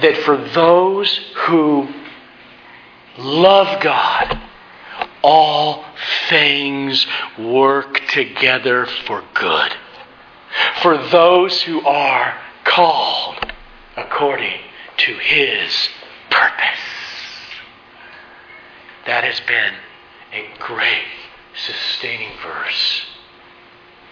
that 0.00 0.16
for 0.24 0.36
those 0.36 1.16
who 1.46 1.88
love 3.18 3.82
God, 3.82 4.40
all 5.22 5.84
things 6.28 7.06
work 7.38 8.00
together 8.08 8.86
for 9.06 9.24
good. 9.34 9.72
For 10.82 10.98
those 11.08 11.62
who 11.62 11.80
are 11.86 12.38
called 12.64 13.52
according 13.96 14.60
to 14.98 15.14
his 15.14 15.88
purpose. 16.30 16.80
That 19.06 19.24
has 19.24 19.40
been 19.40 19.74
a 20.34 20.48
great 20.58 21.06
sustaining 21.54 22.32
verse 22.42 23.02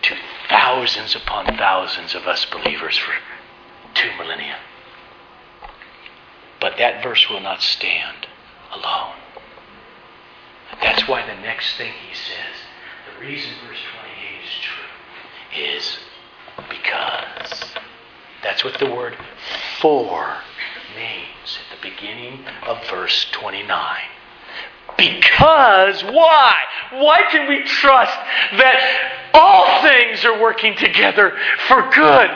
to 0.02 0.14
thousands 0.48 1.16
upon 1.16 1.46
thousands 1.56 2.14
of 2.14 2.26
us 2.26 2.44
believers 2.46 2.96
for 2.96 3.12
two 3.94 4.10
millennia. 4.16 4.56
But 6.60 6.78
that 6.78 7.02
verse 7.02 7.28
will 7.28 7.40
not 7.40 7.60
stand 7.60 8.28
alone. 8.72 9.16
That's 10.80 11.08
why 11.08 11.26
the 11.26 11.40
next 11.40 11.76
thing 11.76 11.92
he 12.08 12.14
says, 12.14 12.54
the 13.12 13.20
reason 13.26 13.50
verse 13.66 13.78
28 13.98 14.44
is 14.44 14.60
true, 14.62 15.64
is 15.64 15.98
because. 16.68 17.74
That's 18.42 18.64
what 18.64 18.78
the 18.78 18.90
word 18.90 19.16
for 19.80 20.38
means 20.96 21.58
at 21.60 21.76
the 21.76 21.90
beginning 21.90 22.44
of 22.64 22.84
verse 22.88 23.26
29. 23.32 23.98
Because 24.96 26.02
why? 26.04 26.54
Why 26.92 27.22
can 27.30 27.48
we 27.48 27.62
trust 27.64 28.16
that 28.58 29.30
all 29.34 29.82
things 29.82 30.24
are 30.24 30.40
working 30.40 30.76
together 30.76 31.36
for 31.68 31.90
good? 31.90 32.30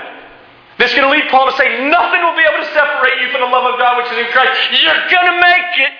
This 0.78 0.90
is 0.90 0.96
going 0.96 1.10
to 1.10 1.18
lead 1.18 1.30
Paul 1.30 1.50
to 1.50 1.56
say 1.56 1.88
nothing 1.88 2.22
will 2.22 2.36
be 2.36 2.44
able 2.44 2.64
to 2.64 2.72
separate 2.72 3.20
you 3.22 3.30
from 3.30 3.40
the 3.40 3.46
love 3.46 3.72
of 3.72 3.78
God 3.78 4.02
which 4.02 4.12
is 4.12 4.18
in 4.18 4.32
Christ. 4.32 4.82
You're 4.82 5.10
going 5.10 5.32
to 5.32 5.40
make 5.40 5.78
it. 5.78 5.92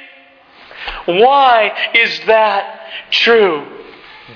Why 1.22 1.72
is 1.94 2.20
that 2.26 2.90
true? 3.10 3.66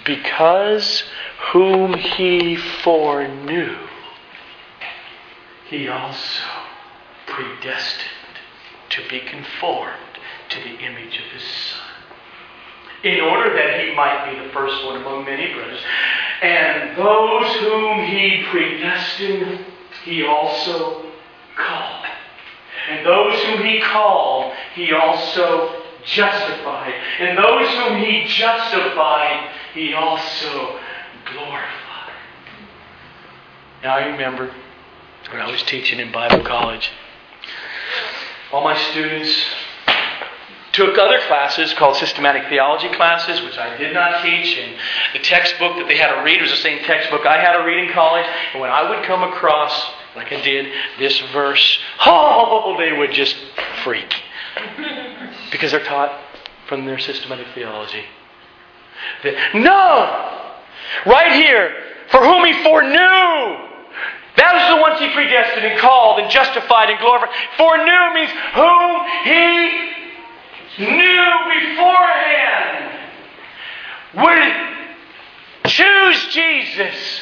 Because 0.04 1.04
whom 1.52 1.94
he 1.94 2.56
foreknew, 2.56 3.76
he 5.68 5.88
also 5.88 6.42
predestined 7.26 8.10
to 8.90 9.08
be 9.08 9.20
conformed 9.20 10.18
to 10.48 10.60
the 10.60 10.78
image 10.80 11.18
of 11.18 11.32
his 11.32 11.42
Son, 11.42 11.79
in 13.02 13.20
order 13.20 13.54
that 13.54 13.84
he 13.84 13.94
might 13.94 14.30
be 14.30 14.38
the 14.46 14.52
first 14.52 14.84
one 14.84 15.00
among 15.00 15.24
many 15.24 15.52
brothers. 15.54 15.80
And 16.42 16.96
those 16.96 17.56
whom 17.56 18.04
he 18.04 18.44
predestined, 18.50 19.64
he 20.04 20.24
also 20.24 21.06
called. 21.56 22.06
And 22.88 23.06
those 23.06 23.40
whom 23.44 23.64
he 23.64 23.80
called, 23.80 24.52
he 24.74 24.92
also 24.92 25.82
justified. 26.04 26.94
And 27.20 27.38
those 27.38 27.68
whom 27.68 27.98
he 27.98 28.24
justified, 28.26 29.50
he 29.74 29.94
also 29.94 30.78
glorified. 31.32 32.12
Now 33.82 33.96
I 33.96 34.06
remember 34.06 34.52
when 35.30 35.40
I 35.40 35.50
was 35.50 35.62
teaching 35.62 36.00
in 36.00 36.10
Bible 36.10 36.42
college, 36.42 36.90
all 38.52 38.64
my 38.64 38.76
students 38.90 39.44
took 40.72 40.96
other 40.98 41.18
classes 41.26 41.72
called 41.74 41.96
systematic 41.96 42.48
theology 42.48 42.88
classes, 42.90 43.42
which 43.42 43.58
I 43.58 43.76
did 43.76 43.92
not 43.92 44.22
teach. 44.22 44.56
And 44.56 44.76
the 45.12 45.18
textbook 45.18 45.76
that 45.76 45.88
they 45.88 45.96
had 45.96 46.14
to 46.14 46.22
read 46.22 46.40
was 46.40 46.50
the 46.50 46.56
same 46.56 46.82
textbook 46.84 47.26
I 47.26 47.40
had 47.40 47.56
to 47.56 47.64
read 47.64 47.84
in 47.84 47.92
college. 47.92 48.26
And 48.52 48.60
when 48.60 48.70
I 48.70 48.88
would 48.88 49.04
come 49.04 49.22
across, 49.22 49.92
like 50.14 50.32
I 50.32 50.40
did, 50.40 50.72
this 50.98 51.18
verse, 51.32 51.78
oh, 52.06 52.76
they 52.78 52.92
would 52.92 53.12
just 53.12 53.36
freak. 53.84 54.14
Because 55.50 55.72
they're 55.72 55.82
taught 55.82 56.16
from 56.68 56.86
their 56.86 56.98
systematic 57.00 57.48
theology. 57.56 58.04
That, 59.24 59.54
no! 59.56 61.10
Right 61.10 61.32
here, 61.32 61.74
for 62.10 62.20
whom 62.20 62.44
he 62.44 62.52
foreknew. 62.62 63.66
That 64.36 64.54
was 64.54 64.76
the 64.76 64.80
ones 64.80 65.00
he 65.00 65.10
predestined 65.10 65.66
and 65.66 65.78
called 65.80 66.20
and 66.20 66.30
justified 66.30 66.90
and 66.90 67.00
glorified. 67.00 67.34
Foreknew 67.58 68.14
means 68.14 68.30
whom 68.54 69.06
he 69.24 69.99
knew 70.78 71.30
beforehand 71.60 73.00
would 74.14 75.70
choose 75.70 76.26
Jesus. 76.28 77.20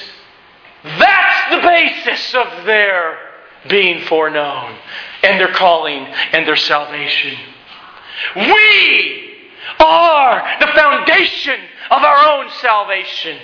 That's 0.84 1.54
the 1.54 1.60
basis 1.60 2.34
of 2.34 2.64
their 2.64 3.18
being 3.68 4.04
foreknown 4.04 4.76
and 5.22 5.40
their 5.40 5.52
calling 5.52 6.04
and 6.32 6.46
their 6.46 6.56
salvation. 6.56 7.36
We 8.36 9.36
are 9.80 10.56
the 10.60 10.68
foundation 10.68 11.60
of 11.90 12.02
our 12.02 12.32
own 12.32 12.50
salvation. 12.60 13.38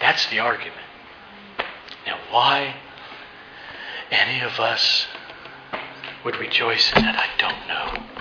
That's 0.00 0.26
the 0.26 0.40
argument. 0.40 0.74
Now, 2.06 2.18
why 2.30 2.76
any 4.10 4.40
of 4.42 4.60
us 4.60 5.06
would 6.24 6.36
rejoice 6.36 6.92
in 6.94 7.02
that, 7.02 7.16
I 7.16 7.28
don't 7.38 7.66
know 7.66 8.15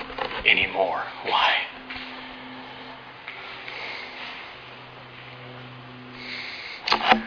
anymore. 0.45 1.03
Why? 1.23 1.55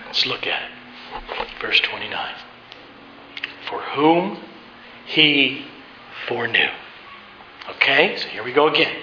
Let's 0.06 0.26
look 0.26 0.46
at 0.46 0.62
it. 0.62 1.48
Verse 1.60 1.80
29. 1.80 2.34
For 3.68 3.80
whom 3.80 4.38
he 5.06 5.66
foreknew. 6.26 6.68
Okay, 7.70 8.16
so 8.16 8.28
here 8.28 8.42
we 8.42 8.52
go 8.52 8.68
again. 8.68 8.96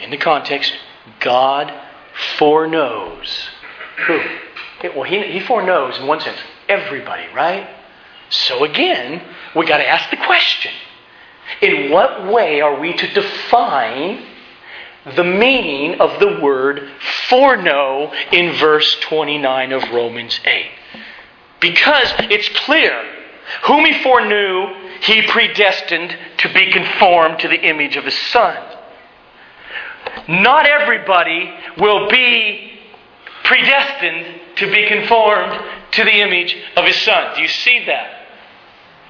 In 0.00 0.10
the 0.10 0.16
context, 0.16 0.72
God 1.20 1.72
foreknows 2.38 3.48
who? 4.06 4.20
Well, 4.96 5.04
he, 5.04 5.22
he 5.32 5.40
foreknows, 5.40 5.98
in 5.98 6.06
one 6.06 6.20
sense, 6.20 6.38
everybody, 6.68 7.24
right? 7.34 7.68
So 8.30 8.64
again, 8.64 9.22
we 9.54 9.66
got 9.66 9.78
to 9.78 9.88
ask 9.88 10.10
the 10.10 10.16
question 10.16 10.72
In 11.60 11.90
what 11.90 12.26
way 12.32 12.60
are 12.60 12.78
we 12.78 12.92
to 12.92 13.06
define 13.12 14.24
the 15.16 15.24
meaning 15.24 16.00
of 16.00 16.20
the 16.20 16.40
word 16.40 16.90
foreknow 17.28 18.12
in 18.32 18.52
verse 18.54 18.96
29 19.00 19.72
of 19.72 19.82
Romans 19.90 20.40
8? 20.44 20.66
Because 21.60 22.12
it's 22.18 22.48
clear 22.50 23.04
whom 23.64 23.84
he 23.84 24.02
foreknew, 24.02 24.74
he 25.00 25.22
predestined 25.22 26.16
to 26.38 26.52
be 26.52 26.70
conformed 26.72 27.40
to 27.40 27.48
the 27.48 27.60
image 27.60 27.96
of 27.96 28.04
his 28.04 28.16
Son. 28.16 28.56
Not 30.28 30.66
everybody 30.66 31.52
will 31.78 32.08
be 32.08 32.80
predestined 33.44 34.40
to 34.56 34.70
be 34.70 34.86
conformed 34.86 35.60
to 35.92 36.04
the 36.04 36.20
image 36.20 36.56
of 36.76 36.84
his 36.84 36.96
Son. 36.96 37.34
Do 37.34 37.42
you 37.42 37.48
see 37.48 37.84
that? 37.86 38.21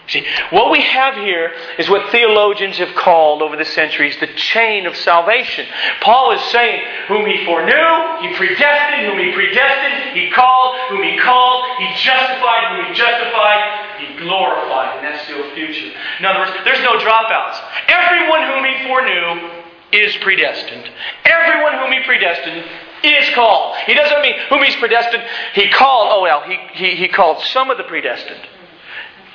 See, 0.09 0.27
what 0.51 0.71
we 0.71 0.83
have 0.83 1.15
here 1.15 1.53
is 1.79 1.89
what 1.89 2.11
theologians 2.11 2.79
have 2.79 2.95
called 2.97 3.41
over 3.41 3.57
the 3.57 3.65
centuries 3.65 4.17
the 4.19 4.27
chain 4.27 4.85
of 4.87 4.97
salvation. 4.97 5.67
Paul 6.01 6.33
is 6.33 6.41
saying, 6.51 6.83
whom 7.07 7.25
he 7.25 7.45
foreknew, 7.45 8.27
he 8.27 8.35
predestined, 8.35 9.07
whom 9.07 9.19
he 9.19 9.33
predestined, 9.33 10.19
he 10.19 10.31
called, 10.31 10.77
whom 10.91 11.03
he 11.05 11.17
called, 11.19 11.65
he 11.79 11.87
justified, 11.95 12.77
whom 12.77 12.87
he 12.87 12.95
justified, 12.95 14.01
he 14.01 14.19
glorified. 14.19 14.99
And 14.99 15.07
that's 15.07 15.25
still 15.25 15.49
future. 15.55 15.97
In 16.19 16.27
other 16.27 16.41
words, 16.41 16.53
there's 16.65 16.83
no 16.83 16.99
dropouts. 16.99 17.63
Everyone 17.87 18.43
whom 18.43 18.65
he 18.65 18.89
foreknew 18.89 19.51
is 19.93 20.17
predestined. 20.17 20.91
Everyone 21.25 21.79
whom 21.79 21.93
he 21.93 22.03
predestined 22.05 22.67
is 23.05 23.31
called. 23.35 23.77
He 23.87 23.95
doesn't 23.95 24.21
mean 24.21 24.35
whom 24.49 24.63
he's 24.65 24.77
predestined. 24.77 25.23
He 25.55 25.69
called, 25.69 26.09
oh 26.11 26.23
well, 26.23 26.43
he, 26.43 26.59
he, 26.73 26.97
he 26.97 27.09
called 27.09 27.41
some 27.45 27.71
of 27.71 27.79
the 27.79 27.85
predestined. 27.85 28.41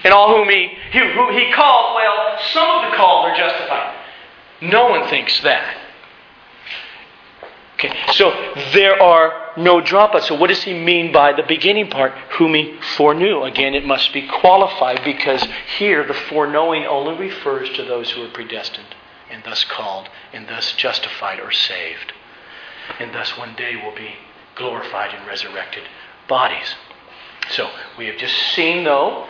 And 0.04 0.14
all 0.14 0.36
whom 0.36 0.50
he, 0.50 0.70
he, 0.92 1.00
who 1.00 1.32
he 1.32 1.52
called, 1.52 1.96
well, 1.96 2.38
some 2.54 2.70
of 2.70 2.92
the 2.92 2.98
called 2.98 3.30
are 3.30 3.36
justified. 3.36 3.96
No 4.62 4.90
one 4.90 5.10
thinks 5.10 5.40
that. 5.42 5.78
Okay, 7.76 7.96
so 8.14 8.32
there 8.74 9.02
are 9.02 9.52
no 9.56 9.82
dropouts. 9.82 10.24
So 10.24 10.36
what 10.36 10.48
does 10.48 10.64
he 10.64 10.74
mean 10.74 11.12
by 11.12 11.34
the 11.34 11.44
beginning 11.44 11.90
part? 11.90 12.12
Whom 12.38 12.56
he 12.56 12.80
foreknew. 12.96 13.44
Again, 13.44 13.76
it 13.76 13.86
must 13.86 14.14
be 14.14 14.28
qualified 14.28 15.04
because 15.04 15.46
here 15.78 16.06
the 16.06 16.16
foreknowing 16.16 16.86
only 16.86 17.28
refers 17.28 17.70
to 17.76 17.84
those 17.84 18.10
who 18.12 18.24
are 18.24 18.32
predestined 18.32 18.96
and 19.30 19.44
thus 19.44 19.64
called 19.64 20.10
and 20.34 20.48
thus 20.48 20.72
justified 20.74 21.40
or 21.40 21.52
saved. 21.52 22.14
And 23.00 23.14
thus 23.14 23.38
one 23.38 23.56
day 23.56 23.76
will 23.76 23.96
be 23.96 24.16
glorified 24.56 25.14
in 25.14 25.28
resurrected 25.28 25.84
bodies. 26.28 26.76
So, 27.52 27.70
we 27.98 28.08
have 28.08 28.18
just 28.18 28.36
seen, 28.54 28.84
though, 28.84 29.28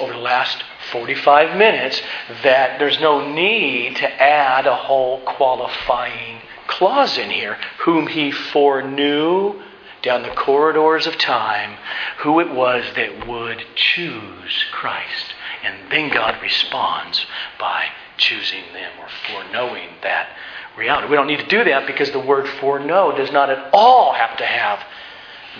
over 0.00 0.12
the 0.12 0.18
last 0.18 0.62
45 0.90 1.56
minutes, 1.56 2.00
that 2.42 2.78
there's 2.78 3.00
no 3.00 3.32
need 3.32 3.96
to 3.96 4.22
add 4.22 4.66
a 4.66 4.74
whole 4.74 5.20
qualifying 5.20 6.40
clause 6.66 7.18
in 7.18 7.30
here. 7.30 7.58
Whom 7.84 8.06
he 8.06 8.30
foreknew 8.30 9.62
down 10.02 10.22
the 10.22 10.34
corridors 10.34 11.06
of 11.06 11.16
time, 11.16 11.78
who 12.18 12.40
it 12.40 12.50
was 12.50 12.84
that 12.94 13.26
would 13.26 13.64
choose 13.74 14.64
Christ. 14.70 15.34
And 15.62 15.90
then 15.90 16.10
God 16.10 16.40
responds 16.42 17.24
by 17.58 17.86
choosing 18.18 18.64
them 18.74 18.92
or 19.00 19.08
foreknowing 19.26 19.88
that 20.02 20.28
reality. 20.76 21.08
We 21.08 21.16
don't 21.16 21.26
need 21.26 21.40
to 21.40 21.46
do 21.46 21.64
that 21.64 21.86
because 21.86 22.10
the 22.10 22.20
word 22.20 22.46
foreknow 22.60 23.16
does 23.16 23.32
not 23.32 23.48
at 23.48 23.70
all 23.72 24.12
have 24.12 24.36
to 24.36 24.44
have 24.44 24.80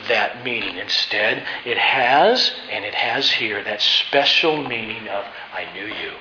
that 0.09 0.45
meaning. 0.45 0.76
Instead, 0.76 1.45
it 1.64 1.78
has, 1.78 2.53
and 2.70 2.84
it 2.84 2.95
has 2.95 3.30
here, 3.30 3.62
that 3.64 3.80
special 3.80 4.62
meaning 4.62 5.09
of 5.09 5.24
I 5.53 5.72
knew 5.72 5.86
you 5.86 6.12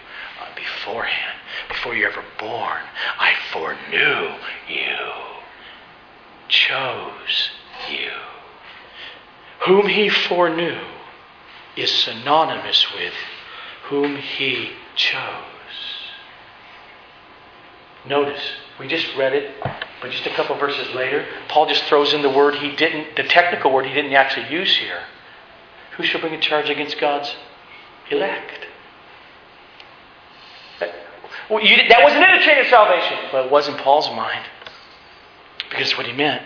uh, 0.42 0.56
beforehand, 0.56 1.40
before 1.68 1.96
you 1.96 2.04
were 2.04 2.10
ever 2.12 2.24
born. 2.40 2.82
I 3.20 3.34
foreknew 3.52 4.36
you, 4.68 4.98
chose 6.48 7.50
you. 7.90 8.12
Whom 9.66 9.88
he 9.88 10.10
foreknew 10.10 10.82
is 11.76 11.92
synonymous 11.92 12.86
with 12.94 13.14
whom 13.86 14.18
he 14.18 14.72
chose. 14.96 15.53
Notice, 18.06 18.42
we 18.80 18.88
just 18.88 19.16
read 19.16 19.34
it, 19.34 19.52
but 20.02 20.12
just 20.12 20.26
a 20.26 20.32
couple 20.32 20.58
verses 20.58 20.94
later, 20.94 21.26
Paul 21.48 21.68
just 21.68 21.84
throws 21.86 22.14
in 22.14 22.22
the 22.22 22.30
word 22.30 22.56
he 22.56 22.76
didn't, 22.76 23.16
the 23.16 23.24
technical 23.24 23.72
word 23.72 23.86
he 23.86 23.94
didn't 23.94 24.14
actually 24.14 24.54
use 24.54 24.76
here. 24.76 25.04
Who 25.98 26.04
shall 26.04 26.20
bring 26.20 26.34
a 26.34 26.40
charge 26.40 26.70
against 26.70 27.00
God's 27.00 27.34
elect? 28.10 28.68
That, 30.80 30.94
well, 31.50 31.64
you, 31.64 31.78
that 31.88 32.04
wasn't 32.04 32.24
in 32.24 32.40
the 32.40 32.44
chain 32.44 32.60
of 32.60 32.68
salvation. 32.68 33.18
Well, 33.32 33.46
it 33.46 33.52
was 33.52 33.68
in 33.68 33.76
Paul's 33.76 34.10
mind. 34.10 34.46
Because 35.70 35.96
what 35.98 36.06
he 36.06 36.14
meant 36.14 36.44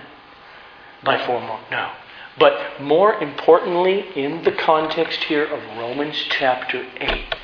by 1.04 1.18
foreknown. 1.26 1.60
No. 1.72 1.92
But 2.40 2.82
more 2.82 3.16
importantly, 3.16 4.06
in 4.16 4.44
the 4.44 4.52
context 4.52 5.24
here 5.24 5.46
of 5.46 5.78
Romans 5.78 6.16
chapter 6.30 6.86
8, 7.00 7.36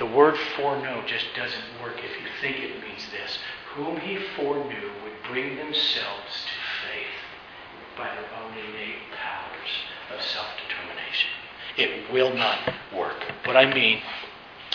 the 0.00 0.06
word 0.06 0.34
foreknow 0.56 1.04
just 1.06 1.26
doesn't 1.36 1.62
work 1.82 1.98
if 1.98 2.10
you 2.22 2.26
think 2.40 2.56
it 2.56 2.82
means 2.82 3.06
this. 3.12 3.38
Whom 3.74 3.98
he 3.98 4.16
foreknew 4.34 4.90
would 5.04 5.12
bring 5.28 5.56
themselves 5.56 6.46
to 6.46 6.88
faith 6.88 7.98
by 7.98 8.06
their 8.06 8.24
own 8.42 8.52
innate 8.52 8.96
powers 9.14 10.16
of 10.16 10.22
self 10.24 10.46
determination. 10.66 11.30
It 11.76 12.10
will 12.12 12.34
not 12.34 12.72
work. 12.96 13.22
What 13.44 13.58
I 13.58 13.72
mean 13.72 14.00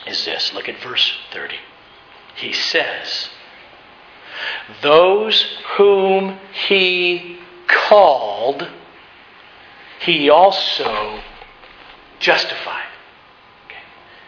is 0.05 0.23
this 0.25 0.53
look 0.53 0.69
at 0.69 0.79
verse 0.83 1.11
30. 1.33 1.55
He 2.35 2.53
says, 2.53 3.29
Those 4.83 5.57
whom 5.77 6.37
he 6.67 7.39
called, 7.67 8.69
he 10.01 10.29
also 10.29 11.19
justified. 12.19 12.89
Okay, 13.65 13.81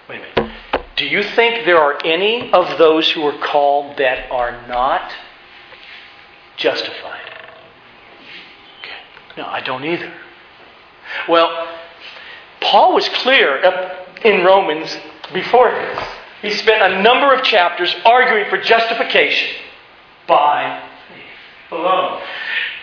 wait 0.10 0.22
a 0.36 0.41
minute. 0.41 0.48
Do 0.98 1.06
you 1.06 1.24
think 1.24 1.66
there 1.66 1.78
are 1.78 2.04
any 2.04 2.52
of 2.52 2.78
those 2.80 3.10
who 3.12 3.24
are 3.24 3.38
called 3.38 3.98
that 3.98 4.32
are 4.32 4.68
not 4.68 5.12
justified? 6.58 7.22
Okay. 8.80 9.38
No, 9.38 9.45
I 9.45 9.62
don't 9.62 9.86
either. 9.86 10.12
Well, 11.30 11.68
Paul 12.62 12.95
was 12.95 13.08
clear 13.10 13.64
up 13.64 14.26
in 14.26 14.43
Romans 14.43 14.98
before 15.34 15.70
this. 15.70 16.04
He 16.41 16.52
spent 16.52 16.82
a 16.82 17.02
number 17.02 17.34
of 17.34 17.43
chapters 17.43 17.95
arguing 18.04 18.50
for 18.50 18.58
justification 18.58 19.56
by 20.28 20.84
faith 21.08 21.72
alone 21.72 22.22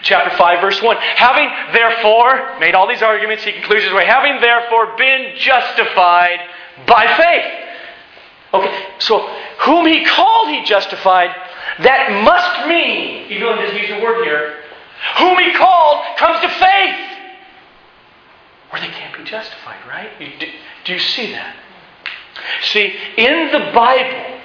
chapter 0.05 0.37
5, 0.37 0.61
verse 0.61 0.81
1. 0.81 0.97
Having 0.97 1.51
therefore, 1.73 2.59
made 2.61 2.75
all 2.75 2.87
these 2.87 3.03
arguments, 3.03 3.43
he 3.43 3.53
concludes 3.53 3.85
his 3.85 3.93
way, 3.93 4.05
having 4.07 4.41
therefore 4.41 4.97
been 4.97 5.35
justified 5.37 6.41
by 6.87 7.07
faith. 7.17 7.64
Okay, 8.55 8.87
so 9.01 9.19
whom 9.63 9.87
he 9.87 10.05
called, 10.05 10.49
he 10.49 10.65
justified. 10.65 11.35
That 11.81 12.23
must 12.23 12.69
mean, 12.69 13.31
even 13.31 13.43
though 13.43 13.57
he 13.57 13.63
doesn't 13.63 13.79
use 13.79 13.91
the 13.91 14.01
word 14.01 14.25
here, 14.25 14.61
whom 15.19 15.39
he 15.39 15.53
called 15.55 16.05
comes 16.17 16.41
to 16.41 16.49
faith. 16.49 17.01
Or 18.73 18.81
they 18.81 18.89
can't 18.89 19.17
be 19.17 19.25
justified, 19.25 19.79
right? 19.89 20.09
Do, 20.19 20.47
do 20.85 20.93
you 20.93 20.99
see 21.01 21.33
that? 21.33 21.57
See, 22.63 22.95
in 23.17 23.51
the 23.53 23.73
Bible, 23.75 24.41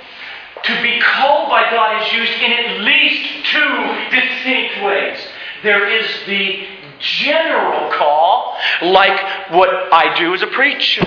to 0.63 0.81
be 0.81 0.99
called 0.99 1.49
by 1.49 1.69
God 1.69 2.01
is 2.01 2.11
used 2.11 2.41
in 2.41 2.51
at 2.51 2.81
least 2.81 3.45
two 3.45 4.19
distinct 4.19 4.83
ways. 4.83 5.19
There 5.63 5.87
is 5.87 6.05
the 6.25 6.67
general 6.99 7.91
call, 7.91 8.57
like 8.81 9.51
what 9.51 9.69
I 9.93 10.17
do 10.17 10.33
as 10.33 10.41
a 10.41 10.47
preacher, 10.47 11.05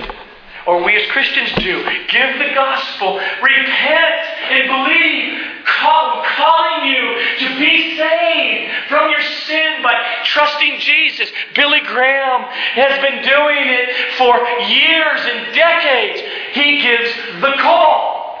or 0.65 0.83
we 0.83 0.95
as 0.95 1.09
Christians 1.11 1.51
do. 1.63 1.83
Give 2.07 2.39
the 2.39 2.51
gospel, 2.53 3.19
repent 3.41 4.23
and 4.49 4.67
believe, 4.67 5.41
call, 5.65 6.23
calling 6.23 6.89
you 6.89 7.21
to 7.39 7.59
be 7.59 7.97
saved 7.97 8.73
from 8.87 9.09
your 9.09 9.21
sin 9.21 9.83
by 9.83 9.93
trusting 10.25 10.79
Jesus. 10.79 11.29
Billy 11.55 11.81
Graham 11.81 12.43
has 12.75 12.99
been 13.01 13.23
doing 13.23 13.67
it 13.67 14.15
for 14.17 14.37
years 14.69 15.21
and 15.25 15.55
decades. 15.55 16.21
He 16.53 16.81
gives 16.81 17.15
the 17.41 17.53
call. 17.61 18.39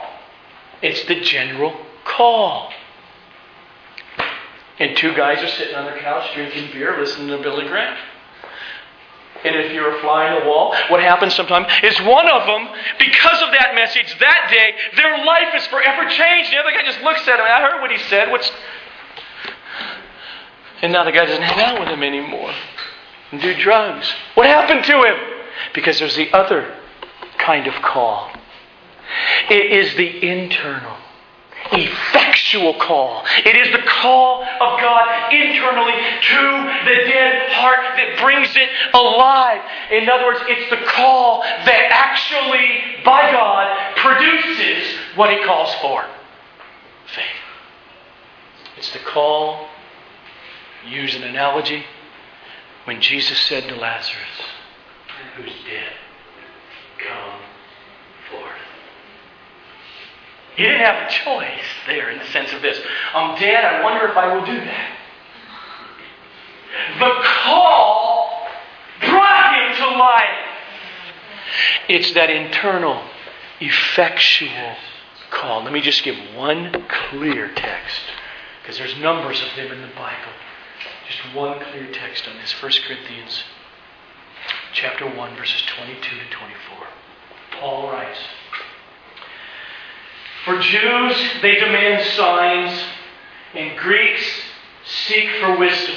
It's 0.81 1.03
the 1.05 1.21
general 1.21 1.73
call. 2.05 2.71
And 4.79 4.97
two 4.97 5.13
guys 5.13 5.41
are 5.43 5.47
sitting 5.47 5.75
on 5.75 5.85
their 5.85 5.99
couch 5.99 6.33
drinking 6.33 6.71
beer, 6.73 6.99
listening 6.99 7.27
to 7.27 7.37
Billy 7.37 7.67
Graham. 7.67 7.95
And 9.43 9.55
if 9.55 9.71
you're 9.73 9.97
a 9.97 10.01
fly 10.01 10.29
on 10.29 10.41
the 10.41 10.47
wall, 10.47 10.75
what 10.89 11.01
happens 11.01 11.35
sometimes 11.35 11.67
is 11.83 11.99
one 12.01 12.29
of 12.29 12.45
them, 12.47 12.69
because 12.97 13.41
of 13.41 13.51
that 13.51 13.75
message 13.75 14.17
that 14.19 14.47
day, 14.49 14.73
their 14.95 15.25
life 15.25 15.53
is 15.55 15.65
forever 15.67 16.09
changed. 16.09 16.51
The 16.51 16.57
other 16.57 16.71
guy 16.71 16.83
just 16.85 17.01
looks 17.01 17.27
at 17.27 17.39
him. 17.39 17.45
I 17.45 17.61
heard 17.61 17.81
what 17.81 17.91
he 17.91 17.97
said. 18.09 18.31
What's 18.31 18.49
and 20.83 20.91
now 20.91 21.05
the 21.05 21.13
guy 21.13 21.25
doesn't 21.25 21.41
hang 21.41 21.61
out 21.61 21.79
with 21.79 21.87
him 21.87 22.03
anymore 22.03 22.53
and 23.31 23.41
do 23.41 23.55
drugs. 23.55 24.11
What 24.35 24.45
happened 24.45 24.83
to 24.83 25.03
him? 25.03 25.15
Because 25.73 25.97
there's 25.97 26.17
the 26.17 26.31
other 26.33 26.77
kind 27.37 27.67
of 27.67 27.73
call. 27.81 28.29
It 29.49 29.71
is 29.71 29.95
the 29.95 30.29
internal 30.29 30.97
effectual 32.33 32.73
call. 32.75 33.23
It 33.45 33.55
is 33.55 33.71
the 33.71 33.83
call 33.83 34.43
of 34.43 34.79
God 34.79 35.31
internally 35.31 35.93
to 35.93 36.85
the 36.85 36.95
dead 37.05 37.51
heart 37.51 37.79
that 37.97 38.19
brings 38.21 38.49
it 38.55 38.69
alive. 38.93 39.61
In 39.91 40.09
other 40.09 40.25
words, 40.25 40.39
it's 40.47 40.69
the 40.69 40.85
call 40.87 41.41
that 41.41 41.87
actually, 41.91 43.03
by 43.05 43.31
God, 43.31 43.95
produces 43.97 44.97
what 45.15 45.29
He 45.29 45.43
calls 45.43 45.73
for 45.75 46.05
faith. 47.13 47.25
It's 48.77 48.91
the 48.91 48.99
call, 48.99 49.67
use 50.87 51.15
an 51.15 51.23
analogy, 51.23 51.83
when 52.85 52.99
Jesus 52.99 53.39
said 53.39 53.63
to 53.69 53.75
Lazarus, 53.75 54.41
who's 55.37 55.53
dead, 55.65 55.93
come 56.97 57.42
He 60.55 60.63
didn't 60.63 60.81
have 60.81 61.07
a 61.07 61.11
choice 61.11 61.65
there 61.87 62.11
in 62.11 62.19
the 62.19 62.25
sense 62.27 62.53
of 62.53 62.61
this. 62.61 62.77
Um, 63.13 63.31
I'm 63.31 63.39
dead. 63.39 63.65
I 63.65 63.83
wonder 63.83 64.07
if 64.07 64.15
I 64.15 64.35
will 64.35 64.45
do 64.45 64.55
that. 64.55 64.99
The 66.99 67.11
call 67.23 68.47
brought 68.99 69.55
him 69.55 69.75
to 69.77 69.97
life. 69.97 70.53
It's 71.89 72.13
that 72.13 72.29
internal, 72.29 73.03
effectual 73.59 74.75
call. 75.31 75.63
Let 75.63 75.73
me 75.73 75.81
just 75.81 76.03
give 76.03 76.15
one 76.35 76.85
clear 77.09 77.53
text, 77.53 78.01
because 78.61 78.77
there's 78.77 78.97
numbers 78.97 79.41
of 79.41 79.55
them 79.55 79.71
in 79.71 79.81
the 79.81 79.93
Bible. 79.95 80.33
Just 81.07 81.35
one 81.35 81.59
clear 81.59 81.91
text 81.91 82.27
on 82.27 82.37
this 82.37 82.53
1 82.61 82.71
Corinthians 82.87 83.43
chapter 84.73 85.05
1, 85.05 85.35
verses 85.35 85.61
22 85.77 86.01
to 86.01 86.29
24. 86.31 86.87
Paul 87.59 87.91
writes, 87.91 88.19
for 90.45 90.59
Jews, 90.59 91.15
they 91.41 91.55
demand 91.55 92.05
signs, 92.15 92.83
and 93.55 93.77
Greeks 93.77 94.25
seek 94.85 95.29
for 95.39 95.57
wisdom. 95.57 95.95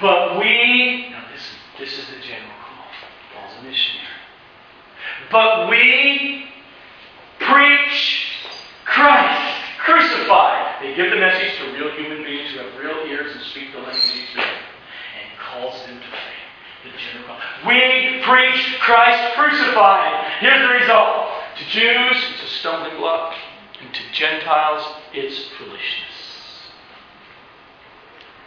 But 0.00 0.38
we, 0.38 1.10
now 1.10 1.24
this, 1.32 1.42
this 1.78 1.98
is 1.98 2.06
the 2.06 2.20
general 2.22 2.52
call. 2.62 2.84
Paul's 3.34 3.58
a 3.58 3.62
missionary. 3.62 4.06
But 5.32 5.68
we 5.68 6.46
preach 7.40 8.26
Christ 8.84 9.64
crucified. 9.84 10.82
They 10.82 10.94
give 10.94 11.10
the 11.10 11.16
message 11.16 11.58
to 11.58 11.72
real 11.72 11.90
human 11.96 12.22
beings 12.22 12.52
who 12.52 12.58
have 12.58 12.74
real 12.78 13.06
ears 13.08 13.34
and 13.34 13.44
speak 13.46 13.72
the 13.72 13.78
language 13.78 14.02
he's 14.02 14.28
speaking, 14.28 14.44
and 14.44 15.38
calls 15.38 15.84
them 15.86 15.96
to 15.96 16.06
faith. 16.06 16.84
the 16.84 16.90
general 16.96 17.26
call. 17.26 17.38
We 17.66 18.22
preach 18.22 18.78
Christ 18.80 19.34
crucified. 19.34 20.30
Here's 20.40 20.62
the 20.62 20.74
result. 20.74 21.39
To 21.60 21.66
Jews, 21.66 22.16
it's 22.32 22.42
a 22.42 22.46
stumbling 22.58 22.96
block. 22.96 23.34
And 23.82 23.92
to 23.92 24.00
Gentiles, 24.12 24.82
it's 25.12 25.46
foolishness. 25.58 26.70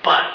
But 0.04 0.32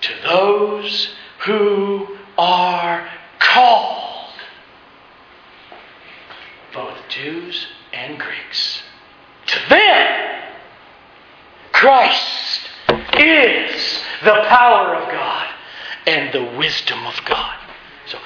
to 0.00 0.10
those 0.26 1.10
who 1.44 2.16
are 2.38 3.08
called, 3.40 4.32
both 6.72 6.96
Jews 7.10 7.66
and 7.92 8.18
Greeks, 8.18 8.82
to 9.46 9.68
them, 9.68 10.42
Christ 11.72 12.60
is 13.18 14.00
the 14.24 14.44
power 14.48 14.94
of 14.94 15.10
God 15.10 15.48
and 16.06 16.32
the 16.32 16.56
wisdom 16.56 17.06
of 17.06 17.20
God. 17.26 17.58
So, 18.06 18.18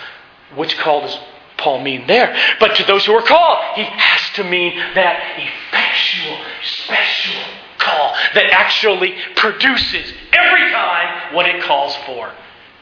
which 0.55 0.78
called 0.78 1.05
does 1.05 1.18
Paul 1.59 1.83
mean 1.83 2.07
there? 2.07 2.35
But 2.61 2.77
to 2.77 2.85
those 2.85 3.05
who 3.05 3.13
are 3.13 3.23
called, 3.23 3.59
he 3.75 3.83
has 3.85 4.35
to 4.37 4.45
mean 4.45 4.77
that 4.95 5.21
effectual, 5.37 6.39
special 6.63 7.43
call 7.79 8.15
that 8.35 8.47
actually 8.51 9.15
produces 9.37 10.13
every 10.33 10.71
time 10.71 11.35
what 11.35 11.47
it 11.47 11.63
calls 11.63 11.95
for 12.07 12.33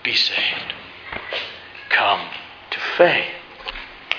be 0.05 0.15
saved. 0.15 0.75
Come 1.89 2.29
to 2.71 2.79
faith. 2.97 3.33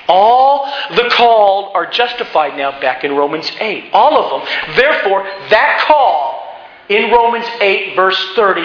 All 0.09 0.71
the 0.95 1.09
called 1.11 1.75
are 1.75 1.85
justified 1.85 2.57
now 2.57 2.79
back 2.79 3.03
in 3.03 3.13
Romans 3.15 3.51
8. 3.59 3.91
All 3.93 4.17
of 4.17 4.45
them. 4.45 4.75
Therefore, 4.75 5.23
that 5.49 5.83
call 5.85 6.37
in 6.89 7.11
Romans 7.11 7.45
8, 7.59 7.95
verse 7.95 8.17
30, 8.35 8.61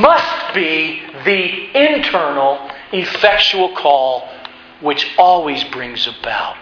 must 0.00 0.54
be 0.54 1.02
the 1.24 1.94
internal, 1.94 2.70
effectual 2.92 3.74
call 3.74 4.28
which 4.82 5.14
always 5.16 5.62
brings 5.64 6.06
about 6.06 6.56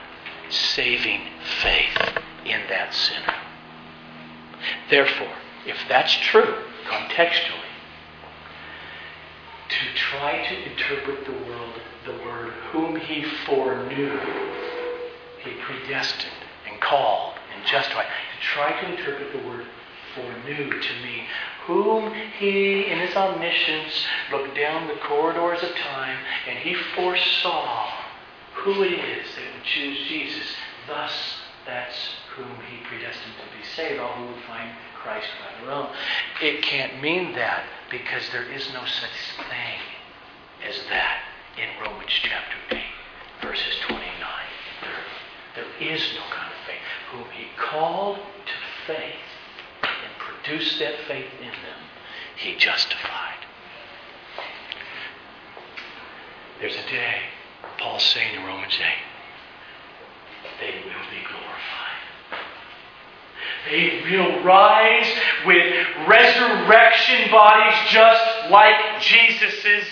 saving 0.51 1.23
faith 1.63 1.97
in 2.45 2.61
that 2.69 2.93
sinner. 2.93 3.35
Therefore, 4.91 5.33
if 5.67 5.79
that's 5.89 6.13
true, 6.19 6.55
contextually, 6.87 7.71
to 9.69 9.95
try 9.95 10.47
to 10.47 10.71
interpret 10.71 11.25
the 11.25 11.33
world, 11.33 11.81
the 12.05 12.13
word 12.25 12.53
whom 12.73 12.97
he 12.97 13.25
foreknew, 13.47 14.19
he 15.43 15.53
predestined 15.63 16.33
and 16.71 16.81
called 16.81 17.35
and 17.55 17.65
justified, 17.67 18.07
to 18.07 18.43
try 18.43 18.81
to 18.81 18.91
interpret 18.91 19.33
the 19.33 19.49
word 19.49 19.65
foreknew 20.15 20.71
to 20.71 20.93
me, 21.05 21.25
whom 21.67 22.13
he, 22.39 22.87
in 22.87 22.99
his 22.99 23.15
omniscience, 23.15 24.05
looked 24.33 24.57
down 24.57 24.89
the 24.89 24.95
corridors 24.97 25.63
of 25.63 25.75
time 25.77 26.19
and 26.49 26.59
he 26.59 26.75
foresaw 26.75 28.00
who 28.63 28.83
it 28.83 28.93
is 28.93 29.27
that 29.37 29.55
would 29.55 29.65
choose 29.65 29.99
Jesus. 30.09 30.47
Thus, 30.87 31.13
that's 31.67 31.97
whom 32.37 32.51
he 32.69 32.85
predestined 32.87 33.35
to 33.37 33.57
be 33.57 33.65
saved, 33.77 34.01
all 34.01 34.13
who 34.15 34.27
would 34.27 34.45
find 34.45 34.71
Christ 35.03 35.29
by 35.41 35.65
their 35.65 35.73
own. 35.73 35.89
It 36.43 36.63
can't 36.63 37.01
mean 37.01 37.33
that 37.35 37.65
because 37.91 38.23
there 38.33 38.45
is 38.45 38.69
no 38.73 38.85
such 38.85 39.47
thing 39.49 39.81
as 40.69 40.77
that 40.91 41.23
in 41.57 41.69
Romans 41.83 42.11
chapter 42.11 42.57
8, 42.71 42.81
verses 43.43 43.75
29. 43.89 43.99
There, 44.83 45.65
there 45.65 45.93
is 45.93 46.01
no 46.15 46.23
kind 46.35 46.53
of 46.53 46.59
faith. 46.67 46.85
Whom 47.13 47.27
he 47.33 47.47
called 47.57 48.19
to 48.19 48.53
faith 48.87 49.31
and 49.83 50.13
produced 50.19 50.79
that 50.79 50.95
faith 51.09 51.33
in 51.41 51.49
them, 51.49 51.81
he 52.37 52.57
justified. 52.57 53.41
There's 56.61 56.77
a 56.77 56.91
day, 56.91 57.21
Paul's 57.79 58.03
saying 58.03 58.35
in 58.35 58.45
Romans 58.45 58.75
8, 58.75 58.85
they 60.61 60.75
will 60.85 61.07
be 61.11 61.23
glorified. 61.27 62.01
They 63.71 64.03
will 64.11 64.43
rise 64.43 65.07
with 65.47 65.87
resurrection 66.07 67.31
bodies 67.31 67.75
just 67.91 68.51
like 68.51 69.01
Jesus's. 69.01 69.87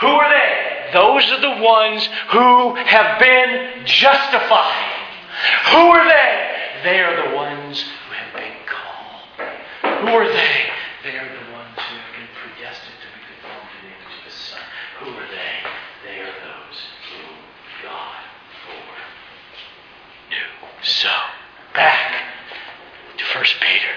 Who 0.00 0.08
are 0.08 0.28
they? 0.28 0.90
Those 0.92 1.30
are 1.32 1.40
the 1.40 1.62
ones 1.62 2.08
who 2.30 2.74
have 2.76 3.18
been 3.18 3.84
justified. 3.84 4.94
Who 5.72 5.78
are 5.78 6.08
they? 6.08 6.50
They 6.84 7.00
are 7.00 7.28
the 7.28 7.34
ones 7.34 7.82
who 7.82 8.14
have 8.14 8.32
been 8.34 8.56
called. 8.66 10.00
Who 10.02 10.08
are 10.08 10.28
they? 10.28 10.70
They 11.02 11.18
are 11.18 11.28
the 11.28 11.52
ones 11.52 11.74
who 11.74 11.96
have 11.96 12.12
been 12.14 12.28
predestined 12.38 12.98
to 13.00 13.08
be 13.10 13.20
conformed 13.26 13.68
to 13.70 13.76
the 13.82 13.88
image 13.90 14.14
of 14.18 14.24
His 14.24 14.34
Son. 14.34 14.62
Who 15.00 15.10
are 15.10 15.28
they? 15.28 15.54
They 16.06 16.18
are 16.20 16.36
those 16.44 16.78
whom 17.10 17.34
God 17.82 18.22
foreknew. 18.62 20.50
So, 20.84 21.08
back 21.72 22.24
to 23.16 23.24
First 23.24 23.56
Peter. 23.60 23.88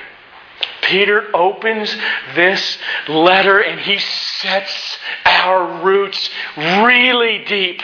Peter 0.82 1.36
opens 1.36 1.94
this 2.34 2.78
letter 3.10 3.60
and 3.60 3.78
he 3.80 4.00
sets 4.00 4.98
our 5.26 5.84
roots 5.84 6.30
really 6.56 7.44
deep 7.46 7.82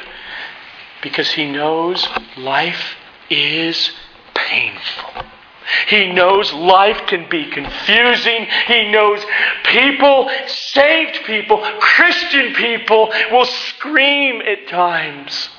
because 1.02 1.30
he 1.32 1.52
knows 1.52 2.08
life 2.38 2.96
is 3.30 3.92
painful. 4.34 5.26
He 5.88 6.14
knows 6.14 6.54
life 6.54 7.02
can 7.08 7.30
be 7.30 7.50
confusing. 7.50 8.48
He 8.68 8.90
knows 8.90 9.22
people, 9.66 10.30
saved 10.48 11.26
people, 11.26 11.58
Christian 11.80 12.54
people, 12.54 13.12
will 13.32 13.46
scream 13.46 14.42
at 14.42 14.70
times. 14.70 15.50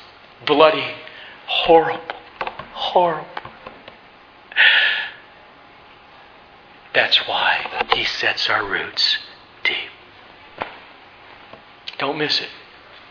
Bloody, 0.47 0.95
horrible, 1.47 2.16
horrible. 2.72 3.34
That's 6.94 7.16
why 7.26 7.86
he 7.94 8.05
sets 8.05 8.48
our 8.48 8.64
roots 8.64 9.18
deep. 9.64 9.90
Don't 11.98 12.18
miss 12.18 12.40
it. 12.40 12.48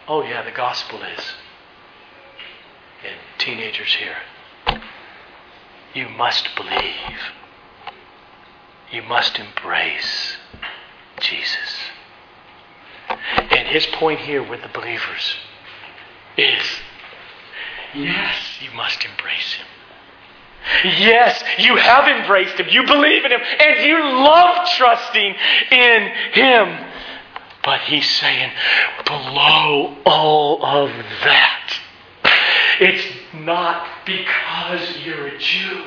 Oh, 0.07 0.23
yeah, 0.23 0.43
the 0.43 0.51
gospel 0.51 1.01
is. 1.03 1.33
And 3.05 3.15
teenagers 3.37 3.95
here. 3.95 4.17
You 5.93 6.09
must 6.09 6.49
believe. 6.55 7.19
You 8.91 9.01
must 9.03 9.37
embrace 9.37 10.37
Jesus. 11.19 11.77
And 13.09 13.67
his 13.67 13.85
point 13.87 14.21
here 14.21 14.47
with 14.47 14.61
the 14.61 14.69
believers 14.69 15.35
is 16.37 16.61
yes, 17.93 18.35
you 18.61 18.71
must 18.71 19.03
embrace 19.03 19.53
him. 19.53 19.65
Yes, 20.84 21.43
you 21.59 21.76
have 21.76 22.07
embraced 22.07 22.59
him. 22.59 22.68
You 22.70 22.86
believe 22.86 23.26
in 23.26 23.32
him. 23.32 23.41
And 23.41 23.86
you 23.86 23.99
love 24.24 24.68
trusting 24.78 25.36
in 25.72 26.11
him. 26.34 26.89
But 27.64 27.82
he's 27.82 28.09
saying, 28.09 28.51
below 29.05 29.95
all 30.05 30.66
of 30.66 30.89
that, 31.24 31.80
it's 32.80 33.05
not 33.34 33.88
because 34.05 34.97
you're 34.97 35.28
a 35.28 35.38
Jew. 35.38 35.86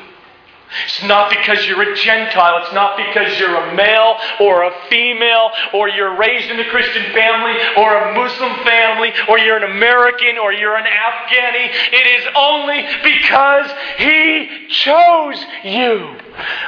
It's 0.84 1.02
not 1.04 1.30
because 1.30 1.66
you're 1.66 1.82
a 1.82 1.96
Gentile. 1.96 2.62
It's 2.62 2.72
not 2.72 2.96
because 2.96 3.38
you're 3.38 3.54
a 3.54 3.74
male 3.74 4.16
or 4.40 4.64
a 4.64 4.72
female 4.88 5.50
or 5.72 5.88
you're 5.88 6.16
raised 6.16 6.50
in 6.50 6.60
a 6.60 6.68
Christian 6.70 7.02
family 7.12 7.54
or 7.76 7.96
a 7.96 8.14
Muslim 8.14 8.54
family 8.64 9.12
or 9.28 9.38
you're 9.38 9.56
an 9.56 9.64
American 9.64 10.38
or 10.38 10.52
you're 10.52 10.76
an 10.76 10.84
Afghani. 10.84 11.70
It 11.92 12.20
is 12.20 12.26
only 12.36 12.86
because 13.02 13.70
He 13.98 14.68
chose 14.68 15.44
you 15.64 16.16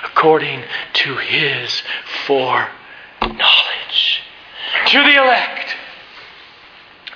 according 0.05 0.65
to 0.95 1.17
His 1.17 1.83
foreknowledge. 2.27 4.23
To 4.87 5.03
the 5.03 5.23
elect 5.23 5.77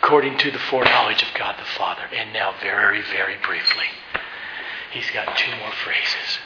according 0.03 0.37
to 0.37 0.51
the 0.51 0.59
foreknowledge 0.59 1.23
of 1.23 1.29
God 1.39 1.55
the 1.59 1.65
Father. 1.65 2.03
And 2.15 2.33
now, 2.33 2.55
very, 2.61 3.01
very 3.03 3.37
briefly, 3.47 3.87
he's 4.93 5.09
got 5.11 5.37
two 5.37 5.51
more 5.57 5.73
phrases. 5.73 6.39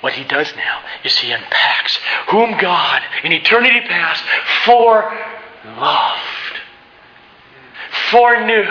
What 0.00 0.14
he 0.14 0.24
does 0.24 0.52
now 0.56 0.80
is 1.04 1.16
he 1.18 1.30
unpacks 1.32 1.98
whom 2.28 2.58
God 2.58 3.02
in 3.24 3.32
eternity 3.32 3.80
past 3.86 4.22
for 4.64 5.12
foreloved, 5.64 6.56
foreknew. 8.10 8.64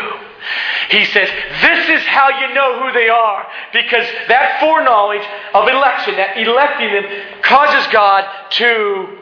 He 0.89 1.05
says, 1.05 1.30
This 1.61 1.89
is 1.89 2.07
how 2.07 2.30
you 2.39 2.53
know 2.53 2.84
who 2.84 2.91
they 2.93 3.09
are. 3.09 3.45
Because 3.74 4.05
that 4.28 4.59
foreknowledge 4.59 5.26
of 5.53 5.67
election, 5.67 6.15
that 6.15 6.38
electing 6.38 6.91
them, 6.93 7.41
causes 7.43 7.86
God 7.91 8.26
to 8.51 9.17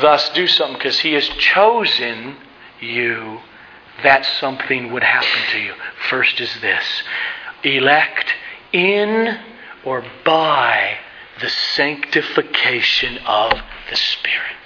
thus 0.00 0.28
do 0.30 0.46
something 0.46 0.76
because 0.76 1.00
he 1.00 1.14
has 1.14 1.26
chosen 1.28 2.36
you, 2.80 3.40
that 4.02 4.26
something 4.26 4.92
would 4.92 5.02
happen 5.02 5.52
to 5.52 5.58
you. 5.58 5.72
First 6.08 6.40
is 6.40 6.60
this 6.60 6.84
elect 7.64 8.32
in 8.72 9.38
or 9.86 10.04
by 10.24 10.98
the 11.40 11.48
sanctification 11.48 13.18
of 13.18 13.52
the 13.88 13.96
Spirit. 13.96 14.56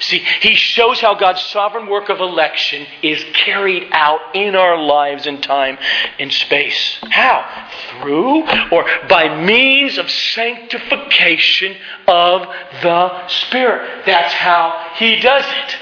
See, 0.00 0.18
he 0.40 0.54
shows 0.54 1.00
how 1.00 1.14
God's 1.14 1.42
sovereign 1.42 1.86
work 1.86 2.08
of 2.08 2.18
election 2.18 2.86
is 3.02 3.22
carried 3.34 3.88
out 3.92 4.34
in 4.34 4.56
our 4.56 4.80
lives 4.80 5.26
in 5.26 5.40
time 5.40 5.78
and 6.18 6.32
space. 6.32 6.98
How? 7.10 7.68
Through 8.00 8.44
or 8.70 8.86
by 9.08 9.44
means 9.44 9.98
of 9.98 10.10
sanctification 10.10 11.76
of 12.08 12.42
the 12.82 13.28
Spirit. 13.28 14.06
That's 14.06 14.32
how 14.32 14.92
he 14.96 15.16
does 15.16 15.44
it. 15.46 15.76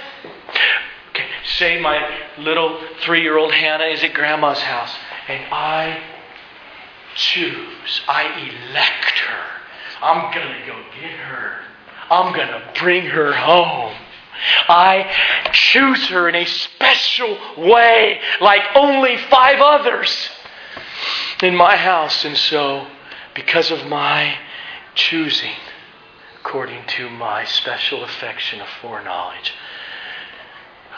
Okay, 1.11 1.26
say 1.44 1.80
my 1.80 2.00
little 2.38 2.80
three 3.03 3.22
year 3.22 3.38
old 3.38 3.53
Hannah 3.53 3.84
is 3.84 4.03
at 4.03 4.14
grandma's 4.14 4.61
house, 4.61 4.94
and 5.28 5.44
I 5.53 6.03
choose, 7.14 8.02
I 8.08 8.24
elect 8.70 9.18
her. 9.18 9.44
I'm 10.02 10.34
going 10.34 10.60
to 10.60 10.66
go 10.66 10.82
get 11.00 11.18
her. 11.18 11.60
I'm 12.10 12.34
going 12.34 12.48
to 12.48 12.72
bring 12.78 13.06
her 13.06 13.32
home. 13.32 13.94
I 14.68 15.14
choose 15.52 16.08
her 16.08 16.28
in 16.28 16.34
a 16.34 16.44
special 16.44 17.38
way, 17.56 18.20
like 18.40 18.62
only 18.74 19.16
five 19.30 19.60
others 19.60 20.30
in 21.42 21.56
my 21.56 21.76
house. 21.76 22.24
And 22.24 22.36
so, 22.36 22.86
because 23.34 23.70
of 23.70 23.86
my 23.86 24.36
choosing, 24.94 25.54
according 26.40 26.86
to 26.86 27.08
my 27.08 27.44
special 27.44 28.04
affection 28.04 28.60
of 28.60 28.68
foreknowledge, 28.80 29.54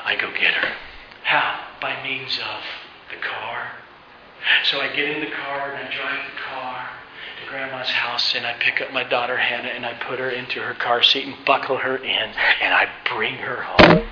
I 0.04 0.16
go 0.16 0.30
get 0.32 0.54
her. 0.54 0.74
How? 1.24 1.60
By 1.80 2.02
means 2.02 2.38
of 2.38 2.62
the 3.10 3.22
car. 3.22 3.84
So 4.64 4.80
I 4.80 4.88
get 4.88 5.09
in 5.09 5.20
the 5.20 5.30
car 5.30 5.72
and 5.72 5.88
I 5.88 5.95
drive 5.95 6.26
the 6.26 6.40
car 6.40 6.88
to 7.40 7.51
grandma's 7.51 7.88
house 7.88 8.34
and 8.34 8.47
I 8.47 8.55
pick 8.55 8.80
up 8.80 8.92
my 8.92 9.05
daughter 9.05 9.36
Hannah 9.36 9.68
and 9.68 9.84
I 9.84 9.95
put 9.95 10.18
her 10.18 10.30
into 10.30 10.61
her 10.61 10.74
car 10.74 11.03
seat 11.03 11.26
and 11.26 11.45
buckle 11.45 11.78
her 11.78 11.97
in 11.97 12.07
and 12.07 12.74
I 12.74 12.88
bring 13.14 13.36
her 13.36 13.62
home. 13.62 14.07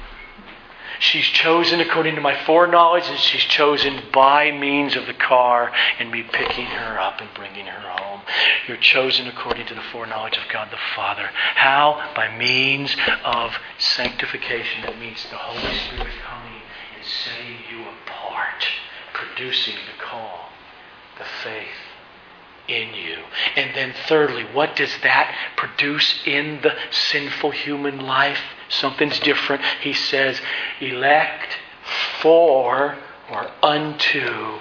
She's 1.03 1.27
chosen 1.27 1.81
according 1.81 2.15
to 2.15 2.21
my 2.21 2.45
foreknowledge, 2.45 3.09
and 3.09 3.19
she's 3.19 3.43
chosen 3.43 4.05
by 4.13 4.53
means 4.53 4.95
of 4.95 5.07
the 5.07 5.15
car 5.15 5.73
and 5.99 6.13
me 6.13 6.23
picking 6.23 6.67
her 6.67 6.97
up 6.97 7.21
and 7.21 7.29
bringing 7.35 7.67
her 7.67 7.81
home. 7.81 8.21
You're 8.69 8.77
chosen 8.77 9.27
according 9.27 9.67
to 9.67 9.75
the 9.75 9.83
foreknowledge 9.91 10.37
of 10.37 10.45
God 10.49 10.71
the 10.71 10.79
Father. 10.95 11.29
How? 11.57 12.13
By 12.15 12.37
means 12.37 12.95
of 13.25 13.51
sanctification. 13.79 14.83
That 14.83 14.97
means 15.01 15.27
the 15.29 15.39
Holy 15.39 15.77
Spirit 15.77 16.15
coming 16.23 16.63
and 16.95 17.05
setting 17.05 17.57
you 17.69 17.83
apart, 17.83 18.65
producing 19.13 19.75
the 19.75 20.03
call, 20.03 20.51
the 21.19 21.25
faith 21.43 21.69
in 22.69 22.95
you. 22.95 23.19
And 23.57 23.75
then, 23.75 23.93
thirdly, 24.07 24.45
what 24.53 24.77
does 24.77 24.93
that 25.03 25.35
produce 25.57 26.15
in 26.27 26.61
the 26.63 26.75
sinful 26.91 27.51
human 27.51 28.01
life? 28.01 28.41
Something's 28.69 29.19
different. 29.21 29.63
He 29.81 29.93
says, 29.93 30.41
elect 30.81 31.59
for 32.21 32.97
or 33.31 33.51
unto 33.63 34.59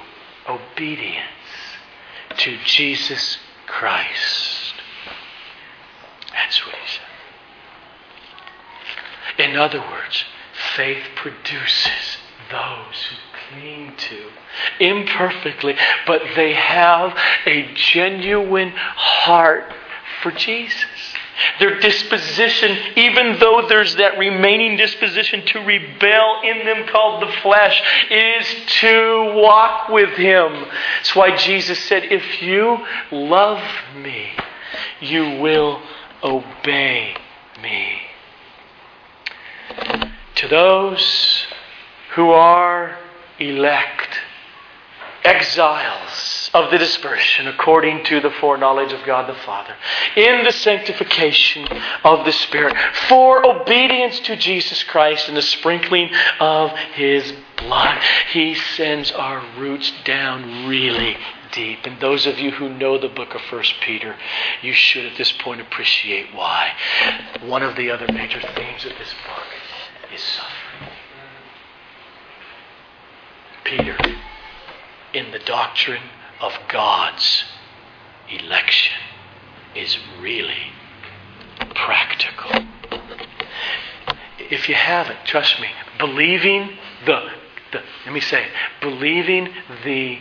obedience 0.48 1.28
to 2.38 2.58
Jesus 2.66 3.38
Christ. 3.68 4.74
That's 6.32 6.66
what 6.66 6.76
he 6.76 6.88
said. 9.38 9.50
In 9.50 9.58
other 9.58 9.80
words, 9.80 10.24
faith 10.76 11.04
produces 11.16 12.18
those 12.50 13.06
who 13.10 13.16
cling 13.54 13.94
to 13.98 14.32
imperfectly, 14.80 15.76
but 16.06 16.22
they 16.36 16.54
have 16.54 17.18
a 17.46 17.74
genuine 17.74 18.74
heart 18.76 19.74
for 20.22 20.32
Jesus. 20.32 20.86
Their 21.60 21.80
disposition, 21.80 22.78
even 22.96 23.40
though 23.40 23.66
there's 23.68 23.96
that 23.96 24.18
remaining 24.18 24.78
disposition 24.78 25.44
to 25.48 25.60
rebel 25.60 26.42
in 26.44 26.66
them 26.66 26.88
called 26.88 27.24
the 27.24 27.32
flesh, 27.42 27.82
is 28.12 28.46
to 28.82 29.34
walk 29.36 29.90
with 29.90 30.12
Him. 30.12 30.66
That's 30.98 31.16
why 31.16 31.36
Jesus 31.36 31.80
said, 31.86 32.04
If 32.04 32.42
you 32.42 32.78
love 33.12 33.64
me, 33.96 34.32
you 35.00 35.40
will 35.40 35.82
obey 36.24 37.16
me. 37.62 38.02
To 40.36 40.48
those 40.48 41.46
who 42.16 42.30
are 42.32 42.98
elect, 43.50 44.20
exiles 45.24 46.50
of 46.54 46.72
the 46.72 46.78
dispersion 46.78 47.48
according 47.48 48.04
to 48.04 48.20
the 48.20 48.32
foreknowledge 48.32 48.92
of 48.92 49.06
God 49.06 49.30
the 49.30 49.40
Father, 49.40 49.76
in 50.16 50.44
the 50.44 50.52
sanctification 50.52 51.68
of 52.04 52.26
the 52.26 52.32
Spirit, 52.32 52.76
for 53.08 53.46
obedience 53.46 54.20
to 54.22 54.36
Jesus 54.36 54.84
Christ 54.84 55.28
and 55.28 55.38
the 55.38 55.42
sprinkling 55.42 56.10
of 56.40 56.72
His 56.72 57.34
blood. 57.58 58.02
He 58.32 58.56
sends 58.56 59.12
our 59.12 59.44
roots 59.58 59.92
down 60.04 60.68
really 60.68 61.18
deep. 61.52 61.80
And 61.86 62.00
those 62.00 62.26
of 62.26 62.40
you 62.40 62.52
who 62.52 62.70
know 62.70 62.98
the 62.98 63.10
book 63.10 63.36
of 63.36 63.42
First 63.42 63.76
Peter, 63.82 64.16
you 64.62 64.74
should 64.74 65.06
at 65.06 65.18
this 65.18 65.32
point 65.32 65.62
appreciate 65.62 66.34
why. 66.34 66.72
One 67.42 67.62
of 67.62 67.76
the 67.76 67.92
other 67.92 68.08
major 68.12 68.42
themes 68.42 68.86
of 68.86 68.92
this 68.98 69.14
book 69.28 69.46
is 70.14 70.22
suffering. 70.22 70.71
Peter 73.64 73.98
in 75.14 75.32
the 75.32 75.40
doctrine 75.40 76.04
of 76.40 76.54
God's 76.70 77.44
election 78.30 78.98
is 79.76 79.98
really 80.20 80.74
practical. 81.76 82.66
If 84.40 84.68
you 84.68 84.76
haven't, 84.76 85.20
trust 85.26 85.60
me, 85.60 85.68
believing 85.98 86.78
the, 87.06 87.30
the 87.72 87.82
let 88.06 88.14
me 88.14 88.20
say, 88.20 88.48
believing 88.82 89.54
the 89.84 90.20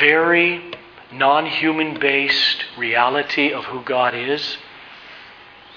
very 0.00 0.72
non 1.12 1.46
human 1.46 1.98
based 1.98 2.64
reality 2.78 3.52
of 3.52 3.64
who 3.64 3.82
God 3.82 4.14
is 4.14 4.56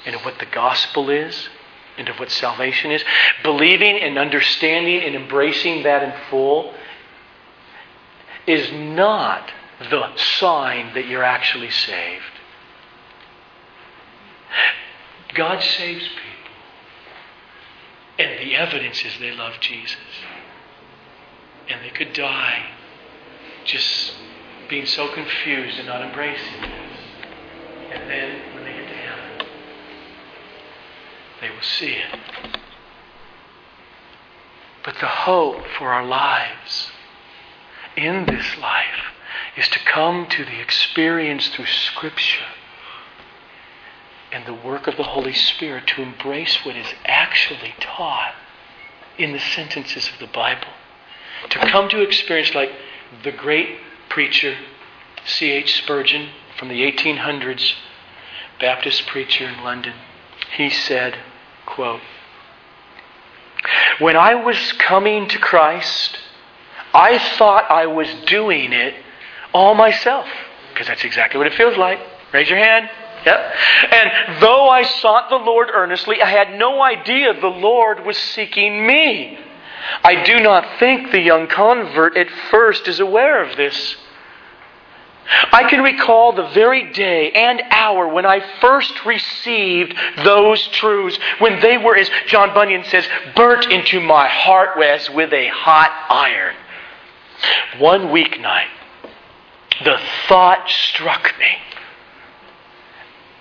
and 0.05 0.16
of 0.16 0.24
what 0.24 0.39
the 0.39 0.45
gospel 0.45 1.10
is 1.10 1.49
and 1.97 2.07
of 2.07 2.18
what 2.18 2.32
salvation 2.32 2.91
is, 2.91 3.03
believing 3.43 3.99
and 3.99 4.18
understanding 4.18 5.01
and 5.03 5.16
embracing 5.16 5.84
that 5.84 6.03
in 6.03 6.14
full 6.30 6.74
is 8.47 8.71
not 8.71 9.51
the 9.79 10.15
sign 10.39 10.93
that 10.93 11.07
you're 11.07 11.24
actually 11.24 11.71
saved. 11.71 12.24
God 15.36 15.61
saves 15.61 16.07
people. 16.07 16.25
And 18.17 18.39
the 18.39 18.55
evidence 18.55 19.03
is 19.05 19.13
they 19.20 19.32
love 19.32 19.53
Jesus. 19.61 19.97
And 21.70 21.82
they 21.83 21.89
could 21.89 22.13
die 22.13 22.66
just 23.63 24.13
being 24.70 24.86
so 24.86 25.13
confused 25.13 25.78
and 25.78 25.87
not 25.87 26.01
embracing 26.01 26.61
this. 26.61 26.99
And 27.91 28.09
then 28.09 28.55
when 28.55 28.63
they 28.66 28.74
get 28.74 28.87
to 28.87 28.95
heaven, 28.95 29.47
they 31.41 31.49
will 31.49 31.61
see 31.61 31.93
it. 31.93 32.20
But 34.83 34.95
the 34.95 35.07
hope 35.07 35.66
for 35.78 35.91
our 35.91 36.05
lives 36.05 36.91
in 38.00 38.26
this 38.26 38.58
life 38.58 39.13
is 39.58 39.67
to 39.67 39.80
come 39.80 40.26
to 40.28 40.46
the 40.46 40.59
experience 40.62 41.50
through 41.50 41.66
Scripture 41.66 42.46
and 44.32 44.46
the 44.46 44.54
work 44.54 44.88
of 44.88 44.96
the 44.96 45.04
Holy 45.04 45.34
Spirit 45.34 45.88
to 45.88 46.01
embrace 46.01 46.63
what 46.63 46.76
is 46.76 46.93
actually 47.05 47.74
taught 47.80 48.34
in 49.17 49.34
the 49.34 49.39
sentences 49.39 50.08
of 50.08 50.20
the 50.20 50.34
Bible. 50.34 50.70
To 51.50 51.59
come 51.59 51.89
to 51.89 52.01
experience 52.01 52.55
like 52.55 52.71
the 53.24 53.32
great 53.32 53.78
preacher 54.08 54.55
C.H. 55.26 55.84
Spurgeon 55.84 56.30
from 56.58 56.70
the 56.70 56.82
1800s, 56.89 57.74
Baptist 58.59 59.08
preacher 59.08 59.46
in 59.46 59.62
London. 59.63 59.93
He 60.55 60.70
said, 60.70 61.17
quote, 61.66 62.01
When 64.00 64.16
I 64.16 64.36
was 64.36 64.71
coming 64.74 65.28
to 65.28 65.38
Christ, 65.38 66.17
I 66.93 67.17
thought 67.37 67.70
I 67.70 67.87
was 67.87 68.07
doing 68.25 68.74
it 68.74 68.95
all 69.53 69.75
myself. 69.75 70.28
Because 70.74 70.87
that's 70.87 71.03
exactly 71.03 71.37
what 71.37 71.47
it 71.47 71.53
feels 71.53 71.78
like. 71.78 71.99
Raise 72.32 72.49
your 72.49 72.59
hand. 72.59 72.89
Yep. 73.25 73.55
And 73.91 74.41
though 74.41 74.70
I 74.70 74.83
sought 74.83 75.29
the 75.29 75.36
Lord 75.36 75.70
earnestly, 75.74 76.21
I 76.21 76.29
had 76.29 76.57
no 76.57 76.82
idea 76.82 77.39
the 77.39 77.47
Lord 77.47 78.05
was 78.05 78.17
seeking 78.17 78.86
me. 78.86 79.37
I 80.03 80.24
do 80.24 80.39
not 80.39 80.79
think 80.79 81.11
the 81.11 81.20
young 81.20 81.47
convert 81.47 82.16
at 82.16 82.29
first 82.49 82.87
is 82.87 82.99
aware 82.99 83.43
of 83.43 83.57
this. 83.57 83.97
I 85.51 85.70
can 85.70 85.83
recall 85.83 86.32
the 86.32 86.47
very 86.49 86.91
day 86.91 87.32
and 87.32 87.61
hour 87.70 88.07
when 88.07 88.25
I 88.25 88.39
first 88.61 89.05
received 89.05 89.95
those 90.24 90.66
truths, 90.70 91.20
when 91.37 91.59
they 91.59 91.78
were, 91.78 91.95
as 91.95 92.09
John 92.28 92.53
Bunyan 92.53 92.83
says, 92.86 93.07
burnt 93.36 93.71
into 93.71 93.99
my 93.99 94.28
heart 94.28 94.82
as 94.82 95.09
with 95.09 95.32
a 95.32 95.47
hot 95.49 95.91
iron. 96.09 96.55
One 97.78 98.07
weeknight, 98.07 98.67
the 99.83 99.99
thought 100.28 100.70
struck 100.70 101.33
me 101.39 101.57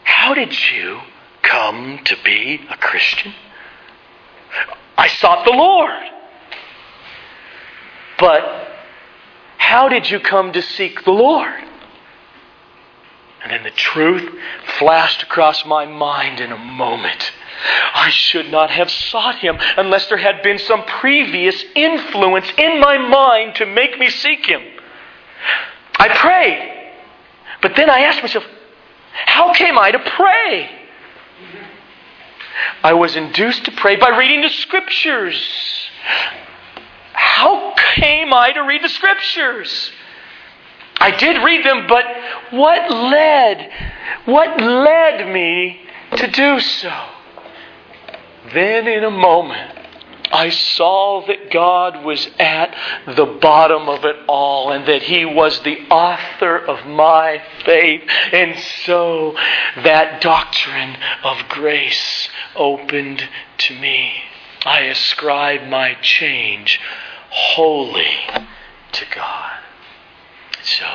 How 0.05 0.35
did 0.35 0.55
you 0.71 1.01
come 1.43 2.01
to 2.05 2.17
be 2.25 2.61
a 2.71 2.77
Christian? 2.77 3.35
I 4.97 5.09
sought 5.09 5.45
the 5.45 5.53
Lord. 5.53 6.03
But 8.19 8.69
how 9.59 9.89
did 9.89 10.11
you 10.11 10.19
come 10.19 10.53
to 10.53 10.63
seek 10.63 11.05
the 11.05 11.13
Lord? 11.13 11.63
And 13.43 13.53
then 13.53 13.63
the 13.63 13.71
truth 13.71 14.35
flashed 14.79 15.23
across 15.23 15.65
my 15.65 15.87
mind 15.87 16.41
in 16.41 16.51
a 16.51 16.59
moment. 16.59 17.33
I 17.95 18.11
should 18.11 18.51
not 18.51 18.71
have 18.71 18.91
sought 18.91 19.37
him 19.37 19.59
unless 19.77 20.07
there 20.09 20.19
had 20.19 20.43
been 20.43 20.59
some 20.59 20.85
previous 20.85 21.65
influence 21.75 22.47
in 22.57 22.81
my 22.81 22.99
mind 22.99 23.57
to 23.57 23.67
make 23.67 23.99
me 23.99 24.11
seek 24.11 24.47
him. 24.47 24.63
I 25.97 26.09
prayed, 26.17 26.93
but 27.61 27.75
then 27.75 27.91
I 27.91 28.01
asked 28.01 28.23
myself, 28.23 28.45
how 29.13 29.53
came 29.53 29.79
I 29.79 29.91
to 29.91 29.99
pray? 29.99 30.71
I 32.83 32.93
was 32.93 33.17
induced 33.17 33.65
to 33.65 33.73
pray 33.73 33.97
by 33.97 34.11
reading 34.17 34.43
the 34.43 34.51
scriptures. 34.51 35.91
How 37.13 37.75
came 37.95 38.33
I 38.33 38.53
to 38.53 38.61
read 38.61 38.83
the 38.83 38.89
scriptures? 38.89 39.91
I 41.01 41.13
did 41.13 41.43
read 41.45 41.65
them, 41.65 41.87
but 41.89 42.05
what 42.51 42.91
led, 42.91 43.73
what 44.25 44.61
led 44.61 45.29
me 45.33 45.81
to 46.17 46.27
do 46.29 46.61
so? 46.61 47.18
Then, 48.53 48.87
in 48.87 49.05
a 49.05 49.11
moment, 49.11 49.79
I 50.31 50.51
saw 50.51 51.25
that 51.27 51.51
God 51.51 52.05
was 52.05 52.29
at 52.39 52.75
the 53.07 53.25
bottom 53.25 53.89
of 53.89 54.05
it 54.05 54.17
all 54.27 54.71
and 54.71 54.87
that 54.87 55.03
He 55.03 55.25
was 55.25 55.61
the 55.61 55.89
author 55.91 56.57
of 56.57 56.87
my 56.87 57.43
faith. 57.65 58.03
And 58.33 58.59
so 58.85 59.35
that 59.83 60.21
doctrine 60.21 60.97
of 61.25 61.49
grace 61.49 62.29
opened 62.55 63.27
to 63.59 63.79
me. 63.79 64.13
I 64.65 64.81
ascribe 64.83 65.69
my 65.69 65.95
change 66.03 66.81
wholly 67.31 68.11
to 68.93 69.05
God. 69.15 69.59
So, 70.63 70.87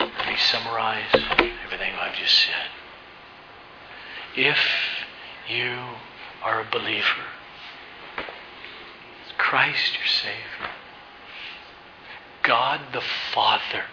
let 0.00 0.26
me 0.26 0.36
summarize 0.36 1.06
everything 1.12 1.94
I've 1.98 2.16
just 2.16 2.38
said. 2.38 2.68
If 4.36 4.58
you 5.48 5.78
are 6.42 6.60
a 6.60 6.70
believer, 6.70 7.24
Christ 9.38 9.94
your 9.94 10.06
Savior, 10.06 10.70
God 12.42 12.80
the 12.92 13.02
Father 13.32 13.84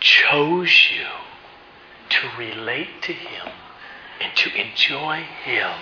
chose 0.00 0.90
you 0.92 1.06
to 2.08 2.28
relate 2.38 3.02
to 3.02 3.12
Him 3.12 3.48
and 4.20 4.36
to 4.36 4.50
enjoy 4.54 5.22
Him 5.44 5.72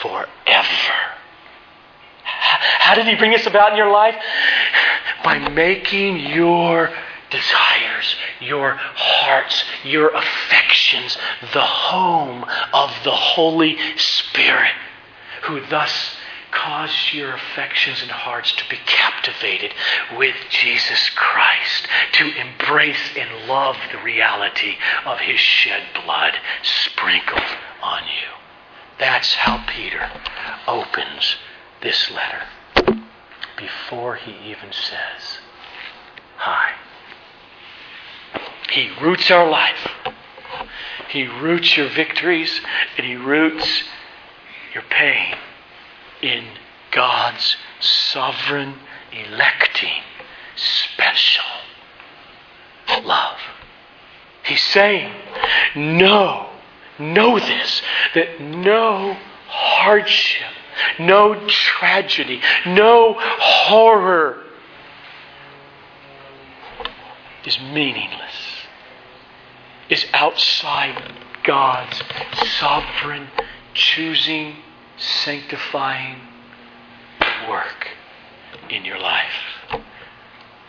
forever. 0.00 0.28
How 2.24 2.94
did 2.94 3.06
He 3.06 3.14
bring 3.14 3.32
this 3.32 3.46
about 3.46 3.72
in 3.72 3.76
your 3.76 3.90
life? 3.90 4.16
By 5.24 5.38
making 5.38 6.18
your 6.18 6.90
desires, 7.32 8.14
your 8.40 8.74
hearts, 8.76 9.64
your 9.84 10.10
affections 10.10 11.16
the 11.52 11.60
home 11.60 12.44
of 12.72 12.90
the 13.04 13.10
Holy 13.10 13.76
Spirit, 13.96 14.74
who 15.44 15.60
thus 15.66 16.16
caused 16.52 17.12
your 17.12 17.32
affections 17.32 18.02
and 18.02 18.10
hearts 18.10 18.52
to 18.52 18.64
be 18.68 18.76
captivated 18.86 19.72
with 20.16 20.36
Jesus 20.50 21.10
Christ, 21.10 21.88
to 22.12 22.30
embrace 22.38 23.10
and 23.18 23.48
love 23.48 23.76
the 23.90 24.02
reality 24.02 24.76
of 25.06 25.18
His 25.18 25.40
shed 25.40 25.82
blood 26.04 26.34
sprinkled 26.62 27.42
on 27.82 28.02
you. 28.04 28.28
That's 28.98 29.34
how 29.34 29.64
Peter 29.66 30.10
opens 30.68 31.36
this 31.80 32.10
letter 32.10 32.46
before 33.56 34.16
he 34.16 34.32
even 34.50 34.72
says, 34.72 35.38
Hi. 36.36 36.72
He 38.72 38.90
roots 39.02 39.30
our 39.30 39.48
life. 39.48 39.88
He 41.10 41.26
roots 41.26 41.76
your 41.76 41.88
victories, 41.90 42.60
and 42.96 43.06
He 43.06 43.16
roots 43.16 43.84
your 44.72 44.82
pain 44.88 45.34
in 46.22 46.44
God's 46.90 47.56
sovereign, 47.80 48.76
electing, 49.12 50.02
special 50.56 51.44
love. 53.04 53.38
He's 54.44 54.62
saying, 54.62 55.12
Know, 55.76 56.48
know 56.98 57.38
this, 57.38 57.82
that 58.14 58.40
no 58.40 59.16
hardship, 59.48 60.52
no 60.98 61.46
tragedy, 61.46 62.40
no 62.66 63.16
horror 63.18 64.42
is 67.46 67.58
meaningless, 67.60 68.51
is 69.92 70.06
outside 70.14 71.12
God's 71.44 72.02
sovereign, 72.58 73.28
choosing, 73.74 74.56
sanctifying 74.96 76.18
work 77.46 77.88
in 78.70 78.86
your 78.86 78.98
life. 78.98 79.34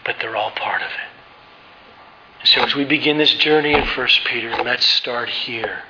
But 0.03 0.17
they're 0.19 0.35
all 0.35 0.51
part 0.51 0.81
of 0.81 0.89
it. 0.89 2.47
So 2.49 2.61
as 2.63 2.75
we 2.75 2.83
begin 2.83 3.17
this 3.17 3.33
journey 3.35 3.73
in 3.73 3.87
1 3.87 4.07
Peter, 4.25 4.61
let's 4.61 4.85
start 4.85 5.29
here. 5.29 5.83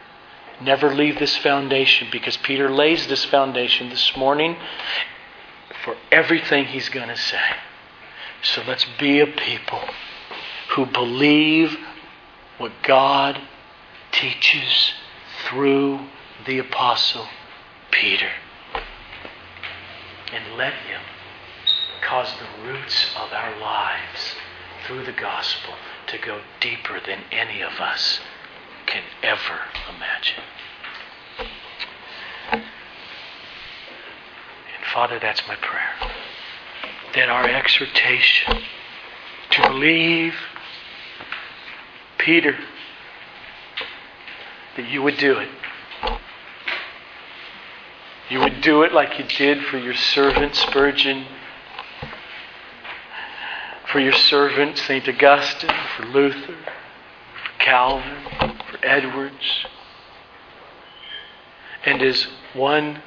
Never 0.61 0.93
leave 0.93 1.17
this 1.17 1.35
foundation 1.37 2.09
because 2.11 2.37
Peter 2.37 2.69
lays 2.69 3.07
this 3.07 3.25
foundation 3.25 3.89
this 3.89 4.15
morning 4.15 4.55
for 5.83 5.95
everything 6.11 6.65
he's 6.65 6.89
going 6.89 7.07
to 7.07 7.17
say. 7.17 7.41
So 8.43 8.61
let's 8.67 8.85
be 8.99 9.19
a 9.21 9.25
people 9.25 9.81
who 10.75 10.85
believe 10.85 11.75
what 12.57 12.71
God 12.83 13.39
teaches 14.11 14.93
through 15.47 16.07
the 16.45 16.59
Apostle 16.59 17.27
Peter. 17.91 18.29
And 20.31 20.57
let 20.57 20.73
Him 20.73 21.01
cause 22.07 22.33
the 22.39 22.67
roots 22.67 23.05
of 23.17 23.31
our 23.31 23.59
lives 23.59 24.35
through 24.85 25.05
the 25.05 25.13
gospel 25.13 25.73
to 26.07 26.17
go 26.17 26.41
deeper 26.59 26.99
than 27.05 27.19
any 27.31 27.61
of 27.61 27.73
us 27.79 28.19
can 28.85 29.03
ever 29.21 29.59
imagine. 29.95 30.43
And 32.51 32.63
Father, 34.93 35.19
that's 35.19 35.47
my 35.47 35.55
prayer. 35.55 35.93
That 37.15 37.29
our 37.29 37.47
exhortation 37.47 38.63
to 39.51 39.67
believe 39.69 40.33
Peter, 42.23 42.57
that 44.77 44.89
you 44.89 45.03
would 45.03 45.17
do 45.17 45.37
it. 45.39 45.49
You 48.29 48.39
would 48.39 48.61
do 48.61 48.83
it 48.83 48.93
like 48.93 49.19
you 49.19 49.25
did 49.25 49.65
for 49.65 49.77
your 49.77 49.93
servant 49.93 50.55
Spurgeon, 50.55 51.25
for 53.91 53.99
your 53.99 54.13
servant 54.13 54.77
St. 54.77 55.05
Augustine, 55.07 55.75
for 55.97 56.05
Luther, 56.05 56.55
for 56.55 57.59
Calvin, 57.59 58.57
for 58.71 58.85
Edwards. 58.85 59.65
And 61.85 62.01
as 62.01 62.25
one 62.53 63.01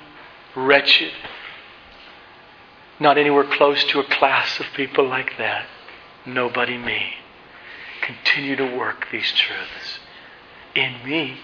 wretched, 0.55 1.13
not 3.01 3.17
anywhere 3.17 3.45
close 3.45 3.83
to 3.85 4.01
a 4.01 4.05
class 4.05 4.61
of 4.61 4.67
people 4.77 5.09
like 5.09 5.39
that, 5.39 5.67
nobody 6.27 6.77
me 6.77 7.15
continue 8.03 8.57
to 8.57 8.77
work 8.77 9.07
these 9.11 9.33
truths 9.33 10.01
in 10.75 10.95
me 11.05 11.39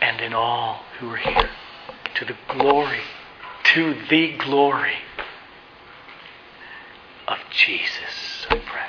and 0.00 0.20
in 0.20 0.32
all 0.34 0.84
who 0.98 1.10
are 1.10 1.16
here 1.16 1.50
to 2.14 2.24
the 2.24 2.36
glory, 2.48 3.00
to 3.64 3.94
the 4.08 4.36
glory 4.38 4.96
of 7.28 7.38
Jesus. 7.50 8.46
I 8.50 8.58
pray. 8.58 8.88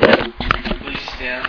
Amen. 0.00 0.32
Please 0.80 1.02
stand. 1.14 1.48